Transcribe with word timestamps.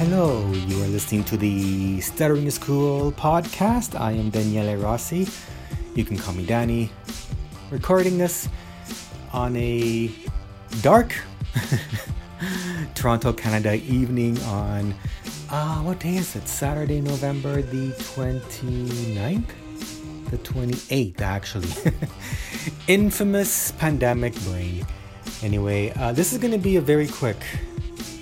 Hello, 0.00 0.50
you 0.50 0.82
are 0.82 0.88
listening 0.88 1.24
to 1.24 1.36
the 1.36 2.00
Stuttering 2.00 2.46
is 2.46 2.56
Cool 2.56 3.12
podcast. 3.12 4.00
I 4.00 4.12
am 4.12 4.30
Daniele 4.30 4.76
Rossi. 4.76 5.28
You 5.94 6.06
can 6.06 6.16
call 6.16 6.32
me 6.32 6.46
Danny. 6.46 6.90
Recording 7.70 8.16
this 8.16 8.48
on 9.34 9.54
a 9.56 10.10
dark 10.80 11.14
Toronto, 12.94 13.34
Canada 13.34 13.74
evening 13.74 14.40
on, 14.44 14.94
uh, 15.50 15.80
what 15.80 16.00
day 16.00 16.16
is 16.16 16.34
it? 16.34 16.48
Saturday, 16.48 17.02
November 17.02 17.60
the 17.60 17.90
29th? 17.90 19.50
The 20.30 20.38
28th, 20.38 21.20
actually. 21.20 21.68
Infamous 22.88 23.72
pandemic 23.72 24.34
brain. 24.44 24.86
Anyway, 25.42 25.92
uh, 25.96 26.12
this 26.12 26.32
is 26.32 26.38
going 26.38 26.52
to 26.52 26.58
be 26.58 26.76
a 26.76 26.80
very 26.80 27.06
quick 27.06 27.36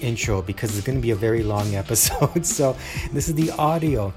intro 0.01 0.43
because 0.43 0.77
it's 0.77 0.87
going 0.87 0.99
to 0.99 1.03
be 1.03 1.11
a 1.11 1.17
very 1.17 1.43
long 1.43 1.75
episode. 1.83 2.45
so 2.45 2.77
this 3.13 3.29
is 3.29 3.35
the 3.35 3.51
audio 3.53 4.13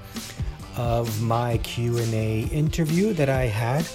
of 0.76 1.22
my 1.22 1.58
Q&A 1.58 2.42
interview 2.44 3.12
that 3.14 3.28
I 3.28 3.46
had 3.46 3.86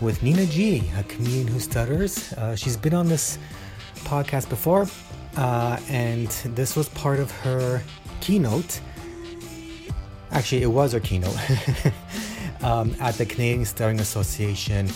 with 0.00 0.22
Nina 0.22 0.46
G, 0.46 0.82
a 0.98 1.02
comedian 1.04 1.46
who 1.46 1.58
stutters. 1.58 2.32
Uh, 2.34 2.54
she's 2.54 2.76
been 2.76 2.94
on 2.94 3.08
this 3.08 3.38
podcast 4.04 4.48
before, 4.48 4.86
uh, 5.36 5.78
and 5.88 6.28
this 6.54 6.76
was 6.76 6.88
part 6.90 7.18
of 7.18 7.30
her 7.30 7.82
keynote. 8.20 8.80
Actually, 10.30 10.62
it 10.62 10.66
was 10.66 10.92
her 10.92 11.00
keynote 11.00 11.36
um, 12.62 12.94
at 13.00 13.14
the 13.14 13.24
Canadian 13.24 13.64
Stuttering 13.64 14.00
Association 14.00 14.90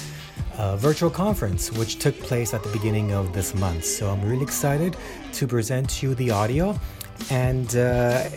uh, 0.58 0.76
virtual 0.76 1.10
conference, 1.10 1.72
which 1.72 1.98
took 1.98 2.18
place 2.20 2.54
at 2.54 2.62
the 2.62 2.70
beginning 2.70 3.12
of 3.12 3.32
this 3.32 3.54
month. 3.54 3.84
So 3.84 4.10
I'm 4.10 4.22
really 4.22 4.42
excited 4.42 4.96
to 5.32 5.46
present 5.46 6.02
you 6.02 6.14
the 6.14 6.30
audio, 6.30 6.78
and 7.30 7.74
uh, 7.76 8.28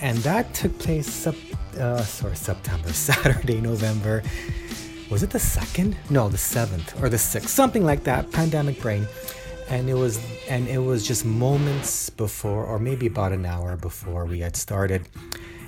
and 0.00 0.18
that 0.18 0.52
took 0.54 0.78
place 0.78 1.06
sep- 1.06 1.34
uh, 1.78 2.02
sorry 2.02 2.36
September, 2.36 2.92
Saturday, 2.92 3.60
November. 3.60 4.22
Was 5.10 5.22
it 5.22 5.30
the 5.30 5.38
second? 5.38 5.96
No, 6.10 6.28
the 6.28 6.38
seventh 6.38 7.00
or 7.02 7.08
the 7.08 7.18
sixth, 7.18 7.50
something 7.50 7.84
like 7.84 8.04
that. 8.04 8.30
Pandemic 8.32 8.80
brain, 8.80 9.06
and 9.68 9.88
it 9.88 9.94
was 9.94 10.20
and 10.48 10.66
it 10.68 10.78
was 10.78 11.06
just 11.06 11.24
moments 11.24 12.10
before, 12.10 12.64
or 12.64 12.78
maybe 12.78 13.06
about 13.06 13.32
an 13.32 13.46
hour 13.46 13.76
before 13.76 14.24
we 14.24 14.40
had 14.40 14.56
started 14.56 15.08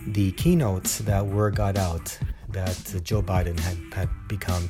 the 0.06 0.32
keynotes 0.32 0.98
that 0.98 1.26
were 1.26 1.50
got 1.50 1.76
out 1.76 2.18
that 2.50 3.00
Joe 3.02 3.22
Biden 3.22 3.58
had 3.58 3.76
had 3.92 4.08
become 4.28 4.68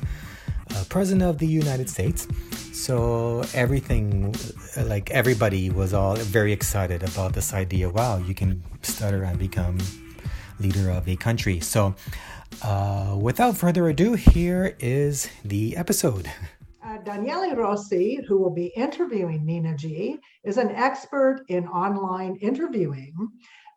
uh, 0.75 0.83
president 0.89 1.29
of 1.29 1.37
the 1.37 1.47
United 1.47 1.89
States. 1.89 2.27
So 2.73 3.43
everything, 3.53 4.35
like 4.85 5.09
everybody, 5.11 5.69
was 5.69 5.93
all 5.93 6.15
very 6.15 6.53
excited 6.53 7.03
about 7.03 7.33
this 7.33 7.53
idea. 7.53 7.89
Wow, 7.89 8.17
you 8.17 8.33
can 8.33 8.63
stutter 8.81 9.23
and 9.23 9.39
become 9.39 9.79
leader 10.59 10.89
of 10.89 11.07
a 11.07 11.15
country. 11.15 11.59
So, 11.59 11.95
uh, 12.61 13.17
without 13.19 13.57
further 13.57 13.87
ado, 13.87 14.13
here 14.13 14.75
is 14.79 15.29
the 15.43 15.75
episode. 15.75 16.29
Uh, 16.83 16.97
Daniele 16.99 17.55
Rossi, 17.55 18.19
who 18.27 18.37
will 18.37 18.53
be 18.53 18.67
interviewing 18.67 19.45
Nina 19.45 19.75
G, 19.75 20.17
is 20.43 20.57
an 20.57 20.71
expert 20.71 21.43
in 21.49 21.67
online 21.67 22.37
interviewing. 22.37 23.13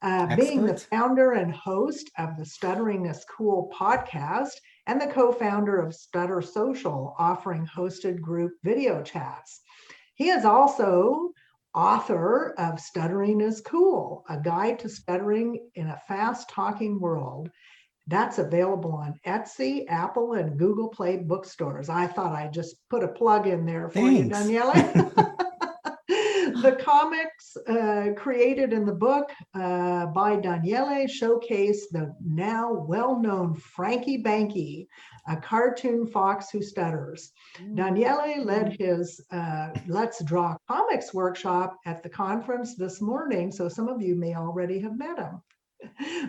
Uh, 0.03 0.35
being 0.35 0.65
the 0.65 0.77
founder 0.77 1.33
and 1.33 1.53
host 1.53 2.11
of 2.17 2.37
the 2.39 2.45
Stuttering 2.45 3.05
is 3.07 3.25
Cool 3.37 3.71
podcast 3.79 4.53
and 4.91 5.01
the 5.01 5.07
co 5.07 5.31
founder 5.31 5.79
of 5.79 5.95
Stutter 5.95 6.43
Social, 6.43 7.15
offering 7.17 7.65
hosted 7.65 8.21
group 8.21 8.55
video 8.65 9.03
chats. 9.03 9.61
He 10.15 10.31
is 10.31 10.45
also 10.45 11.31
author 11.73 12.55
of 12.59 12.81
Stuttering 12.81 13.41
is 13.41 13.61
Cool, 13.61 14.25
a 14.29 14.37
guide 14.37 14.81
to 14.81 14.89
stuttering 14.89 15.61
in 15.77 15.87
a 15.87 16.01
fast 16.09 16.49
talking 16.49 16.99
world. 16.99 17.51
That's 18.09 18.39
available 18.39 18.95
on 18.95 19.15
Etsy, 19.25 19.85
Apple, 19.89 20.33
and 20.33 20.59
Google 20.59 20.89
Play 20.89 21.19
bookstores. 21.19 21.89
I 21.89 22.09
thought 22.09 22.33
I'd 22.33 22.53
just 22.53 22.75
put 22.89 23.05
a 23.05 23.09
plug 23.09 23.47
in 23.47 23.65
there 23.65 23.89
for 23.89 24.01
Thanks. 24.01 24.49
you, 24.49 24.61
Daniela. 24.61 25.47
the 26.63 26.73
comics 26.73 27.57
uh, 27.69 28.09
created 28.17 28.73
in 28.73 28.85
the 28.85 28.93
book 28.93 29.31
uh, 29.55 30.07
by 30.07 30.37
Daniele 30.37 31.07
showcase 31.07 31.89
the 31.91 32.15
now 32.23 32.73
well-known 32.87 33.55
Frankie 33.55 34.23
Banky, 34.23 34.87
a 35.29 35.37
cartoon 35.37 36.07
fox 36.07 36.51
who 36.51 36.63
stutters. 36.63 37.33
Mm. 37.63 37.77
Daniele 37.77 38.45
led 38.45 38.77
his 38.79 39.21
uh, 39.31 39.71
Let's 39.87 40.23
Draw 40.25 40.57
Comics 40.69 41.15
workshop 41.15 41.77
at 41.87 42.03
the 42.03 42.11
conference 42.11 42.77
this 42.77 43.01
morning, 43.01 43.51
so 43.51 43.69
some 43.69 43.89
of 43.89 44.03
you 44.03 44.15
may 44.15 44.35
already 44.35 44.79
have 44.81 44.99
met 44.99 45.19
him. 45.19 45.41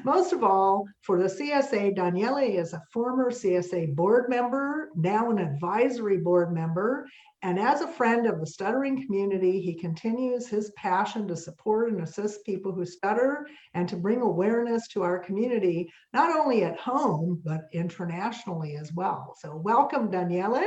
Most 0.04 0.34
of 0.34 0.44
all, 0.44 0.86
for 1.02 1.18
the 1.18 1.30
CSA, 1.30 1.96
Daniele 1.96 2.38
is 2.38 2.74
a 2.74 2.82
former 2.92 3.32
CSA 3.32 3.96
board 3.96 4.30
member, 4.30 4.90
now 4.96 5.30
an 5.30 5.38
advisory 5.38 6.18
board 6.18 6.54
member, 6.54 7.08
and 7.44 7.60
as 7.60 7.82
a 7.82 7.88
friend 7.88 8.28
of 8.28 8.40
the 8.40 8.46
stuttering 8.46 9.04
community, 9.04 9.60
he 9.62 9.74
continues 9.74 10.48
his 10.48 10.72
passion 10.78 11.28
to 11.28 11.36
support 11.36 11.92
and 11.92 12.02
assist 12.02 12.46
people 12.46 12.72
who 12.72 12.86
stutter 12.86 13.48
and 13.74 13.90
to 13.90 13.96
bring 13.96 14.22
awareness 14.22 14.88
to 14.90 15.02
our 15.02 15.18
community, 15.18 15.92
not 16.14 16.38
only 16.38 16.64
at 16.64 16.80
home, 16.80 17.42
but 17.44 17.62
internationally 17.74 18.76
as 18.76 18.94
well. 18.94 19.34
So, 19.40 19.56
welcome, 19.56 20.12
Daniele. 20.12 20.62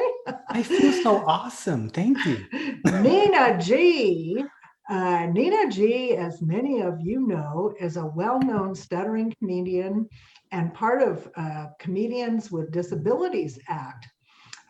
I 0.49 0.65
feel 0.65 0.93
so 1.05 1.25
awesome. 1.29 1.91
Thank 1.91 2.25
you. 2.27 2.45
Nina 2.85 3.57
G 3.61 4.45
uh, 4.89 5.27
Nina 5.33 5.71
G, 5.71 6.17
as 6.17 6.43
many 6.43 6.81
of 6.83 7.01
you 7.01 7.27
know, 7.27 7.75
is 7.81 7.97
a 7.97 8.07
well 8.07 8.39
known 8.41 8.75
stuttering 8.75 9.35
comedian 9.39 10.09
and 10.53 10.75
part 10.75 11.03
of 11.03 11.29
uh, 11.37 11.67
Comedians 11.79 12.51
with 12.53 12.71
Disabilities 12.71 13.59
Act. 13.69 14.07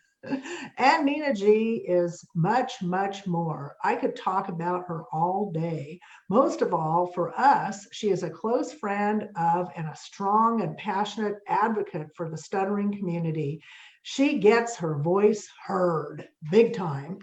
and 0.78 1.04
Nina 1.04 1.34
G 1.34 1.84
is 1.86 2.26
much, 2.34 2.82
much 2.82 3.26
more. 3.26 3.76
I 3.82 3.94
could 3.96 4.16
talk 4.16 4.48
about 4.48 4.84
her 4.88 5.04
all 5.12 5.50
day. 5.52 6.00
Most 6.28 6.62
of 6.62 6.74
all, 6.74 7.06
for 7.06 7.38
us, 7.38 7.86
she 7.92 8.10
is 8.10 8.22
a 8.22 8.30
close 8.30 8.72
friend 8.72 9.28
of 9.36 9.68
and 9.76 9.86
a 9.86 9.96
strong 9.96 10.62
and 10.62 10.76
passionate 10.76 11.36
advocate 11.48 12.08
for 12.14 12.28
the 12.28 12.38
stuttering 12.38 12.96
community. 12.96 13.60
She 14.02 14.38
gets 14.38 14.76
her 14.76 14.98
voice 14.98 15.48
heard 15.66 16.28
big 16.50 16.74
time. 16.74 17.18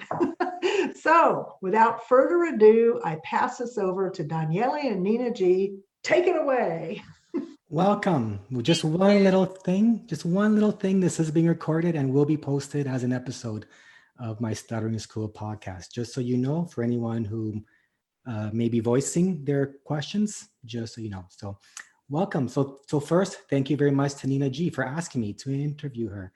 so, 0.99 1.53
without 1.61 2.07
further 2.07 2.43
ado, 2.45 2.99
I 3.03 3.17
pass 3.23 3.57
this 3.57 3.77
over 3.77 4.09
to 4.09 4.23
Daniele 4.23 4.75
and 4.75 5.03
Nina 5.03 5.31
G. 5.31 5.77
Take 6.03 6.25
it 6.25 6.35
away. 6.35 7.03
Welcome. 7.71 8.41
Just 8.63 8.83
one 8.83 9.23
little 9.23 9.45
thing, 9.45 10.05
just 10.05 10.25
one 10.25 10.55
little 10.55 10.73
thing. 10.73 10.99
This 10.99 11.21
is 11.21 11.31
being 11.31 11.47
recorded 11.47 11.95
and 11.95 12.11
will 12.11 12.25
be 12.25 12.35
posted 12.35 12.85
as 12.85 13.03
an 13.03 13.13
episode 13.13 13.65
of 14.19 14.41
my 14.41 14.51
Stuttering 14.51 14.93
is 14.93 15.05
Cool 15.05 15.29
podcast. 15.29 15.89
Just 15.93 16.13
so 16.13 16.19
you 16.19 16.35
know, 16.35 16.65
for 16.65 16.83
anyone 16.83 17.23
who 17.23 17.63
uh, 18.27 18.49
maybe 18.51 18.81
voicing 18.81 19.45
their 19.45 19.75
questions, 19.85 20.49
just 20.65 20.95
so 20.95 20.99
you 20.99 21.09
know. 21.09 21.23
So 21.29 21.57
welcome. 22.09 22.49
So, 22.49 22.81
so 22.89 22.99
first, 22.99 23.37
thank 23.49 23.69
you 23.69 23.77
very 23.77 23.91
much 23.91 24.15
to 24.15 24.27
Nina 24.27 24.49
G 24.49 24.69
for 24.69 24.83
asking 24.83 25.21
me 25.21 25.31
to 25.35 25.53
interview 25.53 26.09
her 26.09 26.33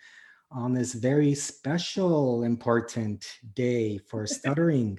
on 0.52 0.74
this 0.74 0.94
very 0.94 1.36
special, 1.36 2.44
important 2.44 3.28
day 3.56 3.98
for 3.98 4.26
stuttering 4.36 4.98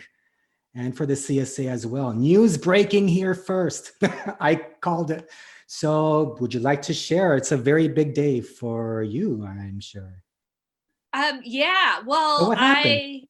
and 0.74 0.94
for 0.94 1.06
the 1.06 1.14
CSA 1.14 1.70
as 1.70 1.86
well. 1.86 2.12
News 2.12 2.58
breaking 2.58 3.08
here 3.08 3.32
first. 3.32 3.92
I 4.38 4.56
called 4.82 5.10
it. 5.10 5.30
So, 5.66 6.36
would 6.40 6.54
you 6.54 6.60
like 6.60 6.82
to 6.82 6.94
share? 6.94 7.36
It's 7.36 7.52
a 7.52 7.56
very 7.56 7.88
big 7.88 8.14
day 8.14 8.40
for 8.40 9.02
you, 9.02 9.44
I'm 9.44 9.80
sure. 9.80 10.22
Um, 11.12 11.40
yeah. 11.44 12.00
Well, 12.06 12.54
I 12.56 13.22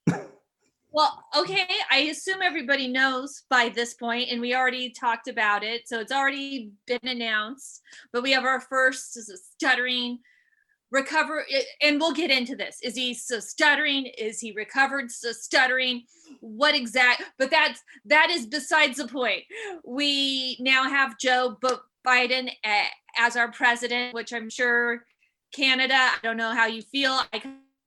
well, 0.91 1.25
okay. 1.37 1.67
I 1.91 1.99
assume 2.11 2.43
everybody 2.43 2.89
knows 2.89 3.45
by 3.49 3.69
this 3.69 3.95
point, 3.95 4.31
and 4.31 4.41
we 4.41 4.55
already 4.55 4.91
talked 4.91 5.29
about 5.29 5.63
it, 5.63 5.89
so 5.89 6.01
it's 6.01 6.13
already 6.13 6.73
been 6.87 6.99
announced. 7.05 7.83
But 8.13 8.23
we 8.23 8.33
have 8.33 8.45
our 8.45 8.61
first 8.61 9.15
stuttering 9.15 10.19
recover 10.93 11.45
and 11.83 12.01
we'll 12.01 12.13
get 12.13 12.31
into 12.31 12.55
this 12.55 12.79
is 12.83 12.95
he 12.95 13.13
stuttering 13.13 14.07
is 14.17 14.39
he 14.39 14.53
recovered 14.53 15.11
stuttering 15.11 16.05
what 16.41 16.77
exact 16.77 17.23
but 17.39 17.51
that's 17.51 17.83
that 18.05 18.31
is 18.31 18.47
besides 18.47 18.99
the 18.99 19.09
point 19.09 19.43
we 19.85 20.57
now 20.61 20.89
have 20.89 21.19
joe 21.19 21.57
biden 22.07 22.51
as 23.19 23.37
our 23.37 23.51
president 23.51 24.15
which 24.15 24.33
i'm 24.33 24.51
sure 24.51 25.05
canada 25.55 25.95
i 25.95 26.17
don't 26.23 26.37
know 26.37 26.53
how 26.53 26.67
you 26.67 26.83
feel 26.83 27.21
i 27.33 27.39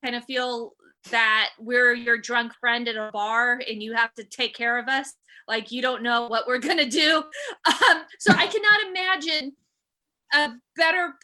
kind 0.04 0.16
of 0.16 0.24
feel 0.24 0.74
that 1.10 1.50
we're 1.58 1.94
your 1.94 2.18
drunk 2.18 2.52
friend 2.60 2.88
at 2.88 2.96
a 2.96 3.10
bar 3.12 3.60
and 3.68 3.82
you 3.82 3.94
have 3.94 4.12
to 4.14 4.24
take 4.24 4.54
care 4.54 4.78
of 4.78 4.88
us 4.88 5.14
like 5.48 5.72
you 5.72 5.80
don't 5.80 6.02
know 6.02 6.26
what 6.26 6.46
we're 6.46 6.58
going 6.58 6.78
to 6.78 6.88
do 6.88 7.16
um, 7.66 8.02
so 8.18 8.32
i 8.32 8.46
cannot 8.46 8.90
imagine 8.90 9.52
a 10.34 10.50
better 10.76 11.14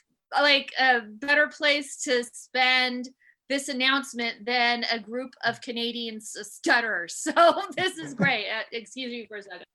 like 0.40 0.72
a 0.78 1.00
better 1.00 1.48
place 1.48 2.02
to 2.02 2.24
spend 2.32 3.08
this 3.48 3.68
announcement 3.68 4.44
than 4.44 4.84
a 4.90 4.98
group 4.98 5.32
of 5.44 5.60
Canadian 5.60 6.20
stutterers. 6.20 7.26
So 7.36 7.62
this 7.76 7.98
is 7.98 8.14
great. 8.14 8.46
Uh, 8.48 8.62
excuse 8.72 9.10
me 9.10 9.26
for 9.26 9.36
a 9.36 9.42
second. 9.42 9.66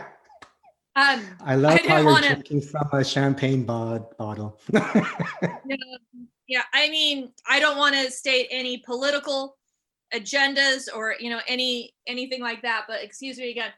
um, 0.94 1.24
I 1.44 1.54
love 1.54 1.80
I 1.82 1.88
how 1.88 1.96
you're 1.98 2.06
wanna... 2.06 2.34
drinking 2.34 2.62
from 2.62 2.88
a 2.92 3.04
champagne 3.04 3.64
bod- 3.64 4.16
bottle. 4.18 4.60
yeah, 4.72 6.62
I 6.74 6.90
mean, 6.90 7.32
I 7.48 7.60
don't 7.60 7.78
want 7.78 7.94
to 7.94 8.10
state 8.10 8.48
any 8.50 8.78
political 8.78 9.56
agendas 10.14 10.88
or 10.94 11.14
you 11.18 11.30
know 11.30 11.40
any 11.48 11.94
anything 12.06 12.42
like 12.42 12.62
that. 12.62 12.84
But 12.86 13.02
excuse 13.02 13.38
me 13.38 13.50
again. 13.50 13.72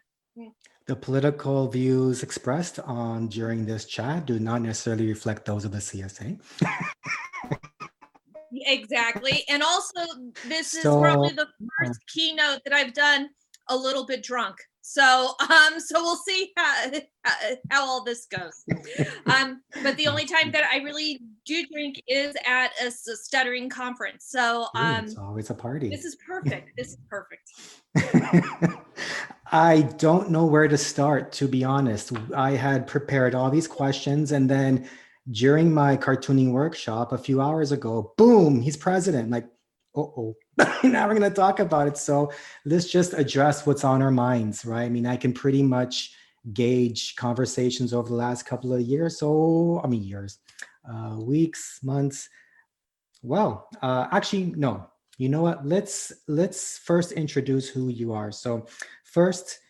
The 0.86 0.96
political 0.96 1.68
views 1.68 2.22
expressed 2.22 2.78
on 2.80 3.28
during 3.28 3.64
this 3.64 3.86
chat 3.86 4.26
do 4.26 4.38
not 4.38 4.60
necessarily 4.60 5.06
reflect 5.06 5.46
those 5.46 5.64
of 5.64 5.72
the 5.72 5.78
CSA. 5.78 6.38
exactly. 8.52 9.44
And 9.48 9.62
also, 9.62 10.00
this 10.46 10.72
so, 10.72 10.78
is 10.78 10.84
probably 10.84 11.30
the 11.30 11.46
first 11.78 12.00
uh, 12.00 12.12
keynote 12.12 12.60
that 12.64 12.74
I've 12.74 12.92
done 12.92 13.30
a 13.68 13.76
little 13.76 14.04
bit 14.04 14.22
drunk. 14.22 14.56
So, 14.86 15.32
um, 15.40 15.80
so 15.80 16.02
we'll 16.02 16.14
see 16.16 16.52
how, 16.58 16.90
how 17.70 17.86
all 17.86 18.04
this 18.04 18.26
goes. 18.26 18.66
Um, 19.24 19.62
but 19.82 19.96
the 19.96 20.06
only 20.06 20.26
time 20.26 20.52
that 20.52 20.64
I 20.64 20.76
really 20.82 21.22
do 21.46 21.66
drink 21.72 22.02
is 22.06 22.36
at 22.46 22.70
a, 22.82 22.88
a 22.88 22.90
stuttering 22.90 23.70
conference. 23.70 24.26
So, 24.28 24.66
um, 24.74 25.06
it's 25.06 25.16
always 25.16 25.48
a 25.48 25.54
party. 25.54 25.88
This 25.88 26.04
is 26.04 26.16
perfect. 26.16 26.76
This 26.76 26.88
is 26.88 26.98
perfect. 27.08 27.50
I 29.52 29.82
don't 29.96 30.28
know 30.28 30.44
where 30.44 30.68
to 30.68 30.76
start, 30.76 31.32
to 31.32 31.48
be 31.48 31.64
honest. 31.64 32.12
I 32.36 32.50
had 32.50 32.86
prepared 32.86 33.34
all 33.34 33.50
these 33.50 33.66
questions, 33.66 34.32
and 34.32 34.50
then 34.50 34.86
during 35.30 35.72
my 35.72 35.96
cartooning 35.96 36.52
workshop 36.52 37.12
a 37.12 37.18
few 37.18 37.40
hours 37.40 37.72
ago, 37.72 38.12
boom, 38.18 38.60
he's 38.60 38.76
president. 38.76 39.30
Like, 39.30 39.46
oh, 39.94 40.36
now 40.84 41.06
we're 41.06 41.14
going 41.14 41.30
to 41.30 41.34
talk 41.34 41.60
about 41.60 41.88
it. 41.88 41.96
So 41.96 42.32
let's 42.64 42.90
just 42.90 43.14
address 43.14 43.66
what's 43.66 43.84
on 43.84 44.02
our 44.02 44.10
minds, 44.10 44.64
right? 44.64 44.84
I 44.84 44.88
mean, 44.88 45.06
I 45.06 45.16
can 45.16 45.32
pretty 45.32 45.62
much 45.62 46.14
gauge 46.52 47.16
conversations 47.16 47.94
over 47.94 48.08
the 48.08 48.14
last 48.14 48.44
couple 48.44 48.72
of 48.72 48.80
years. 48.80 49.18
So, 49.18 49.80
I 49.82 49.86
mean, 49.86 50.02
years, 50.02 50.38
uh, 50.88 51.16
weeks, 51.20 51.80
months. 51.82 52.28
Well, 53.22 53.68
uh, 53.82 54.08
actually, 54.12 54.52
no. 54.56 54.88
You 55.16 55.28
know 55.28 55.42
what? 55.42 55.64
Let's 55.64 56.12
let's 56.26 56.78
first 56.78 57.12
introduce 57.12 57.68
who 57.68 57.88
you 57.88 58.12
are. 58.12 58.32
So, 58.32 58.66
first, 59.04 59.60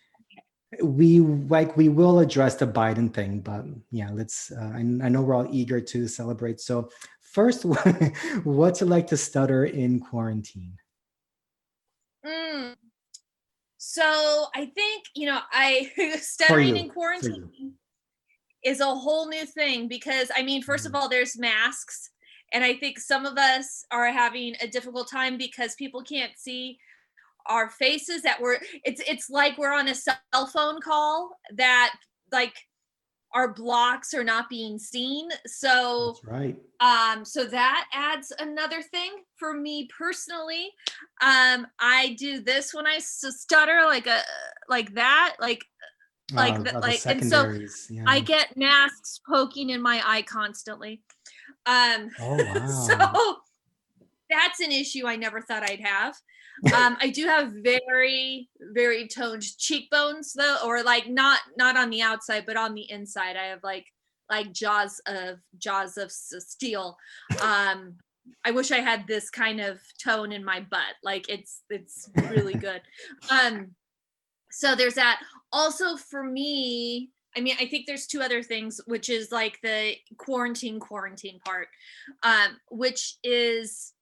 we 0.83 1.21
like 1.21 1.77
we 1.77 1.91
will 1.91 2.21
address 2.21 2.55
the 2.55 2.67
Biden 2.67 3.13
thing, 3.13 3.41
but 3.41 3.65
yeah, 3.91 4.09
let's. 4.11 4.51
Uh, 4.51 4.73
I, 4.75 4.79
I 4.79 5.09
know 5.09 5.21
we're 5.21 5.35
all 5.35 5.47
eager 5.51 5.83
to 5.83 6.09
celebrate. 6.09 6.61
So, 6.61 6.89
first, 7.35 7.65
what's 8.45 8.81
it 8.81 8.87
like 8.87 9.09
to 9.09 9.17
stutter 9.17 9.65
in 9.65 10.01
quarantine? 10.01 10.79
Mm. 12.25 12.75
So 13.77 14.47
I 14.55 14.67
think 14.67 15.05
you 15.15 15.27
know 15.27 15.41
I 15.53 15.91
stuttering 16.21 16.77
in 16.77 16.89
quarantine 16.89 17.75
is 18.65 18.81
a 18.81 18.87
whole 18.87 19.29
new 19.29 19.45
thing 19.45 19.89
because 19.89 20.31
I 20.35 20.43
mean, 20.43 20.63
first 20.63 20.87
of 20.87 20.93
mm. 20.93 20.97
all, 20.99 21.09
there's 21.09 21.39
masks, 21.39 22.11
and 22.53 22.65
I 22.65 22.75
think 22.75 22.99
some 22.99 23.27
of 23.27 23.37
us 23.37 23.85
are 23.91 24.07
having 24.07 24.55
a 24.63 24.67
difficult 24.67 25.11
time 25.11 25.37
because 25.37 25.75
people 25.75 26.03
can't 26.03 26.33
see 26.39 26.79
our 27.47 27.69
faces 27.69 28.23
that 28.23 28.41
we're 28.41 28.59
it's 28.85 29.03
it's 29.07 29.29
like 29.29 29.59
we're 29.59 29.75
on 29.75 29.89
a 29.89 29.95
cell 29.95 30.47
phone 30.51 30.81
call 30.81 31.37
that 31.57 31.95
like 32.33 32.55
our 33.35 33.53
blocks 33.53 34.15
are 34.15 34.25
not 34.25 34.49
being 34.49 34.79
seen 34.79 35.29
so 35.47 36.17
That's 36.23 36.25
right 36.25 36.57
um 36.81 37.25
so 37.25 37.45
that 37.45 37.87
adds 37.93 38.33
another 38.39 38.81
thing 38.81 39.11
for 39.37 39.53
me 39.55 39.89
personally 39.97 40.71
um 41.21 41.67
i 41.81 42.17
do 42.19 42.41
this 42.41 42.73
when 42.73 42.87
i 42.87 42.99
stutter 42.99 43.83
like 43.87 44.07
a 44.07 44.21
like 44.69 44.95
that 44.95 45.37
like 45.41 45.65
like 46.33 46.55
uh, 46.55 46.63
that 46.63 46.81
like 46.81 47.05
and 47.07 47.25
so 47.25 47.53
yeah. 47.91 48.05
i 48.07 48.21
get 48.21 48.57
masks 48.57 49.21
poking 49.29 49.71
in 49.71 49.83
my 49.83 50.01
eye 50.05 50.23
constantly 50.23 51.03
um 51.67 52.09
oh, 52.21 52.37
wow. 52.55 52.67
so 52.67 53.37
that's 54.31 54.61
an 54.61 54.73
issue 54.73 55.07
i 55.07 55.17
never 55.17 55.41
thought 55.41 55.69
i'd 55.69 55.81
have 55.81 56.15
um, 56.73 56.97
I 57.01 57.11
do 57.11 57.27
have 57.27 57.53
very, 57.53 58.49
very 58.61 59.09
toned 59.09 59.43
cheekbones 59.43 60.33
though, 60.33 60.59
or 60.65 60.83
like 60.83 61.09
not 61.09 61.41
not 61.57 61.77
on 61.77 61.91
the 61.91 62.03
outside, 62.03 62.45
but 62.47 62.57
on 62.57 62.75
the 62.75 62.89
inside. 62.91 63.37
I 63.37 63.47
have 63.47 63.63
like 63.63 63.87
like 64.31 64.53
jaws 64.53 65.01
of 65.07 65.39
jaws 65.59 65.97
of 65.97 66.13
steel. 66.13 66.97
Um, 67.43 67.97
I 68.45 68.53
wish 68.53 68.71
I 68.71 68.79
had 68.79 69.07
this 69.07 69.31
kind 69.31 69.61
of 69.61 69.81
tone 70.03 70.33
in 70.33 70.45
my 70.45 70.61
butt. 70.61 70.95
Like 71.03 71.29
it's 71.29 71.63
it's 71.71 72.09
really 72.31 72.55
good. 72.55 72.83
Um, 73.31 73.73
so 74.51 74.77
there's 74.77 74.95
that. 74.95 75.21
Also 75.53 75.97
for 75.97 76.23
me, 76.23 77.11
I 77.37 77.41
mean, 77.41 77.57
I 77.59 77.67
think 77.67 77.87
there's 77.87 78.07
two 78.07 78.21
other 78.21 78.43
things, 78.43 78.81
which 78.87 79.09
is 79.09 79.33
like 79.33 79.59
the 79.63 79.95
quarantine 80.17 80.79
quarantine 80.79 81.41
part, 81.45 81.67
um, 82.23 82.59
which 82.71 83.17
is 83.25 83.94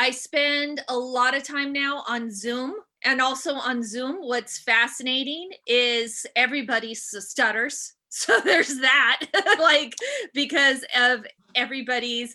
I 0.00 0.12
spend 0.12 0.82
a 0.88 0.96
lot 0.96 1.36
of 1.36 1.42
time 1.42 1.74
now 1.74 2.04
on 2.08 2.30
Zoom 2.30 2.72
and 3.04 3.20
also 3.20 3.52
on 3.52 3.82
Zoom. 3.82 4.16
What's 4.20 4.58
fascinating 4.58 5.50
is 5.66 6.24
everybody 6.34 6.94
stutters. 6.94 7.92
So 8.12 8.40
there's 8.40 8.80
that, 8.80 9.20
like, 9.60 9.94
because 10.34 10.84
of 10.98 11.24
everybody's 11.54 12.34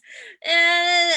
uh, 0.49 1.11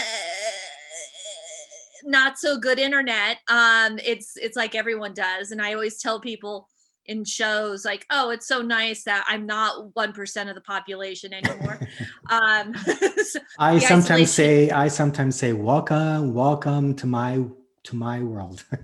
not 2.03 2.41
so 2.41 2.59
good 2.59 2.81
internet. 2.81 3.37
Um, 3.47 4.01
it's 4.05 4.37
it's 4.37 4.57
like 4.57 4.75
everyone 4.75 5.15
does, 5.15 5.53
and 5.53 5.63
I 5.63 5.75
always 5.75 6.03
tell 6.03 6.19
people 6.19 6.69
in 7.09 7.25
shows 7.25 7.85
like 7.85 8.07
oh 8.11 8.31
it's 8.31 8.47
so 8.47 8.63
nice 8.63 9.03
that 9.03 9.25
i'm 9.27 9.47
not 9.47 9.93
1% 9.95 10.49
of 10.49 10.55
the 10.55 10.61
population 10.61 11.33
anymore. 11.33 11.81
Um 12.31 12.75
so 13.25 13.41
i 13.59 13.79
sometimes 13.79 14.31
say 14.31 14.71
i 14.71 14.87
sometimes 14.89 15.37
say 15.37 15.55
welcome 15.55 16.35
welcome 16.35 16.95
to 16.97 17.07
my 17.07 17.43
to 17.85 17.97
my 17.97 18.23
world. 18.23 18.65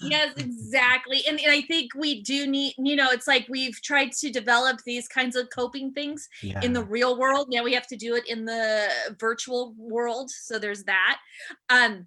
Yes 0.00 0.32
exactly 0.36 1.22
and, 1.26 1.40
and, 1.40 1.50
i 1.50 1.60
think 1.62 1.92
we 1.96 2.22
do 2.22 2.46
need 2.46 2.74
you 2.78 2.94
know 2.94 3.08
it's 3.10 3.26
like 3.26 3.46
we've 3.48 3.82
tried 3.82 4.12
to 4.12 4.30
develop 4.30 4.78
these 4.86 5.08
kinds 5.08 5.34
of 5.34 5.50
coping 5.50 5.92
things 5.92 6.28
yeah. 6.40 6.60
in 6.62 6.72
the 6.72 6.84
real 6.84 7.18
world. 7.18 7.48
Now 7.50 7.64
we 7.64 7.74
have 7.74 7.88
to 7.88 7.96
do 7.96 8.14
it 8.14 8.28
in 8.28 8.44
the 8.44 8.88
virtual 9.18 9.74
world 9.76 10.30
so 10.30 10.60
there's 10.60 10.84
that. 10.84 11.18
Um 11.68 12.06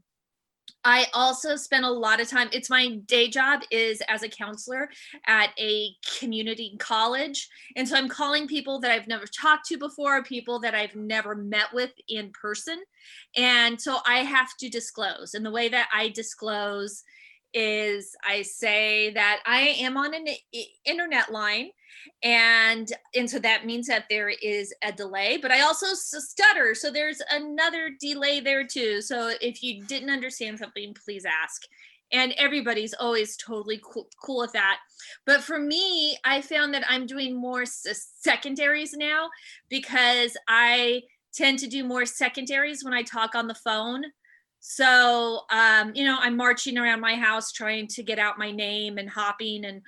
I 0.84 1.08
also 1.14 1.56
spend 1.56 1.86
a 1.86 1.92
lot 1.92 2.20
of 2.20 2.30
time. 2.30 2.50
It's 2.52 2.70
my 2.70 2.96
day 3.06 3.30
job 3.30 3.62
is 3.70 4.02
as 4.08 4.24
a 4.24 4.30
counselor 4.30 4.90
at 5.28 5.52
a 5.60 5.90
community 6.20 6.76
college. 6.80 7.48
And 7.76 7.88
so 7.88 7.96
I'm 7.96 8.10
calling 8.10 8.48
people 8.48 8.80
that 8.80 8.92
I've 8.92 9.08
never 9.08 9.26
talked 9.26 9.68
to 9.68 9.78
before, 9.78 10.24
people 10.24 10.60
that 10.60 10.74
I've 10.74 10.96
never 10.96 11.36
met 11.36 11.74
with 11.74 11.92
in 12.08 12.32
person. 12.32 12.82
And 13.38 13.80
so 13.80 14.00
I 14.08 14.20
have 14.20 14.56
to 14.60 14.70
disclose. 14.70 15.34
And 15.34 15.46
the 15.46 15.52
way 15.52 15.70
that 15.70 15.90
I 15.94 16.10
disclose 16.10 17.04
is 17.54 18.16
I 18.26 18.42
say 18.44 19.12
that 19.14 19.42
I 19.46 19.76
am 19.80 19.98
on 19.98 20.14
an 20.14 20.28
internet 20.86 21.32
line 21.32 21.72
and 22.24 22.92
and 23.16 23.30
so 23.30 23.40
that 23.40 23.66
means 23.66 23.88
that 23.88 24.06
there 24.10 24.30
is 24.30 24.74
a 24.84 24.92
delay 24.92 25.38
but 25.38 25.52
i 25.52 25.62
also 25.62 25.88
stutter 25.94 26.74
so 26.74 26.92
there's 26.92 27.22
another 27.32 27.92
delay 28.00 28.40
there 28.40 28.66
too. 28.66 29.02
So 29.02 29.32
if 29.42 29.62
you 29.64 29.84
didn't 29.86 30.10
understand 30.10 30.60
something 30.60 30.94
please 30.94 31.26
ask. 31.26 31.64
And 32.14 32.34
everybody's 32.38 32.94
always 32.94 33.38
totally 33.38 33.80
cool, 33.82 34.10
cool 34.22 34.40
with 34.40 34.52
that. 34.52 34.80
But 35.26 35.42
for 35.42 35.60
me 35.60 36.18
i 36.26 36.42
found 36.42 36.74
that 36.74 36.84
i'm 36.90 37.06
doing 37.06 37.36
more 37.36 37.66
secondaries 37.66 38.94
now 38.94 39.30
because 39.70 40.36
i 40.48 41.02
tend 41.34 41.60
to 41.60 41.68
do 41.68 41.84
more 41.84 42.06
secondaries 42.06 42.84
when 42.84 42.94
i 42.94 43.02
talk 43.02 43.36
on 43.36 43.48
the 43.48 43.56
phone 43.56 44.04
so 44.62 45.42
um, 45.52 45.92
you 45.94 46.06
know 46.06 46.18
i'm 46.22 46.38
marching 46.38 46.78
around 46.78 47.02
my 47.02 47.16
house 47.16 47.52
trying 47.52 47.88
to 47.88 48.04
get 48.04 48.20
out 48.20 48.40
my 48.40 48.52
name 48.52 48.98
and 48.98 49.10
hopping 49.10 49.66
and 49.66 49.82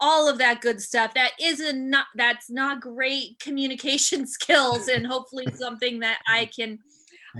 all 0.00 0.28
of 0.28 0.38
that 0.38 0.60
good 0.60 0.80
stuff. 0.80 1.14
That 1.14 1.32
isn't 1.40 1.90
not 1.90 2.06
that's 2.16 2.50
not 2.50 2.80
great 2.80 3.38
communication 3.38 4.26
skills 4.26 4.88
and 4.88 5.06
hopefully 5.06 5.46
something 5.54 6.00
that 6.00 6.18
i 6.28 6.46
can 6.54 6.78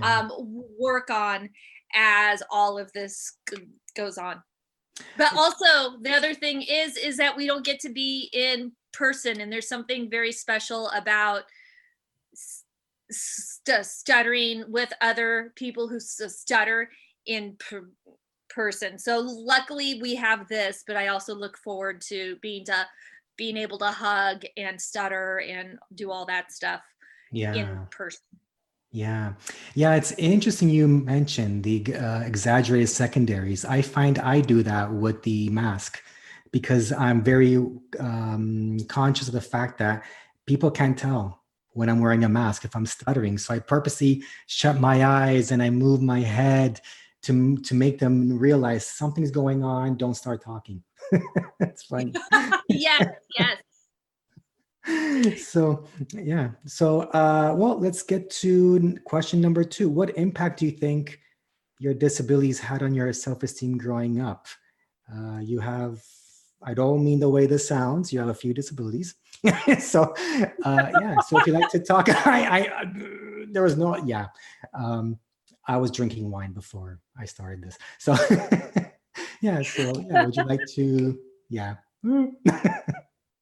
um, 0.03 0.31
work 0.79 1.09
on 1.09 1.49
as 1.95 2.43
all 2.51 2.77
of 2.77 2.91
this 2.93 3.37
goes 3.95 4.17
on. 4.17 4.41
But 5.17 5.35
also 5.35 5.97
the 6.01 6.11
other 6.11 6.33
thing 6.33 6.61
is 6.61 6.97
is 6.97 7.17
that 7.17 7.35
we 7.35 7.47
don't 7.47 7.65
get 7.65 7.79
to 7.81 7.89
be 7.89 8.29
in 8.33 8.71
person 8.93 9.41
and 9.41 9.51
there's 9.51 9.69
something 9.69 10.09
very 10.09 10.31
special 10.31 10.89
about 10.89 11.43
st- 13.67 13.85
stuttering 13.85 14.63
with 14.67 14.91
other 15.01 15.53
people 15.55 15.87
who 15.87 15.99
stutter 15.99 16.89
in 17.25 17.55
per- 17.59 17.89
person. 18.49 18.97
So 18.97 19.19
luckily 19.19 20.01
we 20.01 20.15
have 20.15 20.47
this, 20.47 20.83
but 20.87 20.95
I 20.95 21.07
also 21.07 21.35
look 21.35 21.57
forward 21.57 22.01
to 22.09 22.37
being 22.41 22.65
to 22.65 22.87
being 23.37 23.57
able 23.57 23.77
to 23.77 23.91
hug 23.91 24.43
and 24.57 24.81
stutter 24.81 25.39
and 25.39 25.77
do 25.93 26.11
all 26.11 26.25
that 26.25 26.51
stuff 26.51 26.81
yeah. 27.31 27.53
in 27.53 27.87
person. 27.91 28.21
Yeah. 28.91 29.33
Yeah. 29.75 29.93
It's 29.95 30.13
interesting 30.13 30.69
you 30.69 30.87
mentioned 30.87 31.63
the 31.63 31.93
uh, 31.93 32.21
exaggerated 32.21 32.89
secondaries. 32.89 33.63
I 33.63 33.83
find 33.83 34.17
I 34.17 34.41
do 34.41 34.63
that 34.63 34.91
with 34.91 35.21
the 35.21 35.49
mask 35.49 36.01
because 36.51 36.91
I'm 36.91 37.21
very 37.21 37.57
um, 37.99 38.79
conscious 38.87 39.27
of 39.27 39.35
the 39.35 39.41
fact 39.41 39.77
that 39.79 40.03
people 40.47 40.71
can't 40.71 40.97
tell 40.97 41.43
when 41.77 41.89
I'm 41.89 41.99
wearing 41.99 42.23
a 42.23 42.29
mask 42.29 42.65
if 42.65 42.75
I'm 42.75 42.87
stuttering. 42.87 43.37
So 43.37 43.53
I 43.53 43.59
purposely 43.59 44.23
shut 44.47 44.79
my 44.79 45.05
eyes 45.05 45.51
and 45.51 45.61
I 45.61 45.69
move 45.69 46.01
my 46.01 46.19
head 46.19 46.81
to 47.23 47.57
to 47.57 47.75
make 47.75 47.99
them 47.99 48.37
realize 48.37 48.85
something's 48.85 49.31
going 49.31 49.63
on 49.63 49.95
don't 49.95 50.15
start 50.15 50.41
talking. 50.43 50.83
It's 51.59 51.83
funny. 51.83 52.13
Yes 52.69 53.07
yes. 53.37 53.57
So 55.53 55.85
yeah. 56.13 56.49
So 56.65 57.01
uh 57.21 57.53
well 57.55 57.79
let's 57.79 58.01
get 58.01 58.29
to 58.41 58.97
question 59.05 59.39
number 59.39 59.63
two. 59.63 59.87
What 59.87 60.17
impact 60.17 60.59
do 60.59 60.65
you 60.65 60.71
think 60.71 61.19
your 61.79 61.93
disabilities 61.93 62.59
had 62.59 62.81
on 62.81 62.95
your 62.95 63.13
self-esteem 63.13 63.77
growing 63.77 64.19
up? 64.19 64.47
Uh, 65.13 65.39
you 65.39 65.59
have 65.59 66.03
i 66.63 66.73
don't 66.73 67.05
mean 67.05 67.19
the 67.19 67.29
way 67.29 67.45
this 67.45 67.67
sounds 67.67 68.11
you 68.11 68.19
have 68.19 68.29
a 68.29 68.41
few 68.43 68.53
disabilities 68.53 69.15
so 69.79 70.13
uh, 70.63 70.89
yeah 70.99 71.19
so 71.27 71.37
if 71.37 71.47
you 71.47 71.53
like 71.53 71.69
to 71.69 71.79
talk 71.79 72.09
i 72.25 72.59
i 72.59 72.85
there 73.51 73.63
was 73.63 73.77
no 73.77 73.95
yeah 74.05 74.27
um 74.73 75.17
I 75.67 75.77
was 75.77 75.91
drinking 75.91 76.31
wine 76.31 76.53
before 76.53 76.99
I 77.19 77.25
started 77.25 77.61
this. 77.61 77.77
So 77.99 78.13
yeah, 79.41 79.61
so 79.61 80.05
yeah, 80.09 80.25
would 80.25 80.35
you 80.35 80.45
like 80.45 80.61
to 80.75 81.19
yeah. 81.49 81.75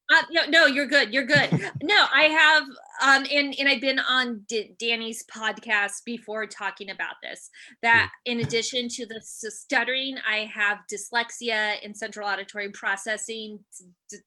Uh, 0.08 0.22
no, 0.30 0.42
no, 0.48 0.66
you're 0.66 0.86
good. 0.86 1.12
You're 1.12 1.24
good. 1.24 1.50
No, 1.82 2.06
I 2.14 2.24
have, 2.24 2.62
um, 3.02 3.26
and 3.28 3.54
and 3.58 3.68
I've 3.68 3.80
been 3.80 3.98
on 3.98 4.44
D- 4.48 4.76
Danny's 4.78 5.24
podcast 5.26 6.04
before 6.04 6.46
talking 6.46 6.90
about 6.90 7.16
this. 7.24 7.50
That 7.82 8.10
in 8.24 8.38
addition 8.40 8.88
to 8.90 9.06
the 9.06 9.20
stuttering, 9.20 10.16
I 10.28 10.48
have 10.54 10.78
dyslexia 10.90 11.74
and 11.84 11.96
central 11.96 12.28
auditory 12.28 12.70
processing 12.70 13.58
d- 13.78 13.86
d- 14.10 14.18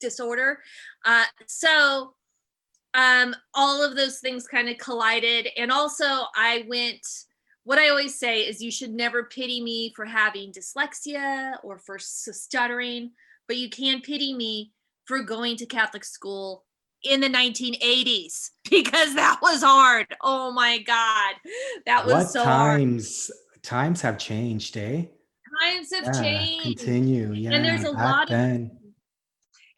disorder. 0.00 0.58
Uh, 1.04 1.24
so 1.46 2.14
um, 2.94 3.34
all 3.54 3.82
of 3.82 3.96
those 3.96 4.20
things 4.20 4.46
kind 4.46 4.68
of 4.68 4.78
collided. 4.78 5.48
And 5.56 5.70
also, 5.70 6.04
I 6.36 6.64
went, 6.68 7.04
what 7.64 7.78
I 7.78 7.88
always 7.88 8.18
say 8.18 8.42
is 8.42 8.62
you 8.62 8.70
should 8.70 8.92
never 8.92 9.24
pity 9.24 9.62
me 9.62 9.92
for 9.96 10.04
having 10.04 10.52
dyslexia 10.52 11.54
or 11.62 11.78
for 11.78 11.98
stuttering, 11.98 13.10
but 13.48 13.56
you 13.56 13.68
can 13.68 14.00
pity 14.00 14.34
me 14.34 14.72
for 15.06 15.22
going 15.22 15.56
to 15.56 15.66
Catholic 15.66 16.04
school 16.04 16.64
in 17.02 17.20
the 17.20 17.28
1980s 17.28 18.50
because 18.70 19.14
that 19.14 19.38
was 19.42 19.62
hard. 19.62 20.06
Oh 20.22 20.52
my 20.52 20.78
God. 20.78 21.34
That 21.86 22.04
was 22.04 22.14
what 22.14 22.28
so 22.28 22.44
times, 22.44 23.26
hard. 23.26 23.62
Times 23.62 24.00
have 24.02 24.18
changed, 24.18 24.76
eh? 24.76 25.04
Times 25.60 25.92
have 25.94 26.04
yeah, 26.04 26.22
changed. 26.22 26.78
Continue. 26.78 27.32
Yeah. 27.32 27.52
And 27.52 27.64
there's 27.64 27.84
a 27.84 27.90
lot 27.90 28.28
then. 28.28 28.70
of 28.72 28.83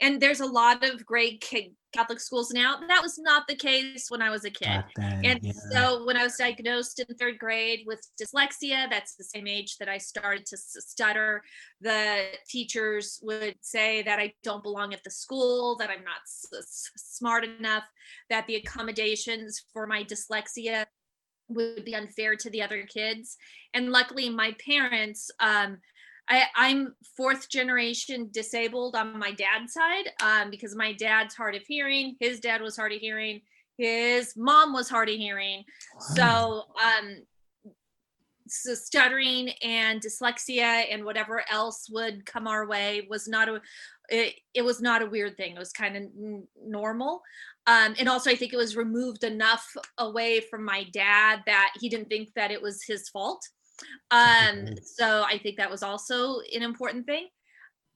and 0.00 0.20
there's 0.20 0.40
a 0.40 0.46
lot 0.46 0.84
of 0.84 1.04
great 1.06 1.44
Catholic 1.92 2.20
schools 2.20 2.50
now. 2.52 2.76
That 2.88 3.02
was 3.02 3.18
not 3.18 3.48
the 3.48 3.54
case 3.54 4.10
when 4.10 4.20
I 4.20 4.28
was 4.28 4.44
a 4.44 4.50
kid. 4.50 4.84
Then, 4.96 5.24
and 5.24 5.40
yeah. 5.42 5.52
so 5.70 6.04
when 6.04 6.16
I 6.16 6.24
was 6.24 6.36
diagnosed 6.36 7.00
in 7.00 7.16
third 7.16 7.38
grade 7.38 7.84
with 7.86 8.06
dyslexia, 8.20 8.90
that's 8.90 9.16
the 9.16 9.24
same 9.24 9.46
age 9.46 9.78
that 9.78 9.88
I 9.88 9.96
started 9.96 10.44
to 10.46 10.56
stutter. 10.58 11.42
The 11.80 12.26
teachers 12.48 13.18
would 13.22 13.56
say 13.62 14.02
that 14.02 14.18
I 14.18 14.34
don't 14.42 14.62
belong 14.62 14.92
at 14.92 15.02
the 15.04 15.10
school, 15.10 15.76
that 15.78 15.88
I'm 15.88 16.04
not 16.04 16.20
s- 16.26 16.90
smart 16.96 17.44
enough, 17.44 17.84
that 18.28 18.46
the 18.46 18.56
accommodations 18.56 19.64
for 19.72 19.86
my 19.86 20.04
dyslexia 20.04 20.84
would 21.48 21.84
be 21.84 21.94
unfair 21.94 22.36
to 22.36 22.50
the 22.50 22.60
other 22.60 22.82
kids. 22.82 23.36
And 23.72 23.90
luckily, 23.90 24.28
my 24.28 24.54
parents, 24.64 25.30
um, 25.40 25.78
I, 26.28 26.44
I'm 26.56 26.94
fourth 27.16 27.48
generation 27.48 28.28
disabled 28.32 28.96
on 28.96 29.18
my 29.18 29.32
dad's 29.32 29.72
side 29.72 30.10
um, 30.22 30.50
because 30.50 30.74
my 30.74 30.92
dad's 30.92 31.34
hard 31.34 31.54
of 31.54 31.62
hearing. 31.62 32.16
His 32.20 32.40
dad 32.40 32.60
was 32.60 32.76
hard 32.76 32.92
of 32.92 32.98
hearing. 32.98 33.42
His 33.78 34.34
mom 34.36 34.72
was 34.72 34.88
hard 34.88 35.08
of 35.08 35.16
hearing. 35.16 35.64
Wow. 35.94 36.14
So, 36.16 36.62
um, 36.82 37.16
so 38.48 38.74
stuttering 38.74 39.50
and 39.62 40.00
dyslexia 40.00 40.86
and 40.90 41.04
whatever 41.04 41.44
else 41.50 41.88
would 41.90 42.24
come 42.26 42.46
our 42.46 42.66
way 42.66 43.06
was 43.10 43.28
not 43.28 43.48
a 43.48 43.60
it, 44.08 44.34
it 44.54 44.62
was 44.62 44.80
not 44.80 45.02
a 45.02 45.06
weird 45.06 45.36
thing 45.36 45.56
it 45.56 45.58
was 45.58 45.72
kind 45.72 45.96
of 45.96 46.02
n- 46.02 46.46
normal 46.64 47.22
um, 47.66 47.94
and 47.98 48.08
also 48.08 48.30
i 48.30 48.36
think 48.36 48.52
it 48.52 48.56
was 48.56 48.76
removed 48.76 49.24
enough 49.24 49.66
away 49.98 50.40
from 50.40 50.64
my 50.64 50.84
dad 50.92 51.40
that 51.46 51.72
he 51.80 51.88
didn't 51.88 52.08
think 52.08 52.32
that 52.34 52.50
it 52.50 52.62
was 52.62 52.84
his 52.84 53.08
fault 53.08 53.48
um, 54.10 54.74
so 54.82 55.24
I 55.26 55.38
think 55.42 55.56
that 55.56 55.70
was 55.70 55.82
also 55.82 56.40
an 56.54 56.62
important 56.62 57.06
thing. 57.06 57.28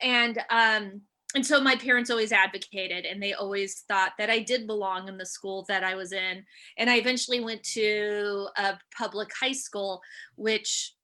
And 0.00 0.38
um, 0.50 1.02
and 1.34 1.46
so 1.46 1.60
my 1.60 1.76
parents 1.76 2.10
always 2.10 2.32
advocated 2.32 3.04
and 3.04 3.22
they 3.22 3.34
always 3.34 3.82
thought 3.86 4.12
that 4.18 4.30
I 4.30 4.40
did 4.40 4.66
belong 4.66 5.06
in 5.06 5.16
the 5.16 5.26
school 5.26 5.64
that 5.68 5.84
I 5.84 5.94
was 5.94 6.12
in. 6.12 6.44
And 6.76 6.90
I 6.90 6.96
eventually 6.96 7.40
went 7.40 7.62
to 7.74 8.48
a 8.56 8.76
public 8.96 9.30
high 9.40 9.52
school, 9.52 10.00
which 10.34 10.94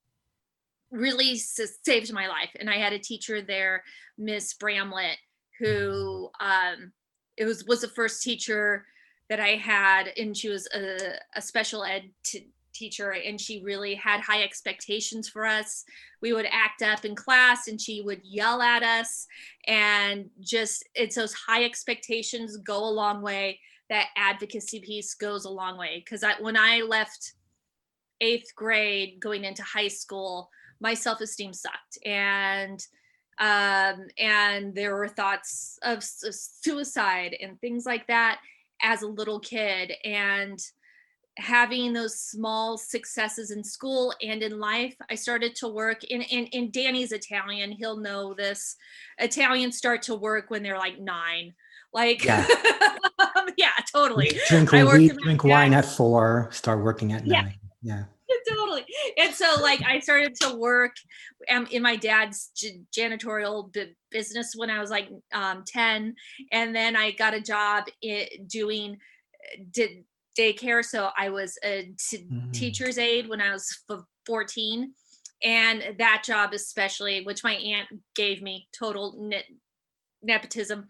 really 0.90 1.32
s- 1.32 1.78
saved 1.84 2.12
my 2.12 2.26
life. 2.26 2.50
And 2.58 2.68
I 2.68 2.76
had 2.78 2.92
a 2.92 2.98
teacher 2.98 3.40
there, 3.40 3.84
Miss 4.18 4.54
Bramlett, 4.54 5.18
who 5.60 6.28
um, 6.40 6.92
it 7.36 7.44
was 7.44 7.64
was 7.64 7.82
the 7.82 7.88
first 7.88 8.22
teacher 8.22 8.84
that 9.28 9.40
I 9.40 9.56
had, 9.56 10.08
and 10.16 10.36
she 10.36 10.48
was 10.48 10.68
a, 10.74 11.18
a 11.34 11.42
special 11.42 11.84
ed 11.84 12.10
t- 12.24 12.50
teacher 12.76 13.12
and 13.12 13.40
she 13.40 13.62
really 13.62 13.94
had 13.94 14.20
high 14.20 14.42
expectations 14.42 15.28
for 15.28 15.46
us. 15.46 15.84
We 16.20 16.32
would 16.32 16.46
act 16.50 16.82
up 16.82 17.04
in 17.04 17.14
class 17.14 17.68
and 17.68 17.80
she 17.80 18.02
would 18.02 18.20
yell 18.24 18.62
at 18.62 18.82
us 18.82 19.26
and 19.66 20.30
just 20.40 20.84
it's 20.94 21.16
those 21.16 21.34
high 21.34 21.64
expectations 21.64 22.56
go 22.58 22.78
a 22.78 22.90
long 22.90 23.22
way. 23.22 23.60
That 23.88 24.08
advocacy 24.16 24.80
piece 24.80 25.14
goes 25.14 25.44
a 25.44 25.50
long 25.50 25.78
way 25.78 26.02
because 26.04 26.24
I, 26.24 26.34
when 26.40 26.56
I 26.56 26.80
left 26.80 27.34
eighth 28.20 28.54
grade 28.56 29.20
going 29.20 29.44
into 29.44 29.62
high 29.62 29.88
school, 29.88 30.50
my 30.80 30.94
self-esteem 30.94 31.52
sucked 31.52 31.98
and 32.04 32.84
um, 33.38 34.06
and 34.18 34.74
there 34.74 34.96
were 34.96 35.08
thoughts 35.08 35.78
of 35.82 36.02
suicide 36.02 37.36
and 37.40 37.60
things 37.60 37.84
like 37.84 38.06
that 38.06 38.40
as 38.82 39.02
a 39.02 39.08
little 39.08 39.40
kid 39.40 39.92
and 40.04 40.58
having 41.38 41.92
those 41.92 42.18
small 42.18 42.78
successes 42.78 43.50
in 43.50 43.62
school 43.62 44.12
and 44.22 44.42
in 44.42 44.58
life 44.58 44.94
i 45.10 45.14
started 45.14 45.54
to 45.54 45.68
work 45.68 46.02
in, 46.04 46.22
in 46.22 46.46
in 46.46 46.70
danny's 46.70 47.12
italian 47.12 47.70
he'll 47.70 47.98
know 47.98 48.32
this 48.34 48.76
italians 49.18 49.76
start 49.76 50.02
to 50.02 50.14
work 50.14 50.50
when 50.50 50.62
they're 50.62 50.78
like 50.78 50.98
nine 50.98 51.52
like 51.92 52.24
yeah, 52.24 52.46
yeah 53.58 53.70
totally 53.92 54.30
drink, 54.48 54.70
drink 54.70 55.44
wine 55.44 55.74
at 55.74 55.84
four 55.84 56.48
start 56.52 56.82
working 56.82 57.12
at 57.12 57.26
yeah. 57.26 57.42
nine 57.42 57.54
yeah 57.82 58.04
totally. 58.48 58.84
And 59.18 59.34
so, 59.34 59.56
like, 59.62 59.82
I 59.84 60.00
started 60.00 60.34
to 60.40 60.56
work 60.56 60.96
um, 61.50 61.66
in 61.70 61.82
my 61.82 61.96
dad's 61.96 62.50
janitorial 62.92 63.74
business 64.10 64.54
when 64.56 64.70
I 64.70 64.80
was 64.80 64.90
like 64.90 65.08
um, 65.32 65.64
10. 65.66 66.14
And 66.52 66.74
then 66.74 66.96
I 66.96 67.12
got 67.12 67.34
a 67.34 67.40
job 67.40 67.84
doing 68.46 68.98
did 69.70 70.04
daycare. 70.38 70.84
So 70.84 71.10
I 71.16 71.30
was 71.30 71.58
a 71.64 71.92
t- 71.98 72.26
mm. 72.30 72.52
teacher's 72.52 72.98
aide 72.98 73.28
when 73.28 73.40
I 73.40 73.52
was 73.52 73.82
14. 74.26 74.92
And 75.42 75.96
that 75.98 76.22
job, 76.24 76.52
especially, 76.54 77.22
which 77.24 77.44
my 77.44 77.54
aunt 77.54 77.88
gave 78.14 78.42
me 78.42 78.68
total 78.76 79.14
ne- 79.18 79.58
nepotism. 80.22 80.88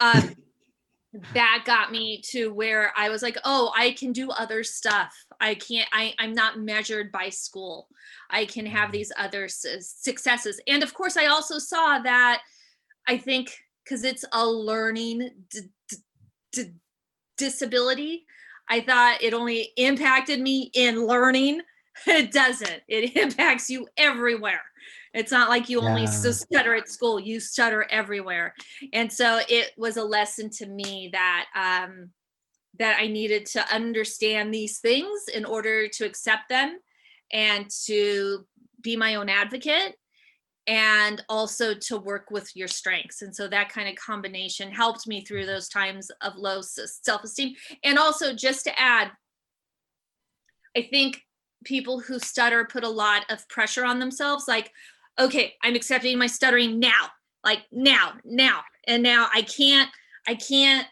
Um, 0.00 0.34
that 1.34 1.62
got 1.64 1.90
me 1.90 2.20
to 2.30 2.52
where 2.52 2.92
I 2.96 3.08
was 3.08 3.22
like, 3.22 3.38
oh, 3.44 3.72
I 3.76 3.92
can 3.92 4.12
do 4.12 4.30
other 4.30 4.62
stuff. 4.62 5.14
I 5.40 5.54
can't, 5.54 5.88
I, 5.92 6.14
I'm 6.18 6.32
not 6.32 6.60
measured 6.60 7.10
by 7.10 7.30
school. 7.30 7.88
I 8.30 8.44
can 8.44 8.66
have 8.66 8.88
mm-hmm. 8.88 8.92
these 8.92 9.12
other 9.16 9.48
su- 9.48 9.78
successes. 9.80 10.60
And 10.66 10.82
of 10.82 10.94
course, 10.94 11.16
I 11.16 11.26
also 11.26 11.58
saw 11.58 11.98
that 12.00 12.42
I 13.06 13.16
think 13.16 13.56
because 13.84 14.04
it's 14.04 14.24
a 14.32 14.46
learning 14.46 15.30
d- 15.50 15.60
d- 15.88 15.96
d- 16.52 16.72
disability, 17.38 18.26
I 18.68 18.80
thought 18.80 19.22
it 19.22 19.34
only 19.34 19.72
impacted 19.76 20.40
me 20.40 20.70
in 20.74 21.06
learning. 21.06 21.62
It 22.06 22.30
doesn't, 22.30 22.80
it 22.86 23.16
impacts 23.22 23.68
you 23.68 23.88
everywhere. 23.96 24.62
It's 25.12 25.32
not 25.32 25.48
like 25.48 25.68
you 25.68 25.80
only 25.80 26.02
yeah. 26.02 26.30
stutter 26.30 26.74
at 26.74 26.88
school, 26.88 27.18
you 27.18 27.40
stutter 27.40 27.88
everywhere. 27.90 28.54
And 28.92 29.12
so 29.12 29.40
it 29.48 29.72
was 29.76 29.96
a 29.96 30.04
lesson 30.04 30.48
to 30.58 30.66
me 30.66 31.10
that 31.12 31.46
um, 31.56 32.10
that 32.78 32.98
I 33.00 33.08
needed 33.08 33.46
to 33.46 33.74
understand 33.74 34.54
these 34.54 34.78
things 34.78 35.24
in 35.34 35.44
order 35.44 35.88
to 35.88 36.04
accept 36.04 36.48
them 36.48 36.78
and 37.32 37.68
to 37.86 38.46
be 38.80 38.94
my 38.94 39.16
own 39.16 39.28
advocate 39.28 39.96
and 40.68 41.24
also 41.30 41.72
to 41.72 41.96
work 41.96 42.30
with 42.30 42.54
your 42.54 42.68
strengths. 42.68 43.22
And 43.22 43.34
so 43.34 43.48
that 43.48 43.70
kind 43.70 43.88
of 43.88 43.96
combination 43.96 44.70
helped 44.70 45.08
me 45.08 45.22
through 45.22 45.40
mm-hmm. 45.40 45.52
those 45.52 45.68
times 45.68 46.10
of 46.20 46.36
low 46.36 46.60
self 46.60 47.24
esteem. 47.24 47.54
And 47.82 47.98
also, 47.98 48.34
just 48.34 48.64
to 48.64 48.78
add, 48.78 49.10
I 50.76 50.82
think 50.82 51.22
people 51.64 51.98
who 51.98 52.18
stutter 52.18 52.68
put 52.70 52.84
a 52.84 52.88
lot 52.88 53.24
of 53.30 53.48
pressure 53.48 53.84
on 53.84 53.98
themselves 53.98 54.44
like, 54.46 54.70
okay, 55.18 55.54
I'm 55.62 55.74
accepting 55.74 56.18
my 56.18 56.26
stuttering 56.26 56.78
now, 56.78 57.08
like 57.42 57.62
now, 57.72 58.12
now. 58.24 58.60
And 58.86 59.02
now 59.02 59.28
I 59.34 59.42
can't, 59.42 59.90
I 60.28 60.34
can't 60.34 60.86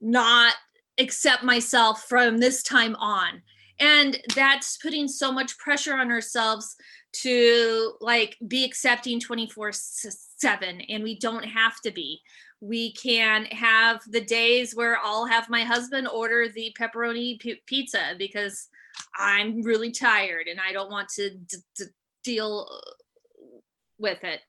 not 0.00 0.54
accept 0.98 1.44
myself 1.44 2.04
from 2.08 2.38
this 2.38 2.62
time 2.62 2.96
on. 2.96 3.40
And 3.78 4.18
that's 4.34 4.76
putting 4.76 5.08
so 5.08 5.32
much 5.32 5.56
pressure 5.58 5.96
on 5.96 6.10
ourselves 6.10 6.76
to 7.12 7.92
like 8.00 8.36
be 8.48 8.64
accepting 8.64 9.20
24 9.20 9.72
7 9.72 10.80
and 10.88 11.02
we 11.02 11.18
don't 11.18 11.44
have 11.44 11.80
to 11.82 11.90
be 11.90 12.20
we 12.60 12.92
can 12.92 13.44
have 13.46 14.00
the 14.08 14.20
days 14.20 14.74
where 14.74 14.96
i'll 15.02 15.26
have 15.26 15.50
my 15.50 15.62
husband 15.62 16.08
order 16.08 16.48
the 16.48 16.74
pepperoni 16.78 17.38
p- 17.38 17.60
pizza 17.66 18.14
because 18.18 18.68
i'm 19.18 19.60
really 19.62 19.90
tired 19.90 20.46
and 20.48 20.58
i 20.66 20.72
don't 20.72 20.90
want 20.90 21.08
to 21.08 21.30
d- 21.30 21.56
d- 21.76 21.84
deal 22.22 22.68
with 23.98 24.22
it. 24.24 24.40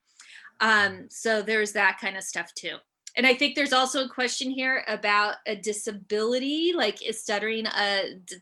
Um, 0.59 1.07
so 1.09 1.41
there's 1.41 1.73
that 1.73 1.99
kind 1.99 2.17
of 2.17 2.23
stuff 2.23 2.53
too. 2.53 2.75
And 3.15 3.27
I 3.27 3.35
think 3.35 3.55
there's 3.55 3.73
also 3.73 4.05
a 4.05 4.09
question 4.09 4.49
here 4.49 4.83
about 4.87 5.35
a 5.45 5.55
disability, 5.55 6.73
like 6.75 7.07
is 7.07 7.21
stuttering 7.21 7.67
a 7.67 8.15
d- 8.25 8.37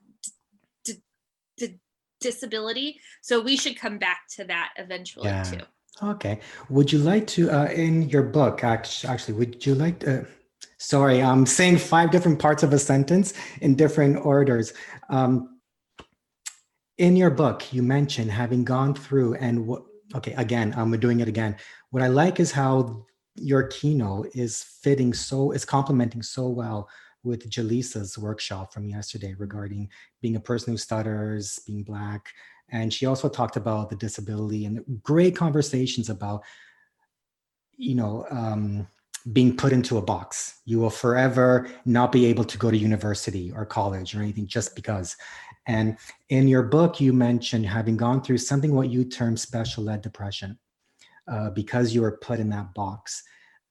disability? 2.22 3.00
So 3.22 3.42
we 3.42 3.58
should 3.58 3.78
come 3.78 3.98
back 3.98 4.22
to 4.36 4.46
that 4.46 4.72
eventually 4.78 5.28
yeah. 5.28 5.44
too. 5.44 5.62
Okay. 6.01 6.40
Would 6.70 6.92
you 6.92 7.00
like 7.00 7.28
to, 7.28 7.51
uh, 7.51 7.66
in 7.66 8.10
your 8.10 8.24
book, 8.24 8.64
actually, 8.64 9.34
would 9.34 9.66
you 9.66 9.75
like 9.75 10.00
to? 10.00 10.25
Sorry, 10.77 11.22
I'm 11.22 11.46
saying 11.46 11.77
five 11.77 12.12
different 12.12 12.40
parts 12.40 12.64
of 12.64 12.74
a 12.74 12.79
sentence 12.79 13.34
in 13.62 13.75
different 13.75 14.25
orders. 14.25 14.74
Um, 15.10 15.60
in 16.98 17.16
your 17.16 17.29
book, 17.29 17.74
you 17.74 17.84
mentioned 17.84 18.31
having 18.31 18.64
gone 18.64 18.94
through 18.96 19.36
and 19.36 19.68
what 19.68 19.84
Okay, 20.16 20.34
again, 20.34 20.74
we're 20.90 20.98
doing 20.98 21.20
it 21.20 21.27
again. 21.27 21.55
What 21.92 22.03
I 22.03 22.07
like 22.07 22.40
is 22.40 22.51
how 22.51 23.05
your 23.36 23.64
keynote 23.68 24.29
is 24.34 24.64
fitting 24.81 25.14
so, 25.14 25.51
is 25.51 25.64
complementing 25.64 26.22
so 26.22 26.50
well 26.50 26.90
with 27.24 27.50
Jaleesa's 27.50 28.18
workshop 28.18 28.74
from 28.74 28.86
yesterday 28.86 29.36
regarding 29.38 29.90
being 30.22 30.36
a 30.36 30.40
person 30.40 30.74
who 30.74 30.77
stutters, 30.77 31.60
being 31.68 31.84
Black. 31.84 32.34
And 32.70 32.94
she 32.94 33.05
also 33.05 33.29
talked 33.29 33.57
about 33.57 33.90
the 33.90 33.96
disability 33.96 34.66
and 34.66 34.84
great 35.03 35.36
conversations 35.36 36.10
about, 36.10 36.44
you 37.75 37.96
know, 37.96 38.25
um, 38.31 38.88
being 39.34 39.55
put 39.55 39.72
into 39.72 39.98
a 39.98 40.01
box. 40.01 40.62
You 40.66 40.79
will 40.79 40.90
forever 40.90 41.70
not 41.86 42.12
be 42.12 42.25
able 42.25 42.44
to 42.46 42.57
go 42.57 42.72
to 42.72 42.77
university 42.77 43.51
or 43.51 43.66
college 43.66 44.16
or 44.16 44.22
anything 44.22 44.48
just 44.48 44.75
because. 44.75 45.16
And 45.68 45.98
in 46.29 46.48
your 46.48 46.64
book, 46.64 47.00
you 47.00 47.14
mentioned 47.14 47.66
having 47.66 47.98
gone 47.98 48.24
through 48.24 48.40
something 48.40 48.74
what 48.74 48.90
you 48.90 49.03
term 49.03 49.38
special 49.38 49.90
ed 49.90 50.01
depression 50.01 50.57
uh, 51.27 51.51
because 51.51 51.94
you 51.94 52.01
were 52.01 52.18
put 52.18 52.40
in 52.40 52.50
that 52.50 52.74
box. 52.74 53.24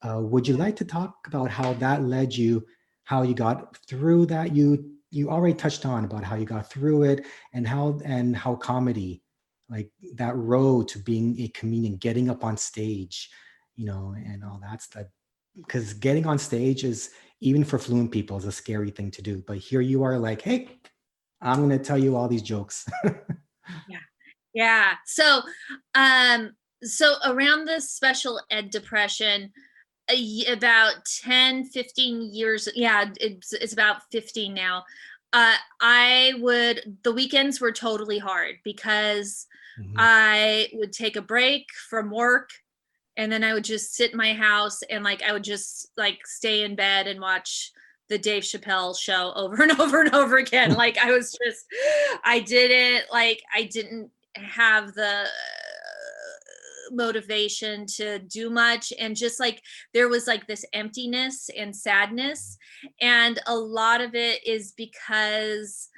Uh, 0.03 0.21
would 0.21 0.47
you 0.47 0.57
like 0.57 0.77
to 0.77 0.85
talk 0.85 1.17
about 1.27 1.51
how 1.51 1.75
that 1.75 2.05
led 2.05 2.35
you, 2.35 2.65
how 3.11 3.23
you 3.23 3.35
got 3.35 3.77
through 3.89 4.25
that? 4.25 4.55
You 4.55 4.89
you 5.11 5.31
already 5.31 5.55
touched 5.55 5.85
on 5.85 6.05
about 6.05 6.23
how 6.23 6.37
you 6.37 6.45
got 6.45 6.71
through 6.71 7.03
it 7.03 7.27
and 7.53 7.67
how 7.67 7.99
and 8.05 8.37
how 8.37 8.55
comedy, 8.55 9.25
like 9.69 9.91
that 10.15 10.37
road 10.37 10.87
to 10.89 11.01
being 11.01 11.35
a 11.41 11.49
comedian, 11.49 11.97
getting 11.97 12.31
up 12.31 12.45
on 12.45 12.57
stage, 12.57 13.29
you 13.75 13.85
know, 13.85 14.15
and 14.17 14.45
all 14.45 14.61
that 14.63 14.81
stuff. 14.81 15.07
Because 15.57 15.93
getting 15.93 16.25
on 16.25 16.39
stage 16.39 16.85
is 16.85 17.11
even 17.41 17.65
for 17.65 17.81
fluent 17.81 18.13
people 18.13 18.37
is 18.37 18.45
a 18.45 18.53
scary 18.53 18.93
thing 18.93 19.11
to 19.11 19.23
do. 19.23 19.43
But 19.45 19.57
here 19.57 19.81
you 19.81 20.05
are, 20.05 20.17
like, 20.17 20.43
hey, 20.43 20.69
I'm 21.41 21.59
going 21.59 21.77
to 21.77 21.85
tell 21.85 21.99
you 21.99 22.15
all 22.15 22.29
these 22.29 22.43
jokes. 22.43 22.87
yeah. 23.05 24.07
Yeah. 24.55 24.93
So, 25.05 25.43
um, 25.97 26.53
so 26.85 27.15
around 27.27 27.65
the 27.65 27.81
special 27.81 28.41
ed 28.53 28.71
depression, 28.71 29.51
about 30.49 31.05
10, 31.23 31.65
15 31.67 32.33
years, 32.33 32.69
yeah, 32.75 33.11
it's, 33.21 33.53
it's 33.53 33.73
about 33.73 34.03
15 34.11 34.53
now. 34.55 34.85
Uh, 35.33 35.55
I 35.81 36.35
would, 36.39 36.99
the 37.03 37.13
weekends 37.13 37.61
were 37.61 37.73
totally 37.73 38.19
hard 38.19 38.57
because 38.65 39.47
mm-hmm. 39.81 39.95
I 39.97 40.69
would 40.73 40.93
take 40.93 41.17
a 41.17 41.23
break 41.23 41.67
from 41.89 42.11
work 42.11 42.51
and 43.17 43.31
then 43.31 43.45
I 43.45 43.55
would 43.55 43.65
just 43.65 43.95
sit 43.95 44.13
in 44.13 44.17
my 44.17 44.33
house 44.33 44.83
and 44.83 45.05
like 45.05 45.23
I 45.23 45.33
would 45.33 45.45
just 45.45 45.91
like 45.97 46.27
stay 46.27 46.65
in 46.65 46.75
bed 46.75 47.07
and 47.07 47.21
watch 47.21 47.73
the 48.09 48.19
Dave 48.19 48.43
Chappelle 48.43 48.99
show 48.99 49.33
over 49.37 49.63
and 49.63 49.79
over 49.81 50.01
and 50.01 50.15
over 50.15 50.37
again. 50.39 50.75
like 50.77 50.99
I 50.99 51.13
was 51.13 51.37
just, 51.45 51.67
I 52.25 52.41
didn't 52.41 53.05
like, 53.13 53.43
I 53.55 53.65
didn't 53.65 54.11
have 54.35 54.95
the 54.95 55.27
motivation 56.91 57.87
to 57.87 58.19
do 58.21 58.51
much 58.51 58.93
and 58.99 59.17
just 59.17 59.41
like 59.41 59.63
there 59.95 60.09
was 60.09 60.27
like 60.27 60.47
this 60.47 60.65
emptiness 60.73 61.51
and 61.57 61.75
sadness 61.75 62.57
and 63.01 63.41
a 63.47 63.55
lot 63.55 64.01
of 64.01 64.15
it 64.15 64.47
is 64.47 64.73
because 64.77 65.89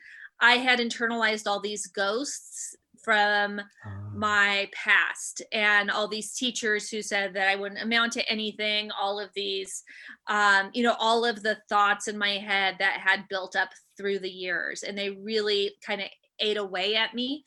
i 0.41 0.55
had 0.55 0.79
internalized 0.79 1.47
all 1.47 1.61
these 1.61 1.87
ghosts 1.87 2.77
from 3.03 3.61
ah. 3.61 3.91
my 4.15 4.69
past 4.73 5.43
and 5.53 5.91
all 5.91 6.09
these 6.09 6.35
teachers 6.35 6.89
who 6.89 7.03
said 7.03 7.35
that 7.35 7.49
I 7.49 7.57
wouldn't 7.57 7.83
amount 7.83 8.13
to 8.13 8.29
anything, 8.31 8.91
all 8.93 9.21
of 9.21 9.31
these, 9.35 9.83
um, 10.29 10.71
you 10.73 10.83
know, 10.83 10.97
all 10.99 11.25
of 11.25 11.43
the 11.43 11.59
thoughts 11.69 12.09
in 12.09 12.17
my 12.17 12.39
head 12.39 12.77
that 12.79 13.01
had 13.01 13.29
built 13.29 13.57
up 13.57 13.71
through 13.97 14.21
the 14.21 14.31
years. 14.31 14.83
And 14.83 14.97
they 14.97 15.11
really 15.11 15.73
kind 15.85 16.01
of 16.01 16.09
ate 16.39 16.57
away 16.57 16.97
at 16.97 17.15
me. 17.15 17.45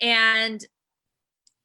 And 0.00 0.64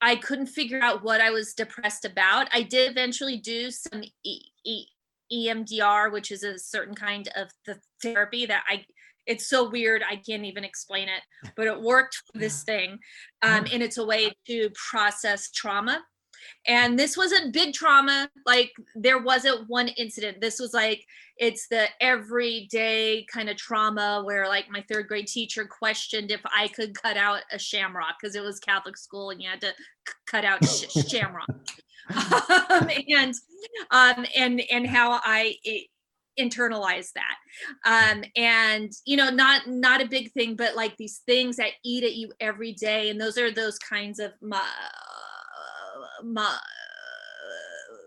I 0.02 0.16
couldn't 0.16 0.48
figure 0.48 0.82
out 0.82 1.04
what 1.04 1.22
I 1.22 1.32
was 1.32 1.54
depressed 1.54 2.06
about. 2.06 2.48
I 2.54 2.64
did 2.64 2.92
eventually 2.92 3.38
do 3.38 3.72
some 3.72 4.04
e- 4.24 4.52
e- 4.64 4.88
EMDR, 5.32 6.12
which 6.12 6.32
is 6.32 6.44
a 6.44 6.58
certain 6.60 6.96
kind 6.96 7.30
of 7.36 7.50
the 7.66 7.80
therapy 8.02 8.46
that 8.46 8.64
I 8.70 8.86
it's 9.28 9.48
so 9.48 9.70
weird 9.70 10.02
i 10.10 10.16
can't 10.16 10.46
even 10.46 10.64
explain 10.64 11.10
it 11.10 11.52
but 11.56 11.68
it 11.68 11.82
worked 11.82 12.16
for 12.16 12.40
this 12.40 12.64
thing 12.64 12.98
um, 13.42 13.66
and 13.72 13.84
it's 13.84 13.98
a 13.98 14.06
way 14.06 14.32
to 14.48 14.70
process 14.90 15.52
trauma 15.52 16.02
and 16.68 16.98
this 16.98 17.18
wasn't 17.18 17.54
big 17.54 17.74
trauma 17.74 18.30
like 18.46 18.72
there 18.96 19.20
wasn't 19.20 19.68
one 19.68 19.88
incident. 19.90 20.42
This 20.42 20.60
was 20.60 20.74
like 20.74 21.06
it's 21.38 21.68
the 21.68 21.86
everyday 22.02 23.26
kind 23.32 23.50
of 23.50 23.58
trauma 23.58 24.22
where 24.26 24.48
like 24.48 24.70
my 24.70 24.84
third 24.90 25.08
grade 25.08 25.28
teacher 25.28 25.66
questioned 25.66 26.32
if 26.32 26.42
i 26.46 26.68
could 26.70 27.00
cut 27.00 27.18
out 27.18 27.42
a 27.52 27.60
shamrock 27.60 28.16
because 28.20 28.36
it 28.36 28.44
was 28.44 28.60
catholic 28.60 28.98
school 28.98 29.30
and 29.30 29.42
you 29.42 29.50
had 29.50 29.62
to 29.62 29.68
c- 29.68 30.14
cut 30.26 30.44
out 30.46 30.64
sh- 30.66 30.86
shamrock. 31.10 31.48
Um, 32.10 32.90
and 33.10 33.34
um 33.92 34.26
and 34.36 34.62
and 34.72 34.88
how 34.88 35.20
i 35.24 35.56
it, 35.64 35.88
internalize 36.40 37.12
that. 37.14 37.36
Um 37.86 38.24
and 38.36 38.92
you 39.06 39.18
know 39.18 39.30
not 39.30 39.68
not 39.68 40.02
a 40.02 40.08
big 40.08 40.32
thing 40.32 40.56
but 40.56 40.76
like 40.76 40.96
these 40.98 41.22
things 41.26 41.58
that 41.58 41.72
eat 41.84 42.04
at 42.04 42.14
you 42.14 42.32
every 42.40 42.74
day 42.74 43.10
and 43.10 43.20
those 43.20 43.38
are 43.38 43.52
those 43.52 43.80
kinds 43.80 44.20
of 44.20 44.34
my, 44.42 44.62
my, 46.24 46.58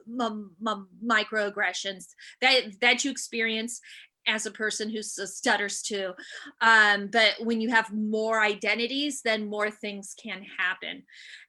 my, 0.07 0.83
microaggressions 1.05 2.07
that 2.41 2.81
that 2.81 3.05
you 3.05 3.11
experience 3.11 3.81
as 4.27 4.45
a 4.45 4.51
person 4.51 4.91
who 4.91 5.03
stutters 5.03 5.83
too 5.83 6.13
um 6.61 7.09
but 7.11 7.35
when 7.41 7.61
you 7.61 7.71
have 7.71 7.93
more 7.93 8.41
identities 8.41 9.23
then 9.23 9.49
more 9.49 9.71
things 9.71 10.15
can 10.23 10.45
happen 10.59 11.03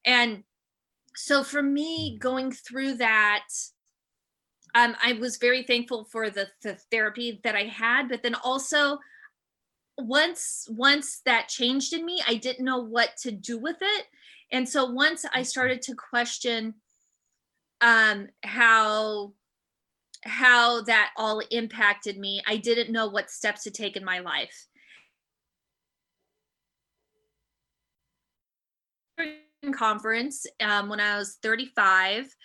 and 0.06 0.44
so 1.16 1.44
for 1.44 1.62
me 1.62 2.18
going 2.20 2.52
through 2.52 2.94
that 2.94 3.44
um, 4.74 4.96
I 5.04 5.14
was 5.14 5.38
very 5.38 5.64
thankful 5.64 6.06
for 6.06 6.30
the, 6.30 6.48
the 6.64 6.76
therapy 6.92 7.42
that 7.44 7.56
I 7.56 7.64
had, 7.64 8.08
but 8.10 8.24
then 8.24 8.36
also 8.36 9.00
once 9.98 10.68
once 10.70 11.22
that 11.26 11.50
changed 11.50 11.94
in 11.94 12.06
me, 12.06 12.22
I 12.28 12.36
didn't 12.36 12.66
know 12.66 12.80
what 12.80 13.18
to 13.24 13.32
do 13.32 13.58
with 13.58 13.78
it. 13.82 14.06
And 14.52 14.68
so 14.68 14.86
once 14.86 15.26
I 15.34 15.44
started 15.44 15.82
to 15.84 15.96
question 15.96 16.76
um, 17.80 18.28
how 18.44 19.34
how 20.24 20.82
that 20.84 21.10
all 21.18 21.42
impacted 21.50 22.18
me, 22.18 22.44
I 22.46 22.58
didn't 22.58 22.92
know 22.92 23.08
what 23.08 23.32
steps 23.32 23.64
to 23.64 23.72
take 23.72 23.98
in 23.98 24.06
my 24.06 24.20
life. 24.20 24.68
conference 29.74 30.48
um, 30.60 30.90
when 30.90 31.00
I 31.00 31.18
was 31.18 31.38
35, 31.44 32.36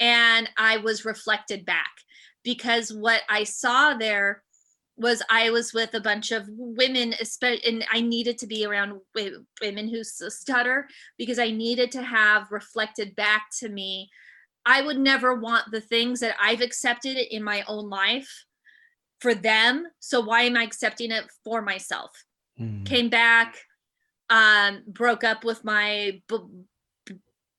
and 0.00 0.50
I 0.58 0.78
was 0.78 1.04
reflected 1.04 1.64
back 1.64 1.92
because 2.42 2.92
what 2.92 3.22
I 3.28 3.44
saw 3.44 3.94
there 3.94 4.42
was 4.96 5.22
I 5.28 5.50
was 5.50 5.74
with 5.74 5.94
a 5.94 6.00
bunch 6.00 6.30
of 6.30 6.46
women, 6.48 7.14
especially 7.20 7.64
and 7.66 7.84
I 7.92 8.00
needed 8.00 8.38
to 8.38 8.46
be 8.46 8.64
around 8.64 9.00
women 9.60 9.88
who 9.88 10.04
stutter 10.04 10.88
because 11.18 11.38
I 11.38 11.50
needed 11.50 11.90
to 11.92 12.02
have 12.02 12.50
reflected 12.50 13.16
back 13.16 13.46
to 13.58 13.68
me. 13.68 14.10
I 14.66 14.82
would 14.82 14.98
never 14.98 15.34
want 15.34 15.70
the 15.70 15.80
things 15.80 16.20
that 16.20 16.36
I've 16.40 16.60
accepted 16.60 17.16
in 17.16 17.42
my 17.42 17.64
own 17.66 17.90
life 17.90 18.44
for 19.20 19.34
them. 19.34 19.86
So 19.98 20.20
why 20.20 20.42
am 20.42 20.56
I 20.56 20.62
accepting 20.62 21.10
it 21.10 21.24
for 21.44 21.60
myself? 21.60 22.10
Mm. 22.60 22.86
Came 22.86 23.08
back, 23.08 23.56
um, 24.30 24.82
broke 24.86 25.24
up 25.24 25.44
with 25.44 25.64
my 25.64 26.22
b- 26.28 27.16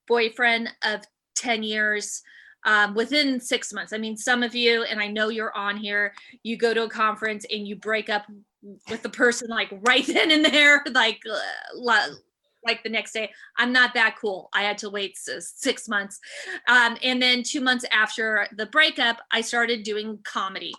boyfriend 0.08 0.69
of 0.84 1.02
10 1.36 1.63
years 1.63 2.21
um, 2.65 2.93
within 2.95 3.39
six 3.39 3.71
months. 3.71 3.93
I 3.93 3.97
mean, 3.97 4.17
some 4.17 4.43
of 4.43 4.54
you, 4.56 4.84
and 4.84 4.99
I 4.99 5.08
know 5.08 5.30
you're 5.30 5.56
on 5.56 5.78
here, 5.78 6.13
you 6.43 6.58
go 6.58 6.73
to 6.73 6.84
a 6.84 6.89
conference 6.89 7.45
and 7.51 7.67
you 7.67 7.75
break 7.75 8.10
up 8.10 8.25
with 8.89 9.04
the 9.04 9.10
person 9.10 9.47
like 9.47 9.69
right 9.88 10.06
then 10.08 10.32
and 10.32 10.43
there, 10.43 10.84
like, 10.91 11.21
uh, 11.32 12.08
like 12.65 12.84
the 12.84 12.89
next 12.89 13.13
day. 13.13 13.32
I'm 13.58 13.71
not 13.71 13.93
that 13.93 14.15
cool. 14.19 14.49
I 14.54 14.63
had 14.63 14.80
to 14.80 14.89
wait 14.89 15.17
six 15.17 15.88
months. 15.88 16.19
Um, 16.67 16.97
and 17.04 17.21
then 17.21 17.43
two 17.43 17.62
months 17.62 17.86
after 17.91 18.47
the 18.58 18.65
breakup, 18.65 19.17
I 19.32 19.41
started 19.41 19.84
doing 19.84 20.19
comedy. 20.23 20.73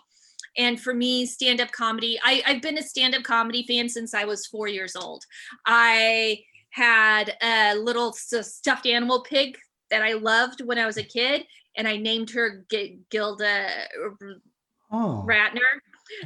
And 0.57 0.81
for 0.81 0.93
me, 0.93 1.25
stand 1.25 1.61
up 1.61 1.71
comedy, 1.71 2.19
I, 2.23 2.41
I've 2.45 2.61
been 2.61 2.79
a 2.79 2.83
stand 2.83 3.15
up 3.15 3.23
comedy 3.23 3.63
fan 3.67 3.87
since 3.87 4.13
I 4.13 4.25
was 4.25 4.47
four 4.47 4.67
years 4.67 4.95
old. 4.95 5.23
I 5.65 6.39
had 6.71 7.37
a 7.41 7.75
little 7.75 8.11
stuffed 8.11 8.85
animal 8.85 9.21
pig 9.21 9.57
that 9.89 10.01
I 10.01 10.13
loved 10.13 10.61
when 10.61 10.77
I 10.77 10.85
was 10.85 10.97
a 10.97 11.03
kid, 11.03 11.45
and 11.77 11.87
I 11.87 11.97
named 11.97 12.31
her 12.31 12.65
G- 12.69 12.99
Gilda 13.09 13.69
oh. 14.91 15.25
Radner. 15.27 15.59
Oh. 15.61 15.79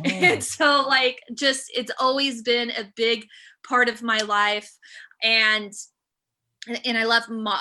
And 0.06 0.44
so, 0.44 0.86
like, 0.88 1.20
just 1.34 1.72
it's 1.76 1.92
always 2.00 2.44
been 2.44 2.70
a 2.70 2.92
big 2.96 3.26
part 3.68 3.90
of 3.90 4.04
my 4.04 4.20
life, 4.20 4.72
and 5.24 5.74
and 6.86 6.96
I 7.00 7.06
love 7.06 7.24
Ma- 7.30 7.58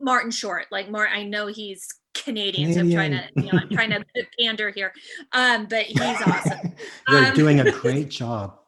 Martin 0.00 0.30
Short. 0.30 0.66
Like, 0.70 0.88
more, 0.88 1.08
I 1.08 1.24
know 1.24 1.48
he's 1.48 1.88
Canadian, 2.14 2.72
Canadian. 2.72 2.74
so 2.74 2.80
I'm 2.80 2.90
trying 2.92 3.10
to, 3.10 3.42
you 3.42 3.52
know, 3.52 3.58
I'm 3.60 3.68
trying 3.70 3.90
to 3.90 4.04
pander 4.38 4.70
here. 4.70 4.92
Um, 5.32 5.66
but 5.68 5.86
he's 5.86 6.00
awesome. 6.00 6.74
You're 7.08 7.26
um, 7.26 7.34
doing 7.34 7.60
a 7.60 7.70
great 7.80 8.08
job. 8.08 8.58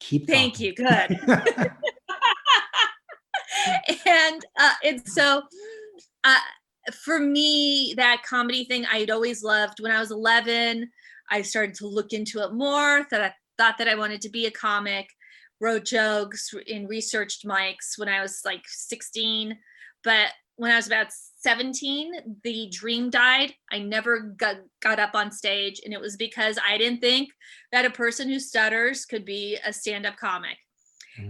Keep. 0.00 0.26
Thank 0.26 0.54
talking. 0.54 0.66
you. 0.66 0.74
Good. 0.74 1.72
and 4.06 4.44
uh, 4.58 4.74
and 4.84 5.06
so 5.06 5.42
uh, 6.24 6.36
for 7.04 7.18
me, 7.18 7.94
that 7.96 8.22
comedy 8.28 8.64
thing 8.64 8.86
I'd 8.86 9.10
always 9.10 9.42
loved. 9.42 9.80
When 9.80 9.92
I 9.92 10.00
was 10.00 10.10
11, 10.10 10.90
I 11.30 11.42
started 11.42 11.74
to 11.76 11.86
look 11.86 12.12
into 12.12 12.40
it 12.40 12.52
more. 12.52 13.06
That 13.10 13.22
I 13.22 13.34
thought 13.56 13.78
that 13.78 13.88
I 13.88 13.94
wanted 13.94 14.20
to 14.22 14.30
be 14.30 14.46
a 14.46 14.50
comic. 14.50 15.08
Wrote 15.60 15.86
jokes 15.86 16.54
and 16.68 16.88
researched 16.88 17.44
mics 17.44 17.98
when 17.98 18.08
I 18.08 18.22
was 18.22 18.42
like 18.44 18.62
16, 18.64 19.58
but 20.04 20.28
when 20.58 20.72
I 20.72 20.76
was 20.76 20.86
about 20.88 21.08
17, 21.10 22.12
the 22.42 22.68
dream 22.70 23.10
died. 23.10 23.54
I 23.70 23.78
never 23.78 24.20
got, 24.20 24.56
got 24.80 24.98
up 24.98 25.14
on 25.14 25.30
stage, 25.30 25.80
and 25.84 25.94
it 25.94 26.00
was 26.00 26.16
because 26.16 26.58
I 26.64 26.78
didn't 26.78 27.00
think 27.00 27.30
that 27.70 27.84
a 27.84 27.90
person 27.90 28.28
who 28.28 28.40
stutters 28.40 29.04
could 29.04 29.24
be 29.24 29.56
a 29.64 29.72
stand 29.72 30.04
up 30.04 30.16
comic. 30.16 30.58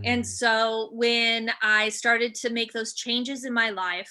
And 0.05 0.23
mm. 0.23 0.27
so 0.27 0.91
when 0.93 1.51
I 1.63 1.89
started 1.89 2.35
to 2.37 2.51
make 2.51 2.73
those 2.73 2.95
changes 2.95 3.45
in 3.45 3.53
my 3.53 3.71
life, 3.71 4.11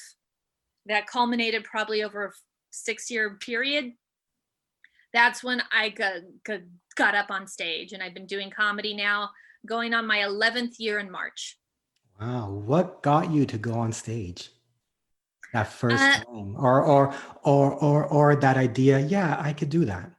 that 0.86 1.08
culminated 1.08 1.64
probably 1.64 2.04
over 2.04 2.26
a 2.26 2.32
six 2.72 3.12
year 3.12 3.38
period, 3.42 3.94
that's 5.14 5.44
when 5.44 5.62
I 5.72 5.90
got, 5.90 6.14
got, 6.46 6.60
got 6.96 7.16
up 7.16 7.32
on 7.32 7.48
stage. 7.48 7.94
And 7.94 8.02
I've 8.02 8.14
been 8.14 8.26
doing 8.26 8.50
comedy 8.50 8.96
now, 8.96 9.30
going 9.66 9.94
on 9.94 10.08
my 10.08 10.20
11th 10.20 10.76
year 10.80 11.00
in 11.00 11.12
March. 11.12 11.58
Wow. 12.20 12.50
What 12.52 13.04
got 13.04 13.32
you 13.32 13.46
to 13.46 13.58
go 13.58 13.74
on 13.74 13.92
stage? 13.92 14.50
That 15.54 15.68
first 15.68 16.04
uh, 16.04 16.14
time 16.26 16.56
or 16.58 16.84
or 16.84 17.16
or 17.44 17.74
or 17.76 18.06
or 18.06 18.36
that 18.36 18.58
idea, 18.58 19.00
yeah, 19.00 19.38
I 19.40 19.54
could 19.54 19.70
do 19.70 19.86
that. 19.86 20.12